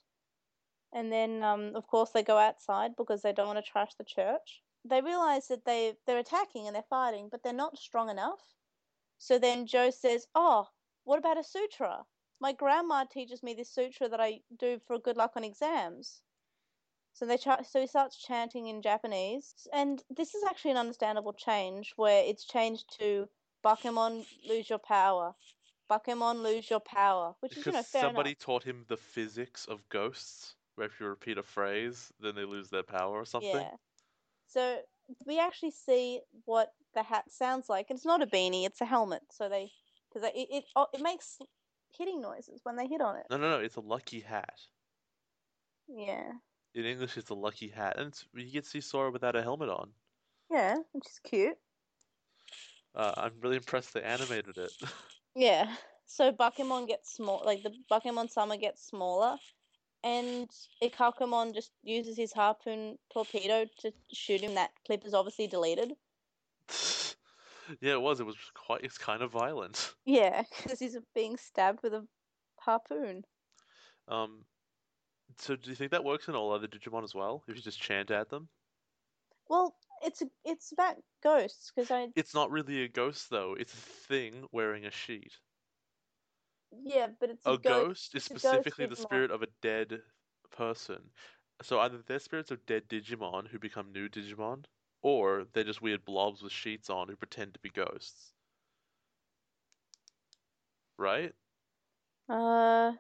[0.91, 4.03] And then, um, of course, they go outside because they don't want to trash the
[4.03, 4.63] church.
[4.85, 8.41] They realize that they they're attacking and they're fighting, but they're not strong enough.
[9.17, 10.67] So then Joe says, "Oh,
[11.03, 12.05] what about a sutra?
[12.39, 16.21] My grandma teaches me this sutra that I do for good luck on exams."
[17.19, 21.33] So they ch- so he starts chanting in Japanese, and this is actually an understandable
[21.33, 23.27] change where it's changed to
[23.61, 25.35] Bakemon lose your power,
[25.91, 28.37] Bakemon lose your power, which is you know Because fair somebody enough.
[28.39, 32.69] taught him the physics of ghosts, where if you repeat a phrase, then they lose
[32.69, 33.65] their power or something.
[33.65, 33.75] Yeah.
[34.47, 34.83] So
[35.25, 37.91] we actually see what the hat sounds like.
[37.91, 39.23] It's not a beanie; it's a helmet.
[39.31, 39.73] So they,
[40.13, 41.39] because it it oh, it makes
[41.97, 43.25] hitting noises when they hit on it.
[43.29, 44.69] No, no, no, it's a lucky hat.
[45.89, 46.39] Yeah.
[46.75, 49.41] In English, it's a lucky hat, and it's, you get to see Sora without a
[49.41, 49.89] helmet on.
[50.51, 51.57] Yeah, which is cute.
[52.95, 54.71] Uh, I'm really impressed they animated it.
[55.35, 55.73] Yeah.
[56.07, 59.37] So Bakemon gets small, like the Bakemon Sama gets smaller,
[60.03, 60.49] and
[60.81, 64.55] Ikkakumon just uses his harpoon torpedo to shoot him.
[64.55, 65.93] That clip is obviously deleted.
[67.79, 68.19] yeah, it was.
[68.19, 68.83] It was quite.
[68.83, 69.93] It's kind of violent.
[70.03, 72.05] Yeah, because he's being stabbed with a
[72.59, 73.23] harpoon.
[74.07, 74.45] Um,
[75.39, 77.43] so do you think that works in all other Digimon as well?
[77.47, 78.49] If you just chant at them?
[79.49, 83.55] Well, it's it's about ghosts because I It's not really a ghost though.
[83.55, 85.39] It's a thing wearing a sheet.
[86.71, 87.89] yeah, but it's a, A ghost.
[87.89, 90.03] ghost is a ghost specifically the spirit of a dead
[90.51, 91.11] person.
[91.61, 94.63] So either they're spirits of dead Digimon who become new Digimon,
[95.01, 98.35] or they're just weird blobs with sheets on who pretend to be ghosts.
[100.97, 101.33] Right?
[102.29, 102.93] Uh,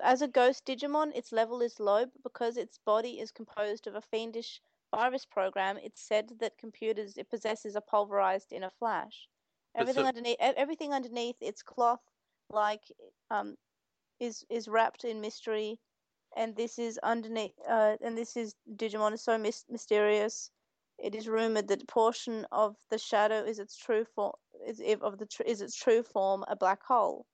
[0.00, 3.94] as a ghost Digimon, its level is low, but because its body is composed of
[3.94, 4.60] a fiendish
[4.94, 9.28] virus program, it's said that computers it possesses are pulverized in a flash.
[9.74, 12.02] Everything so- underneath, everything underneath its cloth,
[12.50, 12.92] like
[13.30, 13.56] um,
[14.20, 15.80] is is wrapped in mystery,
[16.36, 17.54] and this is underneath.
[17.68, 20.50] Uh, and this is Digimon is so mys- mysterious.
[20.98, 24.32] It is rumored that a portion of the shadow is its true form.
[24.66, 27.26] Is if of the tr- is its true form a black hole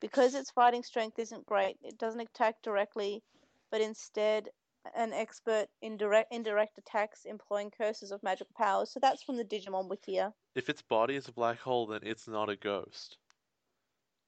[0.00, 3.22] because its fighting strength isn't great, it doesn't attack directly,
[3.70, 4.48] but instead
[4.94, 8.90] an expert in direct indirect attacks employing curses of magical powers.
[8.90, 10.32] So that's from the Digimon Wikia.
[10.54, 13.18] If its body is a black hole, then it's not a ghost.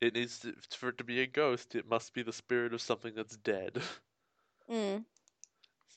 [0.00, 2.80] It needs to, for it to be a ghost, it must be the spirit of
[2.80, 3.82] something that's dead.
[4.70, 5.04] Mm.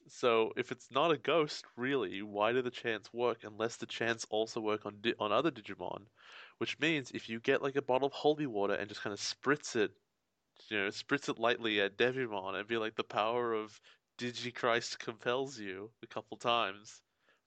[0.07, 4.25] So if it's not a ghost, really, why do the chants work unless the chants
[4.31, 6.07] also work on di- on other Digimon?
[6.63, 9.19] Which means if you get like a bottle of holy water and just kind of
[9.19, 9.91] spritz it,
[10.69, 13.81] you know, spritz it lightly at Devimon and be like the power of
[14.17, 17.01] Digichrist compels you a couple times,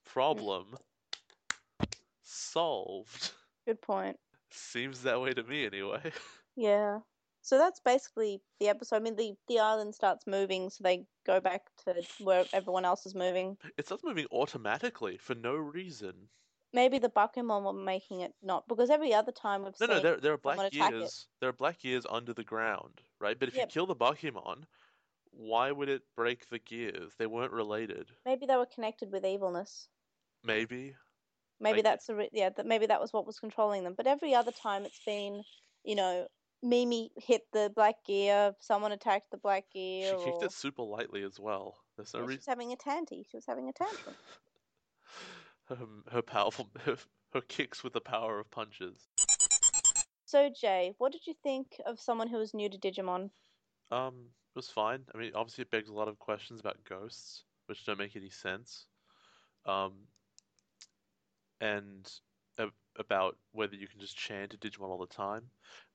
[0.05, 0.77] problem
[2.21, 3.33] solved.
[3.67, 4.19] Good point.
[4.51, 6.13] Seems that way to me anyway.
[6.55, 6.99] Yeah.
[7.41, 8.97] So that's basically the episode.
[8.97, 13.07] I mean, the, the island starts moving, so they go back to where everyone else
[13.07, 13.57] is moving.
[13.79, 16.29] It starts moving automatically for no reason.
[16.73, 20.03] Maybe the Bakemon were making it not because every other time we've No, seen no,
[20.03, 21.27] there there are black gears.
[21.41, 23.39] There are black gears under the ground, right?
[23.39, 23.69] But if Yep.
[23.69, 24.65] you kill the Bakemon,
[25.31, 27.15] why would it break the gears?
[27.17, 28.11] They weren't related.
[28.25, 29.89] maybe they were connected with evilness.
[30.43, 30.95] Maybe.
[31.61, 32.51] Maybe Like- that's the re- yeah.
[32.51, 33.95] That maybe that was what was controlling them.
[33.95, 35.43] But every other time, it's been
[35.85, 36.27] you know,
[36.63, 40.11] Mimi hit the black gear, someone attacked the black gear.
[40.11, 41.79] She gear, kicked or it super lightly as well.
[41.97, 42.39] There's no Yeah, she reason.
[42.41, 43.23] was having a tanty.
[43.31, 44.17] She was having a tantrum.
[45.69, 45.79] Her,
[46.13, 46.97] her powerful her,
[47.33, 49.09] her kicks with the power of punches.
[50.25, 53.31] So Jay, what did you think of someone who was new to Digimon?
[53.91, 54.15] Um,
[54.55, 55.05] it was fine.
[55.15, 58.31] I mean, obviously it begs a lot of questions about ghosts, which don't make any
[58.31, 58.87] sense.
[59.65, 59.93] Um,
[61.61, 62.11] and
[62.99, 65.43] about whether you can just chant a Digimon all the time.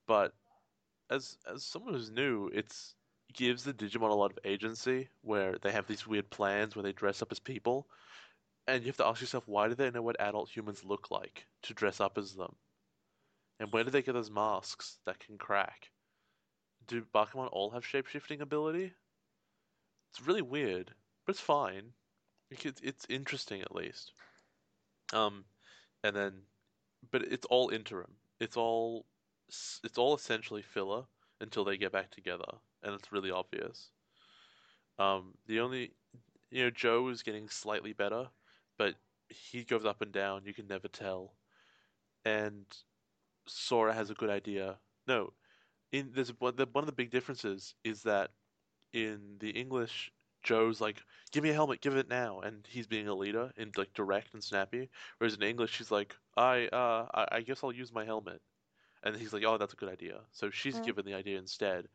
[0.07, 0.33] But
[1.09, 2.95] as as someone who's new, it's
[3.33, 6.91] gives the Digimon a lot of agency where they have these weird plans where they
[6.91, 7.87] dress up as people.
[8.67, 11.45] And you have to ask yourself, why do they know what adult humans look like
[11.63, 12.55] to dress up as them?
[13.59, 15.89] And where do they get those masks that can crack?
[16.87, 18.93] Do Bakemon all have shapeshifting ability?
[20.11, 20.91] It's really weird,
[21.25, 21.93] but it's fine.
[22.49, 24.11] It's it's interesting at least.
[25.13, 25.45] Um,
[26.03, 26.33] and then,
[27.11, 28.11] but it's all interim.
[28.39, 29.05] It's all
[29.83, 31.03] it's all essentially filler
[31.39, 33.91] until they get back together, and it's really obvious.
[34.99, 35.91] Um, the only,
[36.49, 38.27] you know, Joe is getting slightly better,
[38.77, 38.95] but
[39.29, 40.45] he goes up and down.
[40.45, 41.37] You can never tell.
[42.25, 42.67] And
[43.47, 44.81] Sora has a good idea.
[45.07, 45.35] No,
[45.91, 48.33] in there's one the, one of the big differences is that
[48.93, 50.11] in the English,
[50.43, 53.77] Joe's like, "Give me a helmet, give it now," and he's being a leader and
[53.77, 54.89] like direct and snappy.
[55.19, 58.41] Whereas in English, she's like, "I uh, I, I guess I'll use my helmet,"
[59.03, 60.81] and he's like, "Oh, that's a good idea." So she's Mm.
[60.81, 61.89] given the idea instead,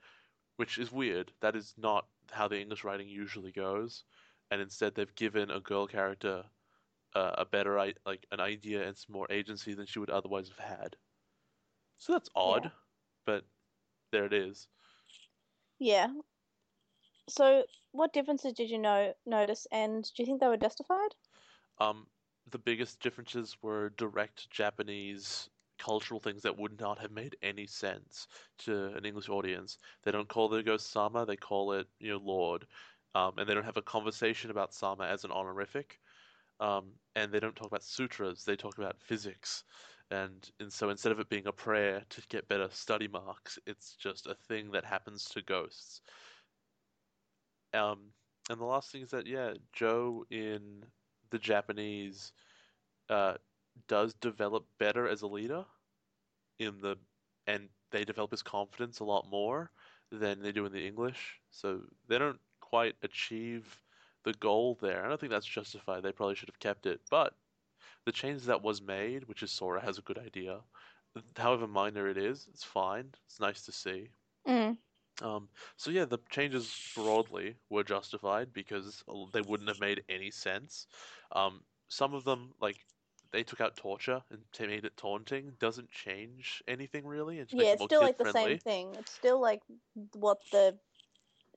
[0.57, 1.35] which is weird.
[1.41, 4.05] That is not how the English writing usually goes,
[4.51, 6.51] and instead they've given a girl character
[7.17, 10.59] uh, a better like an idea and some more agency than she would otherwise have
[10.59, 10.97] had.
[11.99, 12.71] So that's odd,
[13.25, 13.45] but
[14.13, 14.69] there it is.
[15.79, 16.13] Yeah.
[17.29, 21.15] So, what differences did you know notice, and do you think they were justified?
[21.79, 22.07] Um,
[22.51, 25.49] the biggest differences were direct Japanese
[25.79, 28.29] cultural things that would not have made any sense
[28.59, 29.79] to an English audience.
[30.03, 32.67] They don't call the ghost Sama, they call it, you know, Lord.
[33.15, 36.01] Um, and they don't have a conversation about Sama as an honorific.
[36.61, 39.65] Um, and they don't talk about sutras, they talk about physics.
[40.11, 43.97] And, and so instead of it being a prayer to get better study marks, it's
[43.97, 46.01] just a thing that happens to ghosts.
[47.75, 48.13] Um,
[48.49, 50.85] and the last thing is that, yeah, Joe in
[51.31, 52.33] the Japanese
[53.11, 53.35] uh,
[53.89, 55.65] does develop better as a leader
[56.59, 56.97] in the
[57.47, 59.71] and they develop his confidence a lot more
[60.11, 61.41] than they do in the English.
[61.51, 63.65] So they don't quite achieve
[64.27, 65.05] the goal there.
[65.05, 66.03] I don't think that's justified.
[66.03, 67.01] They probably should have kept it.
[67.11, 67.33] But
[68.05, 70.59] the change that was made, which is Sora has a good idea,
[71.37, 73.07] however minor it is, it's fine.
[73.27, 74.09] It's nice to see.
[74.47, 74.77] Mm.
[75.23, 80.89] Um, so yeah, the changes broadly were justified because they wouldn't have made any sense.
[81.31, 82.79] Um, some of them, like
[83.31, 87.39] they took out torture and made it taunting, doesn't change anything really.
[87.39, 88.89] It Yeah, it's still like the same thing.
[88.99, 89.63] It's still like
[90.15, 90.77] what the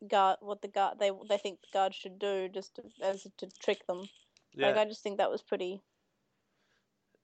[0.08, 3.48] guard, what the guard they they think the guard should do, just to, as to
[3.60, 4.08] trick them.
[4.54, 5.82] Yeah, Like I just think that was pretty.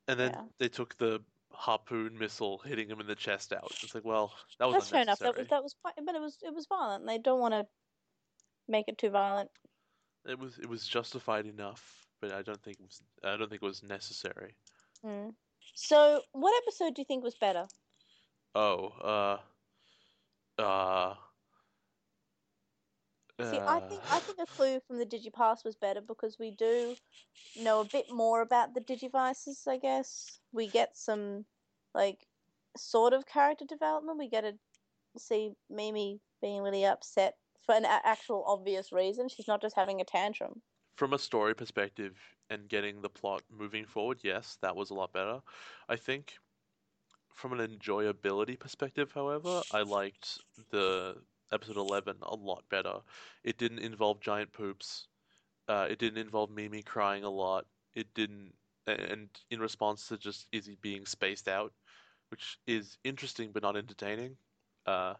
[0.07, 0.41] and then yeah.
[0.60, 1.22] they took the
[1.52, 3.72] harpoon missile hitting him in the chest out.
[3.81, 5.19] It's like, well, that was That's fair enough.
[5.19, 7.06] That was that was quite, but it was it was violent.
[7.06, 7.65] They don't want to
[8.68, 9.49] make it too violent.
[10.27, 13.61] It was it was justified enough, but I don't think it was I don't think
[13.64, 14.56] it was necessary.
[15.06, 15.34] Mm.
[15.73, 17.68] So, what episode do you think was better?
[18.53, 19.39] Oh,
[20.60, 21.15] uh, uh.
[23.41, 26.51] See, I think I uh, think a clue from the Digipast was better because we
[26.51, 26.97] do
[27.55, 29.67] know a bit more about the Digivices.
[29.67, 31.45] I guess we get some
[31.93, 32.27] like
[32.77, 34.17] sort of character development.
[34.19, 34.57] We get to
[35.17, 39.29] see Mimi being really upset for an a- actual obvious reason.
[39.29, 40.63] She's not just having a tantrum.
[40.95, 45.11] from a story perspective and getting the plot moving forward, yes, that was a lot
[45.13, 45.41] better.
[45.89, 46.39] I think
[47.33, 50.39] from an enjoyability perspective, however, I liked
[50.71, 51.23] the
[51.56, 52.95] episode 11 a lot better.
[53.44, 55.07] It didn't involve giant poops.
[55.68, 57.65] Uh, it didn't involve Mimi crying a lot.
[57.95, 58.53] It didn't,
[58.86, 61.73] and in response to just Izzy being spaced out,
[62.30, 64.38] which is interesting but not entertaining.
[64.86, 65.15] Uh,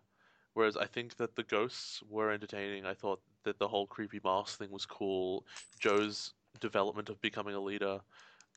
[0.54, 2.86] whereas I think that the ghosts were entertaining.
[2.86, 5.46] I thought that the whole creepy mask thing was cool.
[5.80, 8.00] Joe's development of becoming a leader,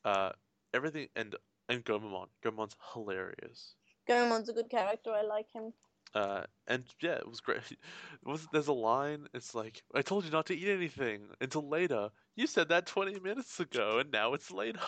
[0.05, 0.33] uh,
[0.75, 1.35] everything, and
[1.69, 2.29] and Gomamon.
[2.45, 3.75] Gomamon's hilarious.
[4.09, 5.11] Gomamon's a good character.
[5.13, 5.73] I like him.
[6.15, 7.63] Uh, and yeah, it was great.
[7.71, 9.27] It was there's a line.
[9.33, 12.11] It's like I told you not to eat anything until later.
[12.37, 14.81] You said that 20 minutes ago, and now it's later.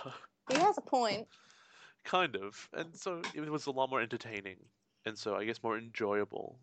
[0.51, 1.29] He has a point.
[2.05, 2.69] kind of.
[2.73, 4.57] And so it was a lot more entertaining,
[5.07, 6.59] and so I guess more enjoyable.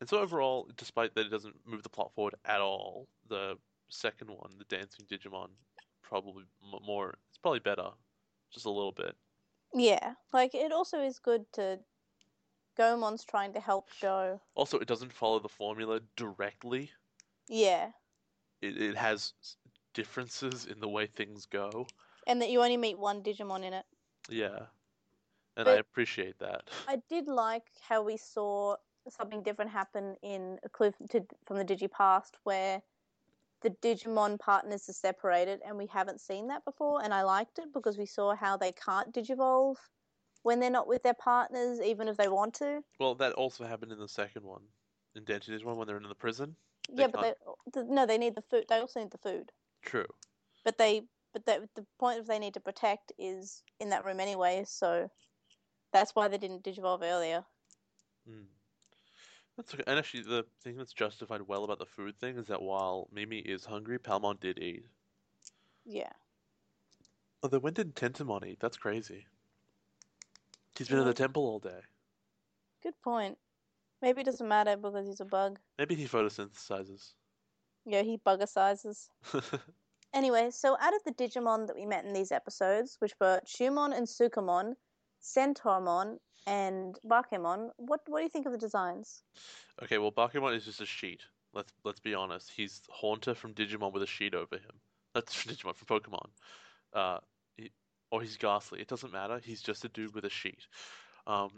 [0.00, 3.56] And so overall, despite that it doesn't move the plot forward at all, the
[3.88, 5.48] second one, the Dancing Digimon,
[6.02, 6.44] probably
[6.84, 7.18] more.
[7.28, 7.88] It's probably better,
[8.52, 9.16] just a little bit.
[9.74, 11.78] Yeah, like it also is good to.
[12.78, 14.40] Gomamon's trying to help Joe.
[14.54, 16.90] Also, it doesn't follow the formula directly.
[17.48, 17.90] Yeah,
[18.60, 19.34] It it has
[19.94, 21.86] differences in the way things go.
[22.26, 23.84] and that you only meet one Digimon in it.
[24.28, 24.66] Yeah,
[25.56, 26.70] and I appreciate that.
[26.88, 28.76] I did like how we saw
[29.08, 32.80] something different happen in a clue to, from the Digipast where
[33.62, 37.02] the Digimon partners are separated, and we haven't seen that before.
[37.02, 39.76] And I liked it because we saw how they can't digivolve
[40.42, 42.82] when they're not with their partners, even if they want to.
[42.98, 44.62] Well, that also happened in the second one,
[45.14, 46.56] in Dancing one, when they're in the prison.
[46.90, 47.38] They yeah, but
[47.74, 48.64] they, no, they need the food.
[48.68, 49.52] They also need the food,
[49.82, 50.06] True.
[50.64, 51.02] but they
[51.32, 54.64] but they, the point of they need to protect is in that room anyway.
[54.66, 55.08] So
[55.92, 57.44] that's why they didn't digivolve earlier.
[58.28, 58.46] Mm.
[59.56, 59.84] That's okay.
[59.86, 63.38] And actually, the thing that's justified well about the food thing is that while Mimi
[63.38, 64.86] is hungry, Palmon did eat.
[65.84, 66.12] Yeah.
[67.42, 68.60] Oh, then when did Tentomon eat?
[68.60, 69.26] That's crazy.
[70.82, 71.78] He's been in the temple all day.
[72.82, 73.38] Good point.
[74.00, 75.60] Maybe it doesn't matter because he's a bug.
[75.78, 77.12] Maybe he photosynthesizes.
[77.86, 79.08] Yeah, he bugger sizes.
[80.14, 83.96] Anyway, so out of the Digimon that we met in these episodes, which were Chumon
[83.96, 84.74] and Sukamon,
[85.22, 89.22] Centarumon, and Bakemon, what what do you think of the designs?
[89.82, 91.22] okay, well, Bakemon is just a sheet.
[91.54, 92.50] Let's let's be honest.
[92.54, 94.80] He's Haunter from Digimon with a sheet over him.
[95.14, 96.28] That's from Digimon from Pokemon.
[96.92, 97.18] Uh,
[98.12, 98.80] or he's Gastly.
[98.80, 99.40] It doesn't matter.
[99.42, 100.68] He's just a dude with a sheet.
[101.26, 101.50] Um,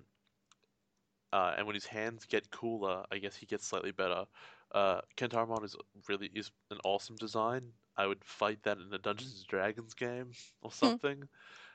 [1.32, 4.24] uh, and when his hands get cooler, I guess he gets slightly better.
[4.72, 5.76] Uh, Kentarumon is
[6.08, 7.62] really is an awesome design.
[7.96, 10.30] I would fight that in a Dungeons and Dragons game
[10.62, 11.24] or something.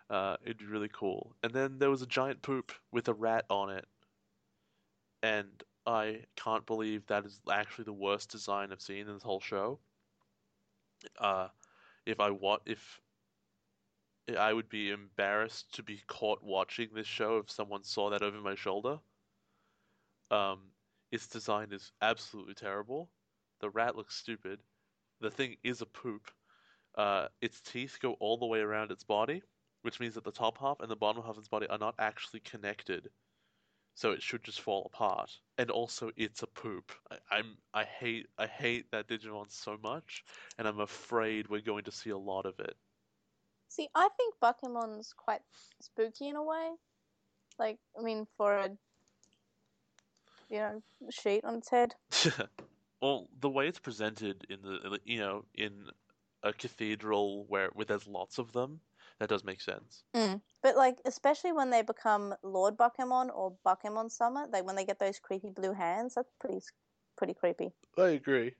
[0.10, 1.36] Uh, it'd be really cool.
[1.44, 3.86] And then there was a giant poop with a rat on it,
[5.22, 5.50] and
[5.86, 9.80] I can't believe that is actually the worst design I've seen in this whole show.
[11.20, 11.50] Uh,
[12.06, 13.00] if I want, if
[14.38, 18.40] I would be embarrassed to be caught watching this show if someone saw that over
[18.40, 19.00] my shoulder.
[20.32, 20.72] Um,
[21.12, 23.10] its design is absolutely terrible.
[23.62, 24.60] The rat looks stupid.
[25.22, 26.32] The thing is a poop.
[26.96, 29.42] Uh, its teeth go all the way around its body,
[29.82, 31.96] which means that the top half and the bottom half of its body are not
[32.00, 33.10] actually connected.
[33.96, 35.32] So it should just fall apart.
[35.58, 36.92] And also, it's a poop.
[37.12, 40.24] I, I'm I hate I hate that Digimon so much,
[40.58, 42.78] and I'm afraid we're going to see a lot of it.
[43.70, 45.42] See, I think Bakemon's quite
[45.80, 46.72] spooky in a way.
[47.58, 48.70] Like, I mean, for a
[50.50, 51.94] you know sheet on its head.
[53.02, 55.86] well, the way it's presented in the you know in
[56.44, 58.80] a cathedral where where there's lots of them,
[59.20, 60.04] that does make sense.
[60.16, 60.42] Mm.
[60.64, 65.00] But like, especially when they become Lord Bakemon or Bakemon Sama, like when they get
[65.00, 66.60] those creepy blue hands, that's pretty
[67.18, 67.72] pretty creepy.
[67.98, 68.56] I agree.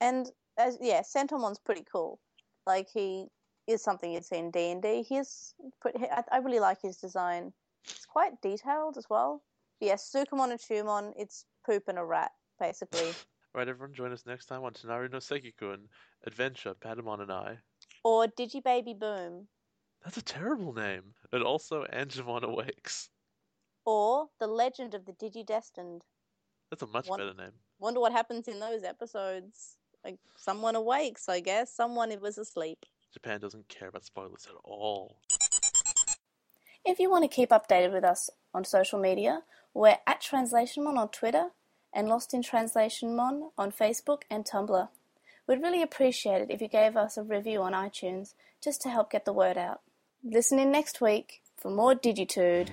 [0.00, 2.20] And as yeah, Centomon's pretty cool.
[2.66, 3.26] Like he
[3.66, 5.02] is something you'd see in D and D.
[5.02, 6.04] He's pretty.
[6.30, 7.52] I, really like his design.
[7.88, 9.42] It's quite detailed as well.
[9.80, 13.12] But yeah, Sukamon and Chumon, it's poop and a rat basically.
[13.54, 15.82] Right, everyone, join us next time on Tenari no Sekikun
[16.26, 17.58] Adventure, Patamon and I.
[18.02, 19.46] or Digibaby Boom,
[20.02, 21.14] That's a terrible name.
[21.30, 23.10] And also Angemon Awakes.
[23.86, 26.00] or The Legend of the Digidestined.
[26.68, 27.52] That's a much better name.
[27.78, 29.76] Wonder what happens in those episodes.
[30.04, 31.72] Like someone awakes, I guess.
[31.72, 32.84] Someone was asleep.
[33.14, 35.16] Japan doesn't care about spoilers at all.
[36.84, 39.42] If you want to keep updated with us on social media,
[39.72, 41.50] we're at TranslationMon on Twitter
[41.94, 44.88] and Lost in Translation Mon on Facebook and Tumblr.
[45.46, 49.12] We'd really appreciate it if you gave us a review on iTunes just to help
[49.12, 49.80] get the word out.
[50.24, 52.72] Listen in next week for more Digitude.